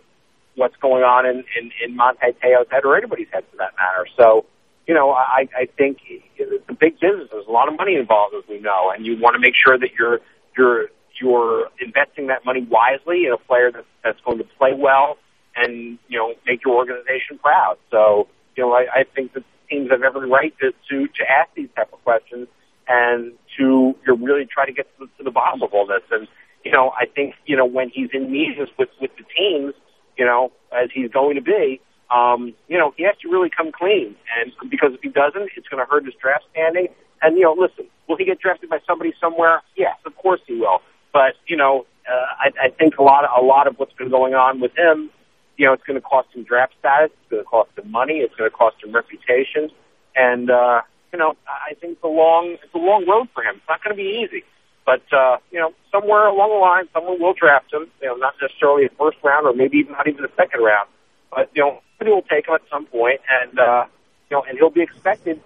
what's 0.55 0.77
going 0.77 1.03
on 1.03 1.27
in, 1.27 1.45
in, 1.59 1.71
in 1.85 1.97
Manti 1.97 2.33
Te'o's 2.43 2.67
head 2.71 2.85
or 2.85 2.97
anybody's 2.97 3.29
head 3.33 3.45
for 3.51 3.57
that 3.59 3.73
matter. 3.77 4.07
So, 4.17 4.47
you 4.87 4.95
know, 4.95 5.11
I, 5.11 5.49
I 5.57 5.67
think 5.77 5.99
it's 6.37 6.69
a 6.69 6.75
big 6.75 7.01
business. 7.01 7.29
There's 7.33 7.47
a 7.47 7.51
lot 7.51 7.69
of 7.69 7.77
money 7.77 7.97
involved, 7.97 8.35
as 8.35 8.45
we 8.49 8.61
know, 8.61 8.93
and 8.95 9.05
you 9.05 9.19
want 9.19 9.35
to 9.35 9.41
make 9.41 9.55
sure 9.55 9.77
that 9.79 9.91
you're, 9.99 10.21
you're, 10.57 10.87
you're 11.21 11.69
investing 11.81 12.29
that 12.29 12.45
money 12.45 12.67
wisely 12.71 13.27
in 13.27 13.33
a 13.33 13.39
player 13.39 13.73
that's, 13.73 13.87
that's 14.05 14.21
going 14.21 14.39
to 14.39 14.45
play 14.45 14.75
well 14.75 15.19
and, 15.57 15.99
you 16.09 16.19
know, 16.19 16.35
make 16.47 16.64
your 16.64 16.77
organization 16.77 17.39
proud. 17.39 17.79
So, 17.91 18.29
you 18.57 18.65
know, 18.65 18.73
I, 18.73 18.87
I 18.95 19.05
think 19.15 19.35
that 19.35 19.45
teams 19.69 19.91
have 19.91 20.03
every 20.03 20.29
right 20.29 20.55
to, 20.61 20.73
to, 20.89 21.07
to 21.07 21.31
ask 21.31 21.51
these 21.55 21.69
type 21.77 21.93
of 21.93 22.03
questions 22.05 22.49
and 22.89 23.33
to 23.59 23.63
you 23.63 23.97
know, 24.07 24.17
really 24.17 24.47
try 24.47 24.67
to 24.67 24.73
get 24.73 24.87
to, 24.99 25.09
to 25.19 25.25
the 25.25 25.31
bottom 25.31 25.63
of 25.63 25.73
all 25.73 25.87
this. 25.87 26.03
And, 26.11 26.29
you 26.65 26.73
know, 26.73 26.93
I 26.99 27.07
think, 27.07 27.35
you 27.47 27.57
know, 27.57 27.67
when 27.67 27.91
he's 27.91 28.11
in 28.13 28.31
meetings 28.31 28.69
with, 28.79 28.89
with 29.01 29.11
the 29.17 29.25
teams, 29.37 29.75
you 30.17 30.25
know, 30.25 30.53
as 30.73 30.89
he's 30.93 31.11
going 31.11 31.37
to 31.37 31.43
be, 31.43 31.81
um, 32.15 32.55
you 32.69 32.79
know, 32.79 32.95
he 32.97 33.03
has 33.05 33.17
to 33.23 33.29
really 33.29 33.51
come 33.51 33.73
clean. 33.73 34.15
And 34.39 34.53
because 34.71 34.93
if 34.95 35.01
he 35.03 35.09
doesn't, 35.09 35.51
it's 35.57 35.69
going 35.69 35.85
to 35.85 35.91
hurt 35.91 36.05
his 36.05 36.15
draft 36.15 36.45
standing. 36.53 36.89
And, 37.23 37.37
you 37.37 37.43
know, 37.43 37.57
listen, 37.59 37.87
will 38.09 38.17
he 38.17 38.25
get 38.25 38.39
drafted 38.39 38.71
by 38.71 38.79
somebody 38.87 39.13
somewhere? 39.21 39.63
Yes, 39.77 39.97
of 40.05 40.17
course 40.17 40.41
he 40.47 40.55
will. 40.55 40.81
But, 41.13 41.35
you 41.47 41.57
know, 41.57 41.87
uh, 42.09 42.27
I, 42.39 42.67
I 42.67 42.69
think 42.71 42.99
a 42.99 43.03
lot 43.03 43.25
of, 43.25 43.31
a 43.37 43.45
lot 43.45 43.67
of 43.67 43.79
what's 43.79 43.95
been 43.95 44.11
going 44.11 44.35
on 44.35 44.61
with 44.61 44.77
him 44.77 45.11
you 45.57 45.67
know, 45.67 45.73
it's 45.73 45.83
going 45.85 46.01
to 46.01 46.07
cost 46.07 46.29
him 46.35 46.45
draft 46.45 46.75
status. 46.79 47.11
It's 47.23 47.31
going 47.31 47.43
to 47.43 47.49
cost 47.49 47.71
him 47.77 47.91
money. 47.91 48.19
It's 48.19 48.35
going 48.35 48.51
to 48.51 48.57
cost 48.57 48.77
him 48.83 48.93
reputation. 48.93 49.71
and 50.15 50.51
uh, 50.51 50.83
you 51.13 51.19
know, 51.19 51.35
I 51.49 51.75
think 51.75 51.95
it's 51.95 52.05
a 52.05 52.09
long 52.09 52.57
it's 52.63 52.75
a 52.75 52.79
long 52.79 53.07
road 53.07 53.29
for 53.33 53.43
him. 53.43 53.57
It's 53.57 53.69
not 53.69 53.83
going 53.83 53.97
to 53.97 54.03
be 54.03 54.23
easy. 54.25 54.45
But 54.85 55.03
uh, 55.13 55.39
you 55.51 55.59
know, 55.59 55.73
somewhere 55.91 56.27
along 56.27 56.51
the 56.51 56.57
line, 56.57 56.89
someone 56.93 57.21
will 57.21 57.35
draft 57.35 57.73
him. 57.73 57.91
You 58.01 58.09
know, 58.09 58.17
not 58.17 58.35
necessarily 58.41 58.87
a 58.87 58.91
first 58.91 59.19
round, 59.25 59.47
or 59.47 59.53
maybe 59.53 59.79
even 59.79 59.93
not 59.93 60.07
even 60.07 60.25
a 60.25 60.35
second 60.37 60.61
round. 60.63 60.89
But 61.31 61.51
you 61.55 61.63
know, 61.63 61.81
somebody 61.99 62.15
will 62.15 62.23
take 62.23 62.47
him 62.47 62.55
at 62.55 62.63
some 62.71 62.87
point, 62.87 63.21
and 63.29 63.59
uh, 63.59 63.87
you 64.31 64.37
know, 64.37 64.45
and 64.49 64.59
he'll 64.59 64.71
be 64.71 64.83
expected 64.83 65.41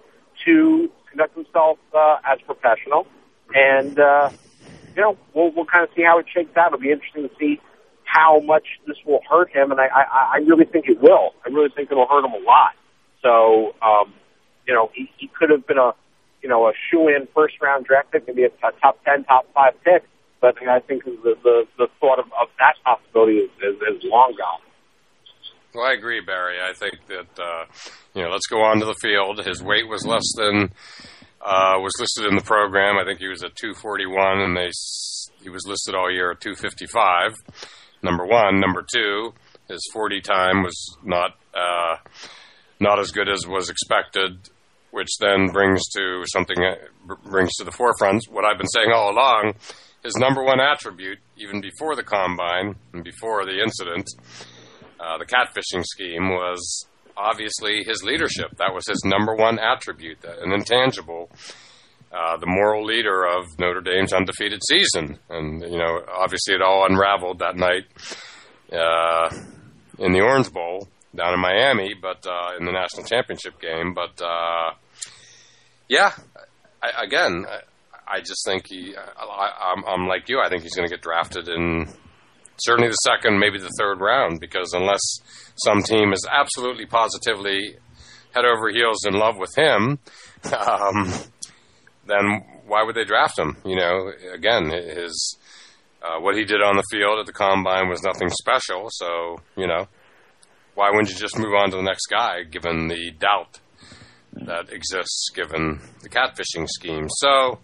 to 0.45 0.91
conduct 1.09 1.35
himself 1.35 1.79
uh, 1.93 2.17
as 2.25 2.39
professional. 2.41 3.07
And 3.55 3.99
uh, 3.99 4.29
you 4.95 5.01
know, 5.01 5.17
we'll 5.33 5.51
we'll 5.51 5.65
kind 5.65 5.87
of 5.87 5.89
see 5.95 6.03
how 6.03 6.19
it 6.19 6.25
shakes 6.31 6.55
out. 6.55 6.67
It'll 6.67 6.79
be 6.79 6.91
interesting 6.91 7.27
to 7.27 7.35
see 7.39 7.59
how 8.11 8.39
much 8.39 8.65
this 8.87 8.97
will 9.05 9.21
hurt 9.29 9.49
him, 9.51 9.71
and 9.71 9.79
I 9.79 9.87
I, 9.87 10.31
I 10.33 10.37
really 10.47 10.65
think 10.65 10.85
it 10.87 11.01
will. 11.01 11.33
I 11.45 11.49
really 11.49 11.69
think 11.75 11.91
it'll 11.91 12.07
hurt 12.07 12.25
him 12.25 12.33
a 12.33 12.43
lot. 12.45 12.75
So, 13.21 13.75
um, 13.85 14.13
you 14.67 14.73
know, 14.73 14.89
he, 14.93 15.09
he 15.17 15.27
could 15.27 15.51
have 15.51 15.67
been 15.67 15.77
a 15.77 15.93
you 16.41 16.49
know, 16.49 16.67
a 16.67 16.73
shoe-in 16.89 17.27
first-round 17.35 17.85
draft 17.85 18.11
pick, 18.11 18.27
maybe 18.27 18.43
a, 18.43 18.47
a 18.67 18.71
top 18.81 19.03
10, 19.05 19.25
top 19.25 19.45
5 19.53 19.73
pick. 19.83 20.03
But 20.41 20.55
I 20.67 20.79
think 20.79 21.05
the, 21.05 21.35
the, 21.43 21.65
the 21.77 21.87
thought 21.99 22.17
of, 22.17 22.25
of 22.25 22.47
that 22.57 22.73
possibility 22.83 23.37
is, 23.37 23.51
is, 23.61 23.75
is 23.75 24.03
long 24.05 24.33
gone. 24.37 24.59
Well, 25.73 25.85
I 25.85 25.93
agree, 25.93 26.19
Barry. 26.19 26.57
I 26.59 26.73
think 26.73 26.95
that, 27.07 27.39
uh, 27.39 27.65
you 28.15 28.23
know, 28.23 28.29
let's 28.29 28.47
go 28.47 28.63
on 28.63 28.79
to 28.79 28.85
the 28.85 28.95
field. 29.01 29.45
His 29.45 29.61
weight 29.61 29.87
was 29.87 30.03
less 30.03 30.25
than 30.35 30.71
uh, 31.39 31.77
was 31.77 31.93
listed 31.99 32.25
in 32.25 32.35
the 32.35 32.43
program. 32.43 32.97
I 32.97 33.05
think 33.05 33.19
he 33.19 33.27
was 33.27 33.43
at 33.43 33.55
241, 33.55 34.39
and 34.39 34.57
they 34.57 34.69
he 35.43 35.49
was 35.49 35.65
listed 35.65 35.95
all 35.95 36.11
year 36.11 36.31
at 36.31 36.41
255. 36.41 37.35
Number 38.03 38.25
one. 38.25 38.59
Number 38.59 38.85
two, 38.93 39.33
his 39.67 39.81
40 39.93 40.21
time 40.21 40.63
was 40.63 40.97
not 41.03 41.31
uh, 41.53 41.97
not 42.79 42.99
as 42.99 43.11
good 43.11 43.29
as 43.29 43.47
was 43.47 43.69
expected 43.69 44.49
which 44.91 45.09
then 45.19 45.47
brings 45.47 45.81
to 45.89 46.23
something 46.25 46.57
brings 47.25 47.51
to 47.55 47.63
the 47.63 47.71
forefront 47.71 48.25
what 48.29 48.45
I've 48.45 48.57
been 48.57 48.67
saying 48.67 48.91
all 48.93 49.11
along. 49.11 49.55
His 50.03 50.15
number 50.15 50.43
one 50.43 50.59
attribute, 50.59 51.19
even 51.37 51.61
before 51.61 51.95
the 51.95 52.03
combine 52.03 52.75
and 52.93 53.03
before 53.03 53.45
the 53.45 53.61
incident, 53.61 54.09
uh, 54.99 55.17
the 55.17 55.25
catfishing 55.25 55.83
scheme 55.85 56.29
was 56.29 56.87
obviously 57.15 57.83
his 57.85 58.03
leadership. 58.03 58.57
That 58.57 58.73
was 58.73 58.87
his 58.87 59.03
number 59.05 59.35
one 59.35 59.59
attribute, 59.59 60.23
an 60.23 60.51
intangible. 60.51 61.29
Uh, 62.13 62.35
the 62.37 62.45
moral 62.45 62.85
leader 62.85 63.25
of 63.25 63.57
Notre 63.57 63.79
Dame's 63.79 64.11
undefeated 64.11 64.61
season, 64.67 65.17
and 65.29 65.61
you 65.61 65.77
know, 65.77 66.01
obviously, 66.13 66.53
it 66.53 66.61
all 66.61 66.85
unraveled 66.85 67.39
that 67.39 67.55
night 67.55 67.85
uh, 68.73 69.29
in 69.97 70.11
the 70.11 70.19
Orange 70.19 70.51
Bowl 70.51 70.89
down 71.15 71.33
in 71.33 71.39
Miami, 71.39 71.93
but 71.93 72.25
uh, 72.27 72.57
in 72.59 72.65
the 72.65 72.71
national 72.71 73.05
championship 73.05 73.61
game. 73.61 73.93
But 73.93 74.21
uh, 74.21 74.71
yeah, 75.87 76.11
I, 76.83 77.03
again, 77.05 77.45
I, 77.47 78.15
I, 78.15 78.19
just 78.19 78.43
think 78.45 78.65
he. 78.67 78.93
I, 78.97 79.73
I'm, 79.73 79.85
I'm 79.85 80.07
like 80.07 80.27
you. 80.27 80.41
I 80.41 80.49
think 80.49 80.63
he's 80.63 80.75
going 80.75 80.87
to 80.87 80.93
get 80.93 81.01
drafted 81.01 81.47
in 81.47 81.87
certainly 82.57 82.89
the 82.89 82.93
second, 82.93 83.39
maybe 83.39 83.59
the 83.59 83.71
third 83.79 83.99
round, 83.99 84.39
because 84.39 84.73
unless 84.73 85.01
some 85.55 85.81
team 85.83 86.13
is 86.13 86.25
absolutely 86.31 86.85
positively 86.85 87.75
head 88.33 88.45
over 88.45 88.69
heels 88.69 89.05
in 89.05 89.13
love 89.13 89.37
with 89.37 89.53
him, 89.55 89.99
um, 90.57 91.13
then 92.07 92.43
why 92.65 92.83
would 92.83 92.95
they 92.95 93.05
draft 93.05 93.37
him? 93.37 93.57
You 93.65 93.75
know, 93.75 94.11
again, 94.33 94.69
his. 94.69 95.37
Uh, 96.03 96.19
what 96.19 96.35
he 96.35 96.43
did 96.43 96.63
on 96.63 96.75
the 96.75 96.83
field 96.89 97.19
at 97.19 97.27
the 97.27 97.31
combine 97.31 97.87
was 97.87 98.01
nothing 98.01 98.27
special, 98.31 98.87
so 98.89 99.39
you 99.55 99.67
know 99.67 99.87
why 100.75 100.89
wouldn't 100.89 101.09
you 101.09 101.15
just 101.15 101.37
move 101.37 101.53
on 101.53 101.69
to 101.71 101.77
the 101.77 101.83
next 101.83 102.07
guy, 102.07 102.43
given 102.43 102.87
the 102.87 103.11
doubt 103.19 103.59
that 104.33 104.71
exists, 104.71 105.29
given 105.33 105.79
the 106.01 106.09
catfishing 106.09 106.67
scheme? 106.67 107.07
So 107.09 107.59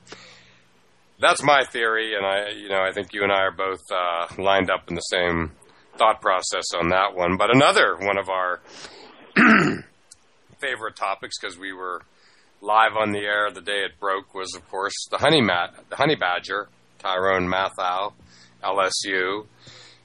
that's 1.20 1.42
my 1.44 1.64
theory, 1.64 2.16
and 2.16 2.26
I, 2.26 2.50
you 2.50 2.70
know, 2.70 2.82
I 2.82 2.92
think 2.92 3.14
you 3.14 3.24
and 3.24 3.32
I 3.32 3.44
are 3.44 3.52
both 3.52 3.82
uh, 3.92 4.28
lined 4.42 4.70
up 4.70 4.90
in 4.90 4.96
the 4.96 5.02
same 5.02 5.52
thought 5.98 6.22
process 6.22 6.66
on 6.80 6.90
that 6.90 7.16
one. 7.16 7.38
But 7.38 7.56
another 7.56 7.96
one 7.96 8.18
of 8.18 8.30
our 8.30 8.60
favorite 10.60 10.96
topics, 10.96 11.40
because 11.40 11.58
we 11.58 11.74
were 11.74 12.02
live 12.62 12.96
on 12.98 13.12
the 13.12 13.20
air 13.20 13.52
the 13.52 13.62
day 13.62 13.84
it 13.86 14.00
broke, 14.00 14.34
was 14.34 14.54
of 14.56 14.68
course 14.70 14.94
the 15.10 15.18
honey 15.18 15.42
the 15.42 15.96
honey 15.96 16.16
badger, 16.16 16.70
Tyrann 17.00 17.48
Mathieu, 17.48 18.14
LSU, 18.64 19.46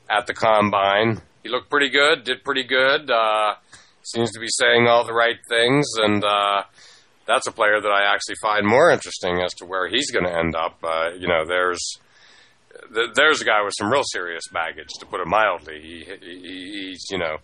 at 0.08 0.26
the 0.26 0.34
combine 0.34 1.22
he 1.42 1.48
looked 1.48 1.70
pretty 1.70 1.90
good, 1.90 2.24
did 2.24 2.44
pretty 2.44 2.64
good. 2.64 3.10
Uh, 3.10 3.54
seems 4.02 4.30
to 4.32 4.40
be 4.40 4.48
saying 4.48 4.86
all 4.86 5.04
the 5.04 5.12
right 5.12 5.38
things, 5.48 5.86
and 5.96 6.24
uh, 6.24 6.62
that's 7.26 7.46
a 7.46 7.52
player 7.52 7.80
that 7.80 7.90
I 7.90 8.12
actually 8.14 8.36
find 8.40 8.66
more 8.66 8.90
interesting 8.90 9.40
as 9.42 9.52
to 9.54 9.64
where 9.64 9.88
he's 9.88 10.10
going 10.10 10.24
to 10.24 10.32
end 10.32 10.54
up. 10.54 10.78
Uh, 10.82 11.10
you 11.18 11.26
know, 11.26 11.44
there's 11.46 11.98
there's 13.14 13.40
a 13.40 13.44
guy 13.44 13.62
with 13.64 13.74
some 13.76 13.90
real 13.90 14.04
serious 14.04 14.44
baggage, 14.52 14.88
to 15.00 15.06
put 15.06 15.20
it 15.20 15.26
mildly. 15.26 15.80
He, 15.80 16.04
he, 16.04 16.90
he's 16.90 17.04
you 17.10 17.18
know 17.18 17.38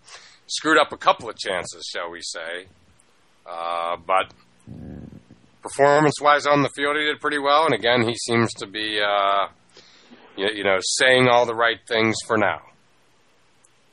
screwed 0.46 0.78
up 0.78 0.92
a 0.92 0.96
couple 0.96 1.28
of 1.28 1.36
chances, 1.36 1.84
shall 1.92 2.10
we 2.10 2.20
say, 2.22 2.66
uh, 3.46 3.96
but 3.96 4.32
performance-wise 5.62 6.46
on 6.46 6.62
the 6.62 6.70
field, 6.70 6.96
he 6.96 7.04
did 7.04 7.20
pretty 7.20 7.38
well. 7.38 7.64
And 7.64 7.74
again, 7.74 8.02
he 8.02 8.14
seems 8.14 8.52
to 8.54 8.66
be 8.66 9.00
uh, 9.00 9.48
you, 10.36 10.48
you 10.54 10.64
know 10.64 10.78
saying 10.80 11.28
all 11.28 11.46
the 11.46 11.54
right 11.54 11.78
things 11.86 12.16
for 12.26 12.38
now. 12.38 12.62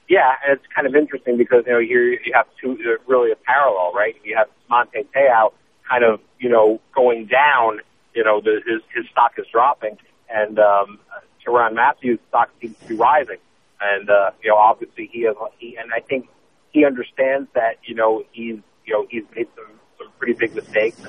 Yeah, 0.08 0.36
it's 0.48 0.64
kind 0.74 0.86
of 0.86 0.96
interesting 0.96 1.38
because 1.38 1.64
you 1.66 1.74
know 1.74 1.80
here 1.80 2.12
you 2.12 2.32
have 2.34 2.46
two 2.62 2.78
really 3.08 3.32
a 3.32 3.36
parallel, 3.36 3.92
right? 3.94 4.16
You 4.24 4.36
have 4.38 4.48
Manti 4.70 5.08
Te'o 5.14 5.52
kind 5.90 6.04
of 6.04 6.20
you 6.40 6.50
know 6.50 6.80
going 6.96 7.26
down, 7.26 7.82
you 8.14 8.24
know 8.24 8.42
the, 8.42 8.62
his 8.66 8.82
his 8.96 9.10
stock 9.12 9.34
is 9.38 9.46
dropping, 9.52 9.98
and 10.30 10.60
um, 10.60 11.00
Tyrann 11.46 11.74
Mathieu's 11.74 12.20
stock 12.30 12.50
seems 12.62 12.78
to 12.78 12.88
be 12.88 12.96
rising, 12.96 13.38
and 13.82 14.10
uh, 14.10 14.32
you 14.44 14.52
know 14.52 14.58
obviously 14.58 15.10
he 15.12 15.24
has 15.24 15.36
he 15.58 15.76
and 15.78 15.92
I 15.94 16.02
think 16.02 16.28
he 16.72 16.86
understands 16.86 17.50
that 17.56 17.80
you 17.84 17.96
know 17.96 18.24
he's 18.32 18.60
you 18.86 18.94
know 18.94 19.08
he's 19.10 19.24
made 19.36 19.48
some 19.56 19.80
pretty 20.18 20.34
big 20.34 20.56
mistakes. 20.56 21.00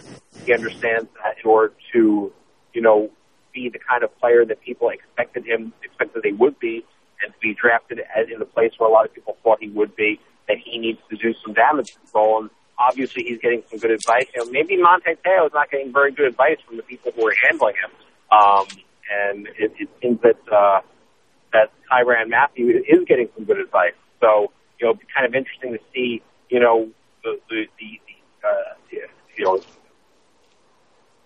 He 0.45 0.53
understands 0.53 1.09
that 1.23 1.37
in 1.43 1.51
order 1.51 1.73
to 1.93 2.33
you 2.73 2.83
know 2.83 3.11
be 3.53 3.69
the 3.69 3.79
kind 3.79 4.03
of 4.03 4.17
player 4.19 4.45
that 4.45 4.61
people 4.61 4.91
expected 4.91 5.47
him 5.47 5.73
expected 5.83 6.23
they 6.23 6.33
would 6.33 6.59
be 6.59 6.85
and 7.23 7.33
to 7.33 7.39
be 7.41 7.55
drafted 7.55 8.01
in 8.33 8.39
the 8.39 8.45
place 8.45 8.73
where 8.79 8.89
a 8.89 8.93
lot 8.93 9.07
of 9.07 9.15
people 9.15 9.37
thought 9.43 9.59
he 9.61 9.69
would 9.69 9.95
be, 9.97 10.21
that 10.49 10.57
he 10.65 10.79
needs 10.79 10.99
to 11.11 11.17
do 11.17 11.35
some 11.45 11.55
damage 11.55 11.97
control. 11.97 12.43
And 12.43 12.51
obviously, 12.79 13.25
he's 13.25 13.39
getting 13.39 13.63
some 13.71 13.79
good 13.79 13.91
advice. 13.91 14.27
You 14.35 14.45
know, 14.45 14.51
maybe 14.51 14.77
Manti 14.77 15.15
Te'o 15.25 15.47
is 15.47 15.53
not 15.55 15.71
getting 15.71 15.93
very 15.93 16.13
good 16.13 16.27
advice 16.27 16.59
from 16.67 16.77
the 16.77 16.83
people 16.83 17.13
who 17.15 17.27
are 17.27 17.35
handling 17.43 17.75
him. 17.75 17.91
Um, 18.31 18.67
and 19.11 19.47
it, 19.59 19.73
it 19.79 19.89
seems 20.03 20.21
that 20.23 20.37
uh, 20.53 20.81
that 21.53 21.71
Tyrann 21.91 22.29
Mathieu 22.29 22.83
is 22.87 23.05
getting 23.07 23.29
some 23.37 23.45
good 23.45 23.59
advice. 23.59 23.95
So 24.21 24.53
you 24.79 24.87
know, 24.87 24.91
it'd 24.91 25.01
be 25.01 25.07
kind 25.15 25.27
of 25.27 25.35
interesting 25.35 25.73
to 25.73 25.79
see. 25.95 26.23
You 26.51 26.61
know, 26.61 26.89
the 27.23 27.41
the, 27.49 27.67
the, 27.79 28.01
the 28.07 28.49
uh, 28.49 28.75
you 29.37 29.45
know 29.45 29.61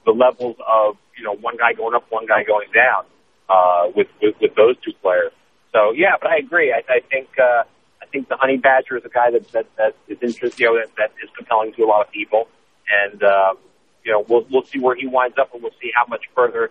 the 0.05 0.13
levels 0.13 0.57
of 0.67 0.97
you 1.17 1.25
know 1.25 1.35
one 1.35 1.57
guy 1.57 1.73
going 1.73 1.95
up, 1.95 2.05
one 2.11 2.27
guy 2.27 2.45
going 2.45 2.69
down 2.73 3.05
uh, 3.49 3.91
with, 3.95 4.09
with 4.23 4.35
with 4.41 4.55
those 4.55 4.77
two 4.85 4.93
players. 5.03 5.33
So 5.73 5.93
yeah, 5.95 6.15
but 6.21 6.31
I 6.31 6.39
agree. 6.39 6.73
I, 6.73 6.83
I 6.91 7.01
think 7.09 7.29
uh, 7.39 7.65
I 8.03 8.07
think 8.07 8.29
the 8.29 8.37
honey 8.37 8.57
badger 8.57 8.97
is 8.97 9.05
a 9.05 9.09
guy 9.09 9.31
that 9.31 9.51
that, 9.53 9.67
that 9.77 9.97
is 10.09 10.19
interesting, 10.23 10.67
you 10.67 10.73
know, 10.73 10.81
that, 10.81 10.95
that 10.97 11.11
is 11.23 11.31
compelling 11.37 11.73
to 11.75 11.83
a 11.83 11.87
lot 11.87 12.07
of 12.07 12.13
people, 12.13 12.49
and 12.89 13.23
um, 13.23 13.59
you 14.05 14.13
know, 14.13 14.25
we'll 14.29 14.47
we'll 14.51 14.65
see 14.65 14.79
where 14.79 14.97
he 14.97 15.07
winds 15.07 15.37
up, 15.39 15.53
and 15.53 15.63
we'll 15.63 15.75
see 15.81 15.91
how 15.95 16.07
much 16.09 16.23
further 16.35 16.71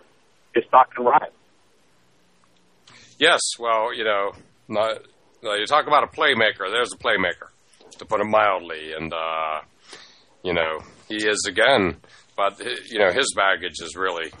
his 0.54 0.64
stock 0.64 0.94
can 0.94 1.04
rise. 1.04 1.30
Yes, 3.18 3.40
well, 3.58 3.94
you 3.94 4.02
know, 4.02 4.32
not, 4.66 5.02
you 5.42 5.66
talk 5.66 5.86
about 5.86 6.04
a 6.04 6.06
playmaker. 6.06 6.70
There's 6.70 6.92
a 6.92 6.96
playmaker, 6.96 7.48
to 7.98 8.06
put 8.06 8.20
it 8.20 8.24
mildly, 8.24 8.94
and 8.94 9.12
uh, 9.12 9.60
you 10.42 10.54
know, 10.54 10.80
he 11.10 11.26
is 11.28 11.44
again. 11.46 11.98
But 12.36 12.58
you 12.90 12.98
know, 12.98 13.12
his 13.12 13.34
baggage 13.36 13.80
is 13.82 13.94
really 13.96 14.32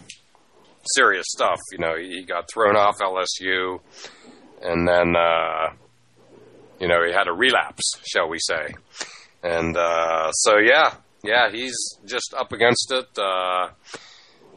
serious 0.96 1.26
stuff. 1.28 1.58
You 1.72 1.78
know, 1.78 1.96
he 1.96 2.22
got 2.22 2.48
thrown 2.50 2.76
off 2.76 2.98
LSU 2.98 3.80
and 4.62 4.86
then 4.86 5.16
uh, 5.16 5.72
you 6.80 6.88
know 6.88 7.04
he 7.04 7.12
had 7.12 7.28
a 7.28 7.32
relapse, 7.32 7.92
shall 8.06 8.28
we 8.28 8.38
say? 8.38 8.74
And 9.42 9.76
uh, 9.76 10.30
so 10.32 10.58
yeah, 10.58 10.94
yeah, 11.22 11.50
he's 11.50 11.76
just 12.04 12.34
up 12.36 12.52
against 12.52 12.92
it. 12.92 13.18
Uh, 13.18 13.70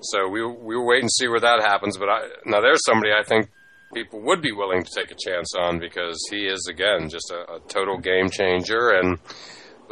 so 0.02 0.28
we 0.28 0.46
we 0.46 0.78
wait 0.78 1.02
and 1.02 1.12
see 1.12 1.28
where 1.28 1.40
that 1.40 1.62
happens. 1.62 1.98
But 1.98 2.10
I, 2.10 2.22
now 2.46 2.62
there's 2.62 2.84
somebody 2.86 3.12
I 3.12 3.24
think 3.24 3.50
people 3.94 4.22
would 4.22 4.42
be 4.42 4.52
willing 4.52 4.84
to 4.84 4.90
take 4.94 5.12
a 5.12 5.16
chance 5.16 5.54
on 5.56 5.80
because 5.80 6.20
he 6.32 6.48
is 6.48 6.68
again 6.70 7.10
just 7.10 7.32
a, 7.32 7.56
a 7.56 7.60
total 7.68 7.98
game 7.98 8.30
changer. 8.30 8.90
And 8.90 9.20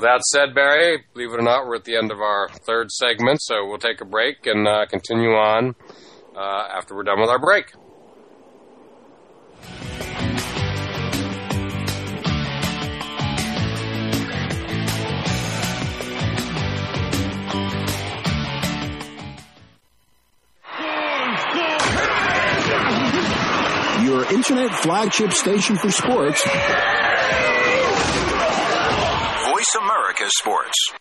with 0.01 0.09
that 0.09 0.21
said, 0.23 0.55
Barry, 0.55 1.03
believe 1.13 1.31
it 1.31 1.39
or 1.39 1.43
not, 1.43 1.67
we're 1.67 1.75
at 1.75 1.83
the 1.83 1.95
end 1.95 2.11
of 2.11 2.21
our 2.21 2.49
third 2.49 2.89
segment, 2.89 3.39
so 3.39 3.67
we'll 3.67 3.77
take 3.77 4.01
a 4.01 4.05
break 4.05 4.47
and 4.47 4.67
uh, 4.67 4.87
continue 4.87 5.29
on 5.29 5.75
uh, 6.35 6.39
after 6.75 6.95
we're 6.95 7.03
done 7.03 7.21
with 7.21 7.29
our 7.29 7.37
break. 7.37 7.71
Your 24.03 24.33
internet 24.33 24.71
flagship 24.81 25.31
station 25.33 25.77
for 25.77 25.91
sports. 25.91 27.10
Voice 30.21 30.29
America 30.29 30.37
Sports. 30.37 31.00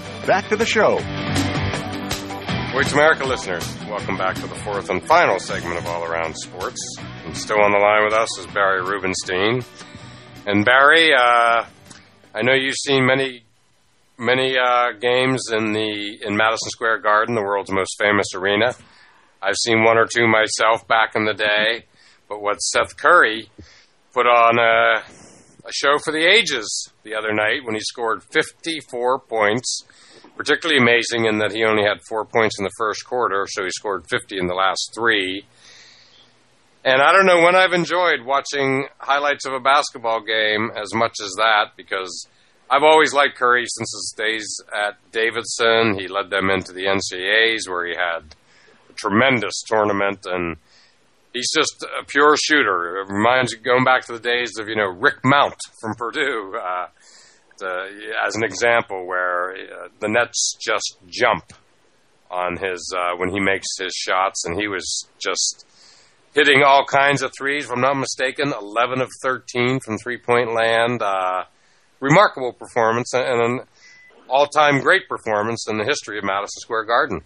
back 0.25 0.47
to 0.49 0.55
the 0.55 0.65
show. 0.65 0.97
Voice 2.73 2.93
America 2.93 3.25
listeners, 3.25 3.67
welcome 3.89 4.17
back 4.17 4.35
to 4.35 4.47
the 4.47 4.55
fourth 4.55 4.89
and 4.89 5.03
final 5.03 5.39
segment 5.39 5.77
of 5.77 5.85
All 5.87 6.03
Around 6.03 6.35
Sports. 6.35 6.79
And 7.25 7.35
still 7.35 7.59
on 7.61 7.71
the 7.71 7.77
line 7.77 8.05
with 8.05 8.13
us 8.13 8.39
is 8.39 8.47
Barry 8.47 8.81
Rubenstein. 8.81 9.63
And 10.45 10.63
Barry, 10.63 11.11
uh, 11.13 11.65
I 12.33 12.41
know 12.43 12.53
you've 12.53 12.75
seen 12.75 13.05
many, 13.05 13.43
many 14.17 14.57
uh, 14.57 14.93
games 14.99 15.49
in 15.51 15.73
the 15.73 16.19
in 16.25 16.37
Madison 16.37 16.69
Square 16.69 16.99
Garden, 16.99 17.35
the 17.35 17.41
world's 17.41 17.71
most 17.71 17.97
famous 17.99 18.27
arena. 18.35 18.73
I've 19.41 19.57
seen 19.57 19.83
one 19.83 19.97
or 19.97 20.05
two 20.05 20.27
myself 20.27 20.87
back 20.87 21.15
in 21.15 21.25
the 21.25 21.33
day. 21.33 21.85
But 22.29 22.41
what 22.41 22.61
Steph 22.61 22.95
Curry 22.95 23.49
put 24.13 24.25
on 24.25 24.57
a, 24.57 25.03
a 25.67 25.71
show 25.73 25.97
for 25.97 26.13
the 26.13 26.25
ages 26.25 26.89
the 27.03 27.15
other 27.15 27.33
night 27.33 27.65
when 27.65 27.75
he 27.75 27.81
scored 27.81 28.23
54 28.23 29.19
points 29.19 29.83
particularly 30.41 30.81
amazing 30.81 31.25
in 31.25 31.37
that 31.37 31.51
he 31.51 31.63
only 31.63 31.83
had 31.83 32.01
four 32.09 32.25
points 32.25 32.57
in 32.57 32.63
the 32.63 32.71
first 32.75 33.05
quarter, 33.05 33.45
so 33.47 33.63
he 33.63 33.69
scored 33.69 34.03
50 34.09 34.39
in 34.39 34.47
the 34.47 34.55
last 34.55 34.91
three. 34.95 35.45
And 36.83 36.99
I 36.99 37.13
don't 37.13 37.27
know 37.27 37.43
when 37.43 37.55
I've 37.55 37.73
enjoyed 37.73 38.25
watching 38.25 38.87
highlights 38.97 39.45
of 39.45 39.53
a 39.53 39.59
basketball 39.59 40.21
game 40.21 40.71
as 40.75 40.95
much 40.95 41.13
as 41.23 41.33
that 41.37 41.73
because 41.77 42.25
I've 42.71 42.81
always 42.81 43.13
liked 43.13 43.37
Curry 43.37 43.65
since 43.67 43.91
his 43.93 44.15
days 44.17 44.47
at 44.73 44.97
Davidson. 45.11 45.99
He 45.99 46.07
led 46.07 46.31
them 46.31 46.49
into 46.49 46.73
the 46.73 46.85
NCAAs 46.85 47.69
where 47.69 47.85
he 47.85 47.93
had 47.93 48.33
a 48.89 48.93
tremendous 48.93 49.61
tournament 49.67 50.25
and 50.25 50.57
he's 51.33 51.51
just 51.55 51.85
a 52.01 52.03
pure 52.07 52.35
shooter. 52.35 53.01
It 53.01 53.13
reminds 53.13 53.51
you 53.51 53.59
going 53.59 53.83
back 53.83 54.07
to 54.07 54.13
the 54.13 54.19
days 54.19 54.57
of, 54.57 54.67
you 54.67 54.75
know, 54.75 54.89
Rick 54.89 55.17
Mount 55.23 55.59
from 55.79 55.93
Purdue. 55.93 56.55
Uh, 56.59 56.87
uh, 57.63 57.87
as 58.25 58.35
an 58.35 58.43
example 58.43 59.05
where 59.05 59.51
uh, 59.51 59.87
the 59.99 60.07
Nets 60.07 60.57
just 60.59 60.97
jump 61.07 61.53
on 62.29 62.57
his 62.57 62.93
uh, 62.97 63.15
when 63.17 63.29
he 63.29 63.39
makes 63.39 63.67
his 63.79 63.93
shots, 63.93 64.45
and 64.45 64.59
he 64.59 64.67
was 64.67 65.07
just 65.19 65.65
hitting 66.33 66.63
all 66.63 66.85
kinds 66.85 67.21
of 67.21 67.31
threes. 67.37 67.65
If 67.65 67.71
I'm 67.71 67.81
not 67.81 67.97
mistaken, 67.97 68.53
11 68.59 69.01
of 69.01 69.09
13 69.21 69.79
from 69.79 69.97
three 69.97 70.17
point 70.17 70.53
land. 70.53 71.01
Uh, 71.01 71.43
remarkable 72.01 72.51
performance 72.51 73.13
and 73.13 73.41
an 73.41 73.59
all 74.27 74.47
time 74.47 74.81
great 74.81 75.07
performance 75.07 75.67
in 75.69 75.77
the 75.77 75.85
history 75.85 76.17
of 76.17 76.25
Madison 76.25 76.59
Square 76.59 76.85
Garden. 76.85 77.21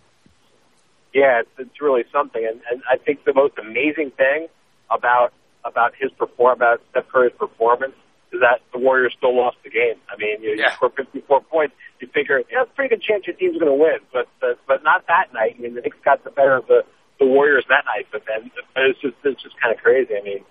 Yeah, 1.13 1.39
it's, 1.39 1.49
it's 1.57 1.81
really 1.81 2.03
something, 2.11 2.45
and, 2.45 2.61
and 2.69 2.83
I 2.91 2.97
think 2.97 3.23
the 3.23 3.33
most 3.33 3.57
amazing 3.57 4.11
thing 4.11 4.47
about 4.91 5.33
about 5.63 5.93
his 5.99 6.11
perform 6.11 6.57
about 6.57 6.81
Steph 6.91 7.07
Curry's 7.07 7.33
performance 7.39 7.93
is 7.93 8.04
that 8.41 8.61
the 8.73 8.79
Warriors 8.79 9.13
still 9.17 9.35
lost 9.35 9.57
the 9.63 9.69
game. 9.69 9.95
I 10.09 10.17
mean, 10.17 10.41
you, 10.41 10.55
yeah. 10.57 10.69
you 10.69 10.75
score 10.75 10.89
54 10.89 11.41
points, 11.41 11.75
you 11.99 12.07
figure, 12.13 12.39
yeah, 12.51 12.63
it's 12.63 12.71
a 12.71 12.75
pretty 12.75 12.95
good 12.95 13.03
chance 13.03 13.25
your 13.27 13.35
team's 13.35 13.57
going 13.57 13.71
to 13.71 13.77
win, 13.77 13.99
but 14.11 14.27
uh, 14.41 14.55
but 14.67 14.83
not 14.83 15.07
that 15.07 15.33
night. 15.33 15.55
I 15.57 15.61
mean, 15.61 15.75
the 15.75 15.81
Knicks 15.81 15.97
got 16.03 16.23
the 16.23 16.31
better 16.31 16.55
of 16.55 16.67
the 16.67 16.83
the 17.19 17.25
Warriors 17.25 17.65
that 17.69 17.85
night, 17.85 18.07
but 18.11 18.23
then 18.27 18.51
it's 18.75 18.99
just 18.99 19.15
it's 19.23 19.41
just 19.41 19.55
kind 19.61 19.73
of 19.73 19.81
crazy. 19.81 20.13
I 20.15 20.23
mean, 20.23 20.43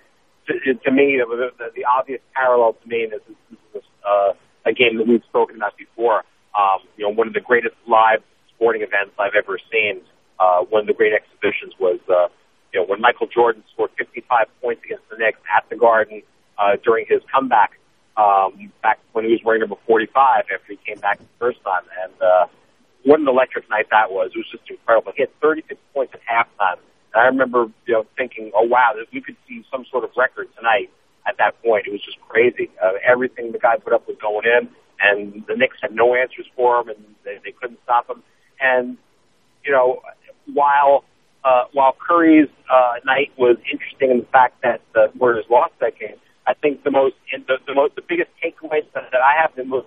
to, 0.47 0.75
to 0.75 0.91
me, 0.91 1.21
the, 1.21 1.53
the, 1.59 1.71
the 1.75 1.85
obvious 1.85 2.21
parallel 2.35 2.75
to 2.75 2.89
me 2.89 3.09
is 3.09 3.21
this, 3.27 3.37
this 3.75 3.83
is 3.83 3.89
uh, 4.05 4.33
a 4.67 4.73
game 4.73 4.97
that 4.99 5.07
we've 5.07 5.25
spoken 5.29 5.57
about 5.57 5.77
before. 5.77 6.25
Um, 6.57 6.87
you 6.97 7.05
know, 7.05 7.13
one 7.13 7.27
of 7.27 7.35
the 7.35 7.41
greatest 7.41 7.75
live 7.89 8.23
sporting 8.55 8.83
events 8.83 9.13
I've 9.19 9.35
ever 9.37 9.59
seen. 9.71 10.01
Uh, 10.39 10.65
one 10.69 10.83
of 10.83 10.87
the 10.87 10.95
great 10.95 11.13
exhibitions 11.13 11.75
was, 11.79 12.01
uh, 12.09 12.29
you 12.73 12.81
know, 12.81 12.87
when 12.87 13.01
Michael 13.01 13.27
Jordan 13.27 13.63
scored 13.73 13.91
55 13.99 14.47
points 14.61 14.83
against 14.85 15.05
the 15.11 15.17
Knicks 15.17 15.39
at 15.51 15.69
the 15.71 15.77
Garden 15.77 16.23
uh, 16.59 16.77
during 16.83 17.07
his 17.09 17.21
comeback 17.33 17.79
um, 18.17 18.71
back 18.83 18.99
when 19.13 19.25
he 19.25 19.33
was 19.33 19.41
wearing 19.45 19.61
number 19.61 19.77
45 19.87 20.45
after 20.53 20.59
he 20.69 20.79
came 20.87 21.01
back 21.01 21.19
the 21.19 21.25
first 21.39 21.63
time. 21.65 21.83
And 22.03 22.13
uh, 22.23 22.47
what 23.05 23.21
an 23.21 23.29
electric 23.29 23.69
night 23.69 23.87
that 23.91 24.11
was. 24.11 24.31
It 24.35 24.39
was 24.39 24.51
just 24.51 24.69
incredible. 24.71 25.13
He 25.17 25.23
had 25.23 25.41
36 25.41 25.81
points 25.93 26.15
at 26.15 26.21
halftime. 26.23 26.79
And 27.13 27.23
I 27.23 27.27
remember, 27.27 27.67
you 27.87 27.95
know, 27.95 28.07
thinking, 28.17 28.51
oh, 28.55 28.65
wow, 28.65 28.95
we 29.13 29.21
could 29.21 29.37
see 29.49 29.65
some 29.71 29.85
sort 29.91 30.05
of 30.05 30.11
record 30.17 30.49
tonight 30.57 30.91
at 31.27 31.39
that 31.39 31.61
point. 31.63 31.87
It 31.87 31.93
was 31.93 32.03
just 32.03 32.21
crazy. 32.29 32.71
Uh, 32.83 32.93
everything 33.07 33.53
the 33.53 33.59
guy 33.59 33.77
put 33.77 33.93
up 33.93 34.07
was 34.07 34.17
going 34.21 34.47
in, 34.47 34.69
and 35.01 35.45
the 35.47 35.57
Knicks 35.57 35.77
had 35.81 35.95
no 35.95 36.15
answers 36.15 36.47
for 36.57 36.81
him, 36.81 36.89
and 36.89 36.99
they, 37.25 37.39
they 37.45 37.53
couldn't 37.53 37.79
stop 37.85 38.09
him. 38.09 38.23
And, 38.61 38.97
you 39.65 39.73
know, 39.73 40.01
while 40.53 41.05
uh, 41.45 41.65
while 41.73 41.95
Curry's 42.01 42.49
uh, 42.71 42.95
night 43.05 43.31
was 43.37 43.59
interesting 43.71 44.11
in 44.11 44.19
the 44.21 44.27
fact 44.33 44.63
that 44.63 44.81
the 44.95 45.13
Warriors 45.19 45.45
lost 45.51 45.75
that 45.81 45.99
game, 45.99 46.17
I 46.47 46.55
think 46.55 46.85
the 46.85 46.91
most 46.91 47.15
the, 47.33 47.59
the 47.67 47.75
most 47.75 47.95
the 47.97 48.03
biggest 48.03 48.31
takeaway 48.43 48.81
that, 48.95 49.15
I 49.15 49.41
have 49.41 49.55
the 49.57 49.65
most 49.65 49.87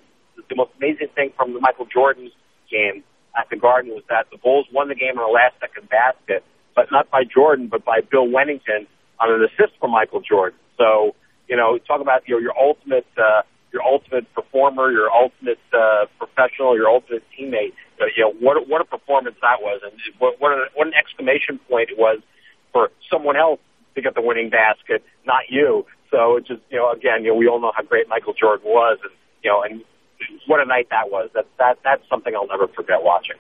the 0.49 0.55
most 0.55 0.71
amazing 0.77 1.09
thing 1.15 1.31
from 1.35 1.53
the 1.53 1.59
Michael 1.59 1.85
Jordan's 1.85 2.31
game 2.69 3.03
at 3.37 3.49
the 3.49 3.55
Garden 3.55 3.91
was 3.91 4.03
that 4.09 4.27
the 4.31 4.37
Bulls 4.37 4.65
won 4.73 4.89
the 4.89 4.95
game 4.95 5.17
on 5.19 5.29
a 5.29 5.31
last 5.31 5.55
second 5.59 5.89
basket, 5.89 6.43
but 6.75 6.91
not 6.91 7.09
by 7.11 7.23
Jordan, 7.23 7.67
but 7.67 7.85
by 7.85 8.01
Bill 8.01 8.25
Wennington 8.25 8.87
on 9.19 9.31
an 9.31 9.43
assist 9.43 9.77
from 9.79 9.91
Michael 9.91 10.21
Jordan. 10.21 10.57
So 10.77 11.15
you 11.47 11.55
know, 11.55 11.77
talk 11.77 12.01
about 12.01 12.27
your 12.27 12.41
your 12.41 12.57
ultimate 12.57 13.07
uh, 13.17 13.41
your 13.71 13.83
ultimate 13.83 14.31
performer, 14.33 14.91
your 14.91 15.11
ultimate 15.11 15.59
uh, 15.73 16.05
professional, 16.17 16.75
your 16.75 16.89
ultimate 16.89 17.23
teammate. 17.37 17.73
Uh, 18.01 18.05
you 18.15 18.23
know, 18.23 18.33
what 18.39 18.67
what 18.67 18.81
a 18.81 18.85
performance 18.85 19.35
that 19.41 19.61
was, 19.61 19.81
and 19.83 19.93
what 20.19 20.39
what, 20.39 20.51
a, 20.51 20.65
what 20.75 20.87
an 20.87 20.93
exclamation 20.93 21.59
point 21.69 21.89
it 21.89 21.97
was 21.97 22.19
for 22.73 22.89
someone 23.11 23.37
else 23.37 23.59
to 23.95 24.01
get 24.01 24.13
the 24.15 24.21
winning 24.21 24.49
basket, 24.49 25.03
not 25.25 25.43
you. 25.49 25.85
So 26.11 26.37
it's 26.37 26.47
just, 26.47 26.61
you 26.69 26.77
know, 26.77 26.91
again, 26.91 27.23
you 27.23 27.31
know, 27.31 27.35
we 27.35 27.47
all 27.47 27.59
know 27.59 27.71
how 27.75 27.83
great 27.83 28.07
Michael 28.07 28.33
Jordan 28.33 28.67
was, 28.67 28.97
and 29.03 29.11
you 29.43 29.51
know, 29.51 29.61
and 29.63 29.83
what 30.47 30.59
a 30.61 30.65
night 30.65 30.87
that 30.89 31.11
was. 31.11 31.29
That 31.33 31.45
that 31.59 31.79
that's 31.83 32.03
something 32.09 32.33
I'll 32.35 32.47
never 32.47 32.67
forget 32.67 33.01
watching. 33.01 33.37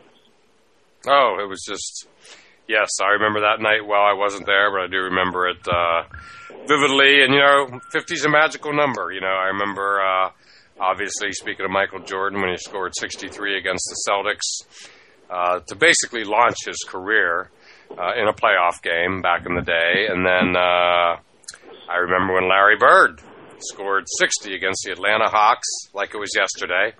Oh, 1.07 1.37
it 1.41 1.47
was 1.47 1.63
just 1.67 2.07
yes, 2.67 2.89
I 3.01 3.09
remember 3.11 3.41
that 3.41 3.61
night. 3.61 3.85
Well, 3.85 4.01
I 4.01 4.13
wasn't 4.13 4.45
there, 4.45 4.71
but 4.71 4.81
I 4.81 4.87
do 4.87 4.97
remember 4.97 5.47
it 5.47 5.65
uh, 5.67 6.03
vividly. 6.67 7.23
And 7.23 7.33
you 7.33 7.39
know, 7.39 7.79
50's 7.95 8.25
a 8.25 8.29
magical 8.29 8.73
number. 8.73 9.11
You 9.11 9.21
know, 9.21 9.27
I 9.27 9.47
remember 9.47 10.01
uh, 10.01 10.29
obviously, 10.79 11.31
speaking 11.31 11.65
of 11.65 11.71
Michael 11.71 11.99
Jordan, 11.99 12.41
when 12.41 12.51
he 12.51 12.57
scored 12.57 12.93
63 12.99 13.57
against 13.57 13.85
the 13.89 14.11
Celtics, 14.11 14.67
uh, 15.29 15.59
to 15.67 15.75
basically 15.75 16.23
launch 16.23 16.57
his 16.65 16.77
career 16.87 17.49
uh, 17.91 18.13
in 18.19 18.27
a 18.27 18.33
playoff 18.33 18.81
game 18.81 19.21
back 19.21 19.45
in 19.45 19.55
the 19.55 19.61
day. 19.61 20.07
And 20.09 20.25
then 20.25 20.55
uh, 20.55 21.17
I 21.89 21.97
remember 21.97 22.33
when 22.33 22.49
Larry 22.49 22.77
Bird 22.77 23.21
scored 23.59 24.05
60 24.19 24.53
against 24.53 24.83
the 24.85 24.91
Atlanta 24.91 25.29
Hawks, 25.29 25.67
like 25.93 26.13
it 26.13 26.17
was 26.17 26.31
yesterday. 26.35 26.93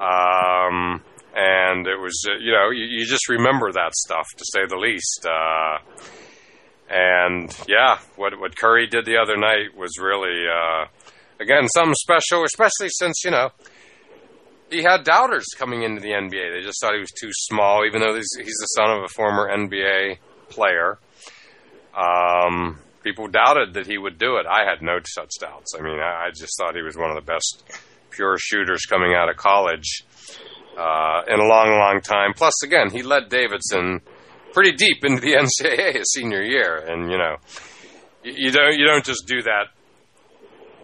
Um, 0.00 1.02
and 1.34 1.86
it 1.86 1.98
was, 1.98 2.24
uh, 2.28 2.38
you 2.40 2.52
know, 2.52 2.70
you, 2.70 2.84
you, 2.84 3.06
just 3.06 3.28
remember 3.28 3.70
that 3.72 3.94
stuff, 3.94 4.26
to 4.36 4.44
say 4.52 4.66
the 4.66 4.76
least. 4.76 5.26
Uh, 5.26 5.78
and 6.88 7.56
yeah, 7.68 7.98
what 8.16 8.38
what 8.40 8.56
Curry 8.56 8.88
did 8.88 9.04
the 9.04 9.16
other 9.16 9.36
night 9.36 9.76
was 9.76 9.98
really, 10.00 10.44
uh, 10.48 10.86
again, 11.38 11.68
something 11.68 11.94
special, 11.94 12.44
especially 12.44 12.88
since 12.88 13.22
you 13.24 13.30
know 13.30 13.50
he 14.70 14.82
had 14.82 15.04
doubters 15.04 15.46
coming 15.56 15.82
into 15.82 16.00
the 16.00 16.10
NBA. 16.10 16.54
They 16.54 16.62
just 16.62 16.80
thought 16.80 16.94
he 16.94 17.00
was 17.00 17.12
too 17.20 17.30
small, 17.32 17.84
even 17.86 18.00
though 18.00 18.14
he's, 18.14 18.30
he's 18.36 18.46
the 18.46 18.66
son 18.76 18.90
of 18.90 19.04
a 19.04 19.08
former 19.08 19.48
NBA 19.48 20.18
player. 20.48 20.98
Um, 21.94 22.78
people 23.02 23.28
doubted 23.28 23.74
that 23.74 23.86
he 23.86 23.98
would 23.98 24.18
do 24.18 24.36
it. 24.36 24.46
I 24.46 24.64
had 24.68 24.82
no 24.82 24.98
such 25.06 25.30
doubts. 25.40 25.72
I 25.78 25.82
mean, 25.82 25.98
I, 25.98 26.26
I 26.26 26.30
just 26.30 26.52
thought 26.58 26.74
he 26.74 26.82
was 26.82 26.96
one 26.96 27.10
of 27.10 27.16
the 27.16 27.32
best 27.32 27.64
pure 28.10 28.36
shooters 28.38 28.84
coming 28.86 29.14
out 29.14 29.28
of 29.28 29.36
college 29.36 30.04
uh, 30.78 31.22
in 31.28 31.40
a 31.40 31.44
long, 31.44 31.78
long 31.78 32.00
time. 32.02 32.32
Plus, 32.34 32.62
again, 32.64 32.90
he 32.90 33.02
led 33.02 33.28
Davidson 33.28 34.00
pretty 34.52 34.72
deep 34.72 35.04
into 35.04 35.20
the 35.20 35.32
NCAA 35.62 35.96
his 35.96 36.12
senior 36.12 36.42
year, 36.42 36.76
and 36.76 37.10
you 37.10 37.18
know, 37.18 37.36
you, 38.22 38.50
don't 38.50 38.76
you 38.76 38.86
don't 38.86 39.04
just 39.04 39.26
do 39.26 39.42
that 39.42 39.68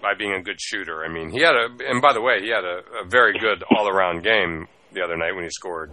by 0.02 0.14
being 0.14 0.32
a 0.32 0.42
good 0.42 0.60
shooter. 0.60 1.04
I 1.04 1.12
mean, 1.12 1.30
he 1.30 1.40
had 1.40 1.54
a, 1.54 1.68
and 1.90 2.00
by 2.00 2.12
the 2.12 2.20
way, 2.20 2.40
he 2.40 2.48
had 2.48 2.64
a, 2.64 3.04
a 3.04 3.08
very 3.08 3.38
good 3.38 3.62
all 3.76 3.88
around 3.88 4.22
game 4.22 4.68
the 4.92 5.02
other 5.02 5.16
night 5.16 5.34
when 5.34 5.44
he 5.44 5.50
scored, 5.50 5.92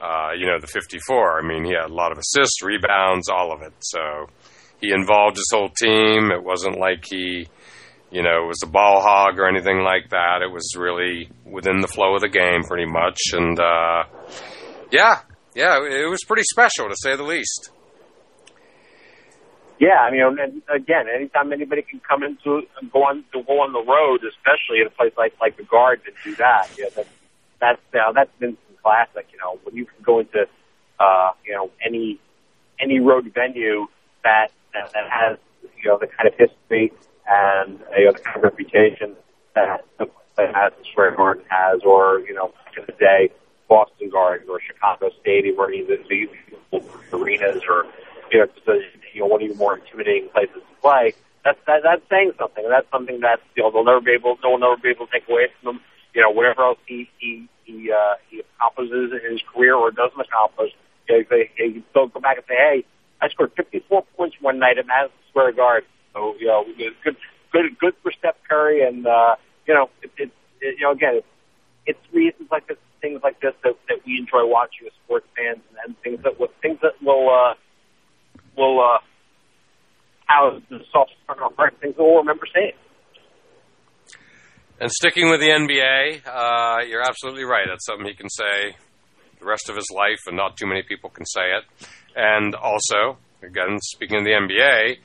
uh, 0.00 0.30
you 0.36 0.46
know, 0.46 0.60
the 0.60 0.66
54. 0.66 1.40
I 1.40 1.46
mean, 1.46 1.64
he 1.64 1.72
had 1.72 1.90
a 1.90 1.94
lot 1.94 2.12
of 2.12 2.18
assists, 2.18 2.62
rebounds, 2.62 3.28
all 3.28 3.52
of 3.52 3.62
it. 3.62 3.72
So 3.80 4.26
he 4.82 4.92
involved 4.92 5.36
his 5.36 5.48
whole 5.50 5.70
team. 5.70 6.30
It 6.30 6.44
wasn't 6.44 6.78
like 6.78 7.06
he, 7.08 7.48
you 8.10 8.22
know, 8.22 8.46
was 8.46 8.60
a 8.62 8.68
ball 8.68 9.00
hog 9.00 9.38
or 9.38 9.48
anything 9.48 9.78
like 9.78 10.10
that. 10.10 10.42
It 10.42 10.52
was 10.52 10.74
really 10.76 11.30
within 11.46 11.80
the 11.80 11.88
flow 11.88 12.14
of 12.14 12.20
the 12.20 12.28
game 12.28 12.64
pretty 12.64 12.86
much. 12.86 13.18
And, 13.32 13.58
uh, 13.58 14.04
yeah, 14.90 15.20
yeah, 15.54 15.78
it 15.78 16.10
was 16.10 16.20
pretty 16.26 16.44
special 16.52 16.88
to 16.90 16.96
say 16.96 17.16
the 17.16 17.22
least 17.22 17.70
yeah, 19.82 19.98
I 19.98 20.12
mean, 20.12 20.22
and 20.22 20.62
again, 20.72 21.06
anytime 21.12 21.52
anybody 21.52 21.82
can 21.82 22.00
come 22.08 22.22
into 22.22 22.62
go 22.92 23.00
on 23.02 23.24
to 23.32 23.42
go 23.42 23.54
on 23.66 23.72
the 23.72 23.82
road, 23.82 24.20
especially 24.22 24.78
in 24.80 24.86
a 24.86 24.90
place 24.90 25.12
like 25.18 25.34
like 25.40 25.56
the 25.56 25.64
Garden, 25.64 26.04
and 26.06 26.14
do 26.22 26.36
that, 26.36 26.70
yeah, 26.78 26.86
that, 26.94 27.08
that's 27.60 27.80
uh, 27.92 28.12
classic. 28.80 29.26
You 29.32 29.38
know, 29.42 29.58
when 29.64 29.74
you 29.74 29.84
can 29.86 30.00
go 30.04 30.20
into 30.20 30.46
uh, 31.00 31.32
you 31.44 31.52
know 31.52 31.70
any 31.84 32.20
any 32.78 33.00
road 33.00 33.28
venue 33.34 33.86
that 34.22 34.52
that, 34.74 34.92
that 34.92 35.10
has 35.10 35.38
you 35.82 35.90
know 35.90 35.98
the 35.98 36.06
kind 36.06 36.28
of 36.28 36.34
history 36.38 36.92
and 37.28 37.78
you 37.96 38.06
know 38.06 38.12
the 38.12 38.20
kind 38.20 38.36
of 38.36 38.42
reputation 38.44 39.16
that 39.54 39.84
that 40.36 40.54
has 40.54 40.72
the 40.78 40.84
Square 40.90 41.16
Garden 41.16 41.44
has, 41.48 41.82
or 41.84 42.20
you 42.20 42.34
know, 42.34 42.52
in 42.76 42.84
the 42.86 42.92
day, 42.92 43.30
Boston 43.68 44.10
Garden 44.10 44.48
or 44.48 44.60
Chicago 44.60 45.10
Stadium, 45.20 45.58
or 45.58 45.70
even 45.70 45.98
the 46.08 46.28
arenas, 47.12 47.62
or 47.68 47.86
you 48.30 48.38
know, 48.38 48.46
a, 48.66 48.72
you 49.14 49.20
know, 49.20 49.26
one 49.26 49.42
of 49.42 49.48
your 49.48 49.56
more 49.56 49.78
intimidating 49.78 50.28
places 50.30 50.56
to 50.56 50.80
play. 50.80 51.14
That's 51.44 51.58
that, 51.66 51.82
that's 51.82 52.02
saying 52.08 52.32
something, 52.38 52.64
that's 52.68 52.90
something 52.90 53.20
that 53.20 53.40
you 53.56 53.62
know 53.62 53.70
they'll 53.70 53.84
never 53.84 54.00
be 54.00 54.12
able, 54.12 54.38
no 54.42 54.50
one 54.50 54.60
will 54.60 54.70
never 54.70 54.82
be 54.82 54.90
able 54.90 55.06
to 55.06 55.12
take 55.12 55.28
away 55.28 55.48
from 55.60 55.76
him. 55.76 55.82
You 56.14 56.22
know, 56.22 56.30
whatever 56.30 56.62
else 56.62 56.78
he 56.86 57.10
he 57.18 57.48
he, 57.64 57.92
uh, 57.92 58.14
he 58.28 58.40
accomplishes 58.40 59.12
in 59.12 59.32
his 59.32 59.42
career 59.54 59.74
or 59.74 59.90
doesn't 59.90 60.20
accomplish, 60.20 60.72
you 61.08 61.18
know, 61.18 61.24
they, 61.30 61.50
he 61.56 61.82
still 61.90 62.08
go 62.08 62.20
back 62.20 62.36
and 62.36 62.46
say, 62.48 62.54
hey, 62.54 62.84
I 63.20 63.28
scored 63.28 63.52
54 63.56 63.56
points 63.56 63.71
one 64.42 64.58
night 64.58 64.76
at 64.78 64.86
Madison 64.86 65.16
Square 65.30 65.52
Garden. 65.52 65.88
So 66.12 66.34
you 66.38 66.46
know, 66.46 66.64
good 67.02 67.16
good 67.52 67.78
good 67.78 67.94
for 68.02 68.12
Steph 68.12 68.36
Curry, 68.48 68.86
and 68.86 69.06
uh, 69.06 69.36
you 69.66 69.74
know, 69.74 69.88
it, 70.02 70.10
it, 70.18 70.30
it, 70.60 70.76
you 70.78 70.84
know, 70.84 70.92
again, 70.92 71.14
it's, 71.16 71.26
it's 71.86 72.14
reasons 72.14 72.48
like 72.50 72.68
this, 72.68 72.76
things 73.00 73.20
like 73.22 73.40
this 73.40 73.54
that, 73.64 73.74
that 73.88 73.98
we 74.04 74.18
enjoy 74.18 74.44
watching 74.44 74.86
as 74.86 74.92
sports 75.04 75.26
fans, 75.34 75.60
and, 75.70 75.78
and 75.86 75.96
things 76.02 76.22
that 76.24 76.38
will, 76.38 76.48
things 76.60 76.78
that 76.82 76.92
will. 77.00 77.30
uh 77.30 77.54
will 78.56 78.80
uh, 78.80 78.98
how 80.26 80.58
the 80.70 80.78
soft 80.92 81.12
on 81.28 81.54
hard 81.56 81.78
things 81.80 81.94
we'll 81.98 82.16
remember 82.16 82.46
seeing. 82.54 82.72
And 84.80 84.90
sticking 84.90 85.30
with 85.30 85.40
the 85.40 85.48
NBA, 85.48 86.26
uh, 86.26 86.84
you're 86.88 87.02
absolutely 87.02 87.44
right. 87.44 87.66
That's 87.68 87.86
something 87.86 88.06
he 88.06 88.14
can 88.14 88.30
say 88.30 88.76
the 89.38 89.46
rest 89.46 89.68
of 89.68 89.76
his 89.76 89.86
life, 89.94 90.20
and 90.26 90.36
not 90.36 90.56
too 90.56 90.66
many 90.66 90.82
people 90.82 91.10
can 91.10 91.26
say 91.26 91.52
it. 91.52 91.86
And 92.16 92.54
also, 92.54 93.18
again, 93.52 93.78
speaking 93.82 94.18
of 94.18 94.24
the 94.24 94.30
NBA, 94.30 94.96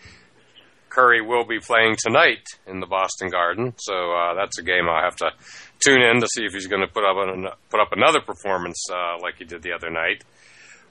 Curry 0.90 1.22
will 1.22 1.46
be 1.46 1.60
playing 1.60 1.96
tonight 2.00 2.48
in 2.66 2.80
the 2.80 2.88
Boston 2.88 3.30
Garden, 3.30 3.74
so 3.78 3.94
uh, 3.94 4.34
that's 4.36 4.58
a 4.58 4.64
game 4.64 4.88
I'll 4.90 5.04
have 5.04 5.18
to 5.18 5.32
tune 5.80 6.02
in 6.02 6.22
to 6.22 6.28
see 6.28 6.46
if 6.46 6.54
he's 6.54 6.68
going 6.68 6.82
to 6.82 6.88
put 6.88 7.04
up 7.04 7.18
an, 7.18 7.48
put 7.70 7.80
up 7.80 7.92
another 7.92 8.22
performance 8.22 8.84
uh, 8.92 9.20
like 9.22 9.36
he 9.38 9.46
did 9.46 9.62
the 9.62 9.74
other 9.74 9.90
night. 9.90 10.24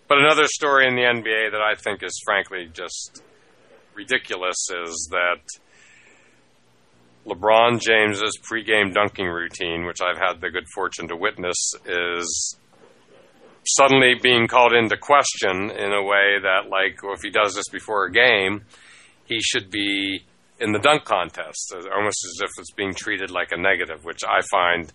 But 0.08 0.18
another 0.18 0.44
story 0.46 0.86
in 0.86 0.94
the 0.94 1.02
NBA 1.02 1.50
that 1.52 1.60
I 1.60 1.74
think 1.74 2.02
is 2.02 2.20
frankly 2.24 2.70
just 2.72 3.22
ridiculous 3.94 4.68
is 4.70 5.08
that 5.10 5.42
LeBron 7.26 7.80
James's 7.80 8.38
pregame 8.48 8.94
dunking 8.94 9.26
routine, 9.26 9.86
which 9.86 10.00
I've 10.00 10.18
had 10.18 10.40
the 10.40 10.50
good 10.50 10.68
fortune 10.72 11.08
to 11.08 11.16
witness, 11.16 11.56
is 11.84 12.56
suddenly 13.66 14.14
being 14.14 14.48
called 14.48 14.72
into 14.72 14.96
question 14.96 15.70
in 15.70 15.92
a 15.92 16.02
way 16.02 16.38
that, 16.42 16.68
like, 16.68 17.02
well, 17.02 17.14
if 17.14 17.22
he 17.22 17.30
does 17.30 17.54
this 17.54 17.68
before 17.70 18.04
a 18.06 18.12
game, 18.12 18.64
he 19.26 19.40
should 19.40 19.70
be 19.70 20.24
in 20.58 20.72
the 20.72 20.78
dunk 20.78 21.04
contest, 21.04 21.74
almost 21.74 22.24
as 22.24 22.40
if 22.42 22.50
it's 22.58 22.72
being 22.72 22.94
treated 22.94 23.30
like 23.30 23.52
a 23.52 23.56
negative, 23.56 24.04
which 24.04 24.20
I 24.26 24.40
find 24.50 24.92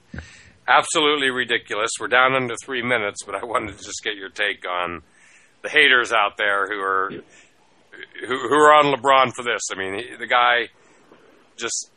absolutely 0.67 1.30
ridiculous. 1.30 1.91
We're 1.99 2.07
down 2.07 2.34
under 2.34 2.55
three 2.63 2.82
minutes, 2.82 3.24
but 3.26 3.36
I 3.36 3.45
wanted 3.45 3.78
to 3.78 3.84
just 3.84 4.03
get 4.03 4.15
your 4.15 4.30
take 4.30 4.65
on 4.67 5.01
the 5.61 5.69
haters 5.69 6.11
out 6.11 6.38
there 6.38 6.67
who 6.67 6.80
are 6.80 7.11
who, 8.28 8.47
who 8.49 8.55
are 8.55 8.74
on 8.74 8.95
LeBron 8.95 9.34
for 9.36 9.43
this. 9.43 9.61
I 9.72 9.78
mean, 9.78 10.17
the 10.19 10.28
guy 10.28 10.69
just 11.57 11.91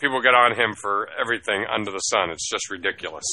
people 0.00 0.20
get 0.20 0.34
on 0.34 0.54
him 0.54 0.74
for 0.74 1.08
everything 1.18 1.64
under 1.68 1.90
the 1.90 1.98
sun. 1.98 2.30
It's 2.30 2.48
just 2.48 2.70
ridiculous. 2.70 3.24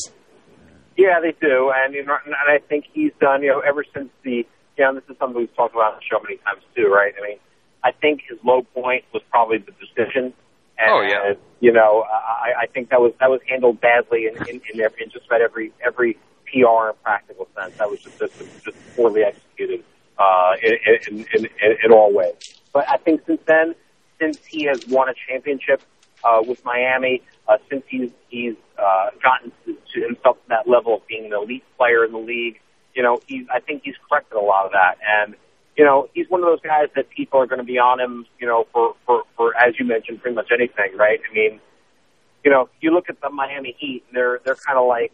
Yeah, 1.01 1.19
they 1.19 1.33
do, 1.41 1.71
and 1.75 1.93
you 1.93 2.05
know, 2.05 2.17
and 2.25 2.35
I 2.35 2.59
think 2.59 2.85
he's 2.93 3.11
done. 3.19 3.41
You 3.41 3.49
know, 3.49 3.59
ever 3.59 3.83
since 3.93 4.09
the 4.23 4.45
you 4.77 4.83
know, 4.85 4.93
this 4.93 5.03
is 5.09 5.17
something 5.19 5.37
we've 5.37 5.55
talked 5.55 5.75
about 5.75 5.93
on 5.93 5.99
the 5.99 6.05
show 6.09 6.21
many 6.21 6.37
times 6.37 6.63
too, 6.75 6.87
right? 6.87 7.13
I 7.17 7.27
mean, 7.27 7.37
I 7.83 7.91
think 7.91 8.21
his 8.27 8.39
low 8.43 8.63
point 8.63 9.03
was 9.13 9.21
probably 9.31 9.57
the 9.57 9.71
decision 9.71 10.33
and, 10.81 10.91
oh 10.91 11.01
yeah. 11.01 11.33
You 11.59 11.71
know, 11.71 12.03
I, 12.09 12.63
I 12.63 12.65
think 12.67 12.89
that 12.89 12.99
was 12.99 13.13
that 13.19 13.29
was 13.29 13.39
handled 13.47 13.79
badly 13.81 14.25
in, 14.25 14.35
in, 14.47 14.61
in, 14.73 14.81
every, 14.81 15.03
in 15.03 15.11
just 15.11 15.27
about 15.27 15.41
every 15.41 15.71
every 15.85 16.17
PR 16.47 16.89
and 16.89 17.03
practical 17.03 17.47
sense. 17.55 17.77
That 17.77 17.89
was 17.89 17.99
just 17.99 18.17
just, 18.17 18.63
just 18.65 18.77
poorly 18.95 19.23
executed 19.23 19.83
uh, 20.17 20.53
in, 20.63 20.99
in, 21.07 21.25
in, 21.35 21.47
in 21.83 21.91
all 21.91 22.11
ways. 22.11 22.59
But 22.73 22.89
I 22.89 22.97
think 22.97 23.21
since 23.27 23.41
then, 23.45 23.75
since 24.19 24.43
he 24.43 24.63
has 24.63 24.87
won 24.87 25.07
a 25.07 25.13
championship 25.27 25.83
uh, 26.23 26.41
with 26.45 26.65
Miami, 26.65 27.21
uh, 27.47 27.57
since 27.69 27.83
he's 27.87 28.09
he's 28.29 28.55
uh, 28.81 29.09
gotten 29.21 29.51
to, 29.65 30.01
himself 30.01 30.37
to 30.43 30.49
that 30.49 30.67
level 30.67 30.95
of 30.95 31.07
being 31.07 31.25
an 31.25 31.33
elite 31.33 31.63
player 31.77 32.03
in 32.03 32.11
the 32.11 32.17
league, 32.17 32.59
you 32.93 33.03
know, 33.03 33.19
he's 33.27 33.45
I 33.53 33.59
think 33.59 33.83
he's 33.85 33.95
corrected 34.09 34.37
a 34.37 34.41
lot 34.41 34.65
of 34.65 34.71
that 34.71 34.97
and 35.05 35.35
you 35.77 35.85
know, 35.85 36.09
he's 36.13 36.29
one 36.29 36.41
of 36.41 36.47
those 36.47 36.61
guys 36.61 36.89
that 36.95 37.09
people 37.09 37.39
are 37.39 37.47
going 37.47 37.59
to 37.59 37.65
be 37.65 37.77
on 37.77 37.99
him, 37.99 38.25
you 38.39 38.47
know, 38.47 38.67
for, 38.73 38.95
for, 39.05 39.23
for, 39.37 39.55
as 39.57 39.73
you 39.79 39.85
mentioned, 39.85 40.21
pretty 40.21 40.35
much 40.35 40.49
anything, 40.53 40.97
right? 40.97 41.19
I 41.29 41.33
mean, 41.33 41.59
you 42.43 42.51
know, 42.51 42.69
you 42.81 42.91
look 42.91 43.09
at 43.09 43.21
the 43.21 43.29
Miami 43.29 43.75
Heat, 43.79 44.03
and 44.07 44.15
they're, 44.15 44.41
they're 44.43 44.55
kind 44.55 44.77
of 44.77 44.87
like, 44.87 45.11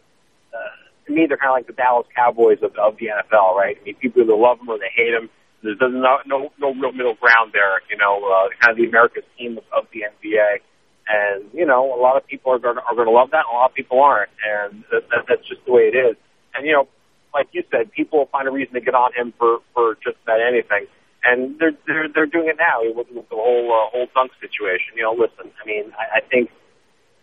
uh, 0.52 1.06
to 1.06 1.12
me, 1.12 1.26
they're 1.26 1.36
kind 1.36 1.50
of 1.50 1.56
like 1.56 1.66
the 1.66 1.72
Dallas 1.72 2.06
Cowboys 2.14 2.58
of, 2.62 2.74
of 2.76 2.96
the 2.98 3.06
NFL, 3.06 3.54
right? 3.54 3.78
I 3.80 3.84
mean, 3.84 3.94
people 3.96 4.22
either 4.22 4.34
love 4.34 4.58
them 4.58 4.68
or 4.68 4.78
they 4.78 4.90
hate 4.94 5.12
them. 5.12 5.30
There's 5.62 5.78
no, 5.80 6.18
no, 6.26 6.50
no 6.58 6.74
real 6.74 6.92
middle 6.92 7.14
ground 7.14 7.52
there, 7.52 7.80
you 7.90 7.96
know, 7.96 8.22
uh, 8.28 8.48
kind 8.60 8.72
of 8.72 8.76
the 8.76 8.88
America's 8.88 9.24
team 9.38 9.58
of, 9.58 9.64
of 9.72 9.86
the 9.92 10.04
NBA. 10.04 10.60
And, 11.08 11.48
you 11.54 11.64
know, 11.64 11.94
a 11.94 12.00
lot 12.00 12.16
of 12.16 12.26
people 12.26 12.52
are 12.52 12.58
going 12.58 12.76
to, 12.76 12.82
are 12.82 12.94
going 12.94 13.08
to 13.08 13.12
love 13.12 13.30
that, 13.30 13.44
and 13.48 13.54
a 13.54 13.56
lot 13.56 13.70
of 13.70 13.74
people 13.74 14.00
aren't. 14.00 14.30
And 14.44 14.84
that, 14.92 15.08
that, 15.08 15.24
that's 15.28 15.48
just 15.48 15.64
the 15.64 15.72
way 15.72 15.90
it 15.92 15.96
is. 15.96 16.16
And, 16.54 16.66
you 16.66 16.72
know, 16.72 16.88
like 17.34 17.48
you 17.52 17.62
said, 17.70 17.92
people 17.92 18.18
will 18.18 18.26
find 18.26 18.48
a 18.48 18.50
reason 18.50 18.74
to 18.74 18.80
get 18.80 18.94
on 18.94 19.12
him 19.12 19.32
for 19.38 19.58
for 19.74 19.96
just 20.02 20.16
about 20.22 20.40
anything, 20.40 20.86
and 21.24 21.58
they're 21.58 21.76
they're 21.86 22.08
they're 22.08 22.26
doing 22.26 22.48
it 22.48 22.56
now 22.58 22.80
with, 22.82 23.08
with 23.14 23.28
the 23.28 23.36
whole 23.36 23.68
uh, 23.72 23.90
whole 23.90 24.06
dunk 24.14 24.32
situation. 24.40 24.96
You 24.96 25.02
know, 25.02 25.12
listen, 25.12 25.52
I 25.62 25.66
mean, 25.66 25.92
I, 25.98 26.18
I 26.18 26.20
think. 26.20 26.50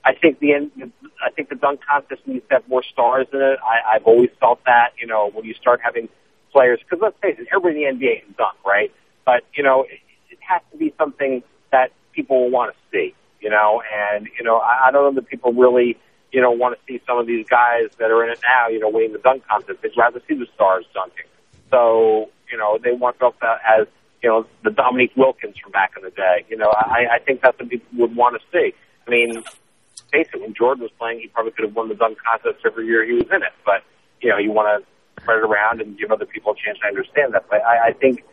I 0.07 0.13
think 0.13 0.38
the 0.38 0.53
end. 0.53 0.69
I 1.25 1.31
think 1.31 1.49
the 1.49 1.55
dunk 1.55 1.79
contest 1.81 2.21
needs 2.27 2.45
to 2.49 2.61
have 2.61 2.69
more 2.69 2.83
stars 2.83 3.25
in 3.33 3.41
it. 3.41 3.57
I, 3.65 3.95
I've 3.95 4.05
always 4.05 4.29
felt 4.39 4.59
that. 4.65 4.93
You 5.01 5.07
know, 5.07 5.31
when 5.33 5.45
you 5.45 5.55
start 5.55 5.79
having 5.83 6.09
players, 6.51 6.79
because 6.79 6.99
let's 7.01 7.17
face 7.23 7.38
it, 7.39 7.47
everybody 7.51 7.86
in 7.86 7.97
the 7.97 8.05
NBA 8.05 8.21
can 8.21 8.36
dunk, 8.38 8.53
right? 8.63 8.91
But 9.25 9.41
you 9.57 9.63
know, 9.63 9.81
it, 9.81 9.97
it 10.29 10.38
has 10.47 10.61
to 10.71 10.77
be 10.77 10.93
something 10.99 11.41
that 11.71 11.89
people 12.13 12.39
will 12.39 12.51
want 12.51 12.75
to 12.75 12.77
see. 12.91 13.15
You 13.45 13.51
know, 13.51 13.81
and 13.93 14.27
you 14.37 14.43
know, 14.43 14.57
I, 14.57 14.87
I 14.87 14.91
don't 14.91 15.03
know 15.05 15.21
that 15.21 15.29
people 15.29 15.53
really 15.53 15.97
you 16.35 16.41
know, 16.41 16.51
want 16.51 16.77
to 16.77 16.81
see 16.85 17.01
some 17.07 17.17
of 17.17 17.27
these 17.27 17.47
guys 17.47 17.87
that 17.97 18.11
are 18.11 18.21
in 18.25 18.29
it 18.29 18.39
now, 18.43 18.67
you 18.67 18.77
know, 18.77 18.89
winning 18.89 19.13
the 19.13 19.19
dunk 19.19 19.47
contest. 19.47 19.79
They'd 19.81 19.95
rather 19.97 20.21
see 20.27 20.35
the 20.35 20.47
stars 20.53 20.85
dunking. 20.93 21.31
So, 21.71 22.29
you 22.51 22.57
know, 22.57 22.77
they 22.77 22.91
want 22.91 23.17
to 23.19 23.31
that 23.41 23.59
as, 23.63 23.87
you 24.21 24.27
know, 24.27 24.45
the 24.61 24.71
Dominique 24.71 25.13
Wilkins 25.15 25.55
from 25.57 25.71
back 25.71 25.93
in 25.95 26.03
the 26.03 26.09
day. 26.09 26.43
You 26.49 26.57
know, 26.57 26.73
I, 26.75 27.05
I 27.15 27.19
think 27.19 27.41
that's 27.41 27.57
what 27.57 27.69
people 27.69 27.87
would 27.99 28.17
want 28.17 28.35
to 28.35 28.45
see. 28.51 28.73
I 29.07 29.09
mean, 29.09 29.45
basically, 30.11 30.41
when 30.41 30.53
Jordan 30.53 30.83
was 30.83 30.91
playing, 30.99 31.21
he 31.21 31.27
probably 31.29 31.53
could 31.53 31.63
have 31.65 31.75
won 31.75 31.87
the 31.87 31.95
dunk 31.95 32.17
contest 32.19 32.65
every 32.65 32.85
year 32.85 33.05
he 33.05 33.13
was 33.13 33.27
in 33.33 33.41
it. 33.41 33.53
But, 33.65 33.83
you 34.21 34.29
know, 34.29 34.37
you 34.37 34.51
want 34.51 34.83
to 34.83 35.21
spread 35.21 35.37
it 35.37 35.45
around 35.45 35.79
and 35.79 35.97
give 35.97 36.11
other 36.11 36.25
people 36.25 36.51
a 36.51 36.55
chance. 36.55 36.79
I 36.83 36.89
understand 36.89 37.33
that. 37.33 37.45
But 37.49 37.63
I, 37.63 37.87
I 37.87 37.93
think, 37.93 38.25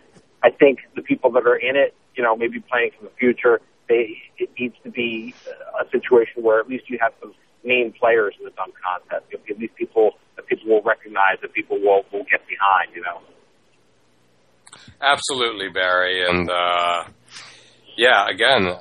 I 0.42 0.50
think 0.50 0.80
the 0.96 1.02
people 1.02 1.30
that 1.32 1.46
are 1.46 1.54
in 1.54 1.76
it, 1.76 1.94
you 2.16 2.22
know, 2.24 2.34
maybe 2.36 2.58
playing 2.58 2.90
for 2.98 3.04
the 3.04 3.12
future, 3.16 3.60
they, 3.92 4.16
it 4.38 4.50
needs 4.58 4.74
to 4.84 4.90
be 4.90 5.34
a 5.80 5.84
situation 5.90 6.42
where 6.42 6.58
at 6.58 6.68
least 6.68 6.88
you 6.88 6.98
have 7.00 7.12
some 7.20 7.34
named 7.64 7.94
players 8.00 8.34
in 8.38 8.44
the 8.44 8.50
dunk 8.56 8.74
contest. 8.80 9.30
You 9.30 9.38
know, 9.38 9.60
these 9.60 9.76
people 9.76 10.12
that 10.36 10.46
people 10.46 10.72
will 10.72 10.82
recognize, 10.82 11.36
that 11.42 11.52
people 11.52 11.78
will 11.78 12.02
will 12.12 12.24
get 12.24 12.40
behind. 12.48 12.96
You 12.96 13.02
know. 13.02 13.20
Absolutely, 15.00 15.68
Barry, 15.68 16.24
and 16.26 16.48
uh, 16.48 17.04
yeah, 17.96 18.26
again, 18.28 18.72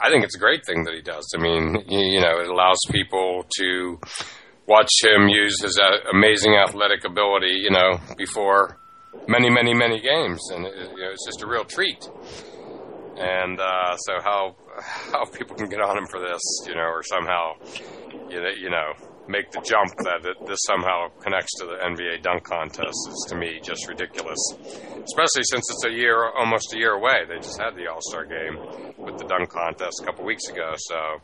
I 0.00 0.10
think 0.10 0.24
it's 0.24 0.36
a 0.36 0.38
great 0.38 0.64
thing 0.64 0.84
that 0.84 0.94
he 0.94 1.02
does. 1.02 1.26
I 1.36 1.42
mean, 1.42 1.82
you, 1.88 2.20
know, 2.20 2.38
it 2.38 2.48
allows 2.48 2.78
people 2.90 3.44
to 3.58 3.98
watch 4.68 4.90
him 5.02 5.28
use 5.28 5.60
his 5.62 5.78
uh, 5.78 6.10
amazing 6.14 6.54
athletic 6.54 7.04
ability. 7.04 7.54
You 7.58 7.70
know, 7.70 7.98
before 8.16 8.78
many, 9.26 9.50
many, 9.50 9.74
many 9.74 10.00
games, 10.00 10.40
and 10.52 10.66
it, 10.66 10.74
you 10.76 11.02
know, 11.02 11.10
it's 11.10 11.26
just 11.26 11.42
a 11.42 11.46
real 11.46 11.64
treat. 11.64 12.08
And 13.18 13.58
uh, 13.60 13.96
so, 13.96 14.20
how 14.22 14.56
how 15.12 15.24
people 15.26 15.56
can 15.56 15.68
get 15.68 15.80
on 15.80 15.96
him 15.96 16.06
for 16.06 16.20
this, 16.20 16.42
you 16.66 16.74
know, 16.74 16.82
or 16.82 17.02
somehow, 17.02 17.52
you 18.28 18.40
know, 18.40 18.50
you 18.60 18.70
know 18.70 18.92
make 19.28 19.50
the 19.50 19.60
jump 19.60 19.94
that 19.98 20.24
it, 20.24 20.36
this 20.46 20.58
somehow 20.66 21.08
connects 21.20 21.52
to 21.58 21.66
the 21.66 21.76
NBA 21.82 22.22
dunk 22.22 22.44
contest 22.44 22.96
is 23.08 23.26
to 23.28 23.36
me 23.36 23.60
just 23.62 23.88
ridiculous. 23.88 24.38
Especially 24.54 25.42
since 25.44 25.70
it's 25.70 25.84
a 25.84 25.90
year, 25.90 26.30
almost 26.30 26.74
a 26.74 26.78
year 26.78 26.92
away. 26.92 27.24
They 27.28 27.36
just 27.36 27.60
had 27.60 27.76
the 27.76 27.86
All 27.88 28.00
Star 28.00 28.24
game 28.24 28.58
with 28.96 29.18
the 29.18 29.24
dunk 29.24 29.50
contest 29.50 30.00
a 30.02 30.04
couple 30.04 30.24
weeks 30.24 30.48
ago. 30.48 30.74
So, 30.76 31.20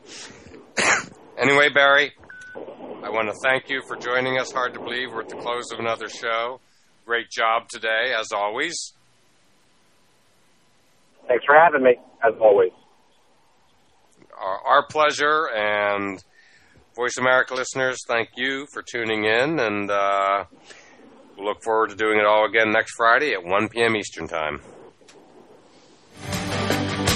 anyway, 1.38 1.68
Barry, 1.72 2.12
I 2.56 3.10
want 3.10 3.28
to 3.28 3.34
thank 3.42 3.68
you 3.68 3.82
for 3.86 3.96
joining 3.96 4.38
us. 4.38 4.52
Hard 4.52 4.74
to 4.74 4.80
believe 4.80 5.12
we're 5.12 5.22
at 5.22 5.28
the 5.28 5.36
close 5.36 5.70
of 5.72 5.78
another 5.78 6.08
show. 6.08 6.60
Great 7.06 7.30
job 7.30 7.68
today, 7.68 8.12
as 8.18 8.32
always. 8.32 8.92
Thanks 11.28 11.44
for 11.44 11.54
having 11.54 11.82
me, 11.82 11.96
as 12.26 12.34
always. 12.40 12.72
Our, 14.38 14.58
our 14.66 14.86
pleasure, 14.86 15.48
and 15.54 16.22
Voice 16.96 17.16
America 17.18 17.54
listeners, 17.54 17.98
thank 18.06 18.30
you 18.36 18.66
for 18.72 18.82
tuning 18.82 19.24
in, 19.24 19.58
and 19.60 19.90
uh, 19.90 20.44
look 21.38 21.62
forward 21.62 21.90
to 21.90 21.96
doing 21.96 22.18
it 22.18 22.26
all 22.26 22.46
again 22.46 22.72
next 22.72 22.92
Friday 22.96 23.32
at 23.32 23.44
1 23.44 23.68
p.m. 23.68 23.96
Eastern 23.96 24.28
Time. 24.28 24.60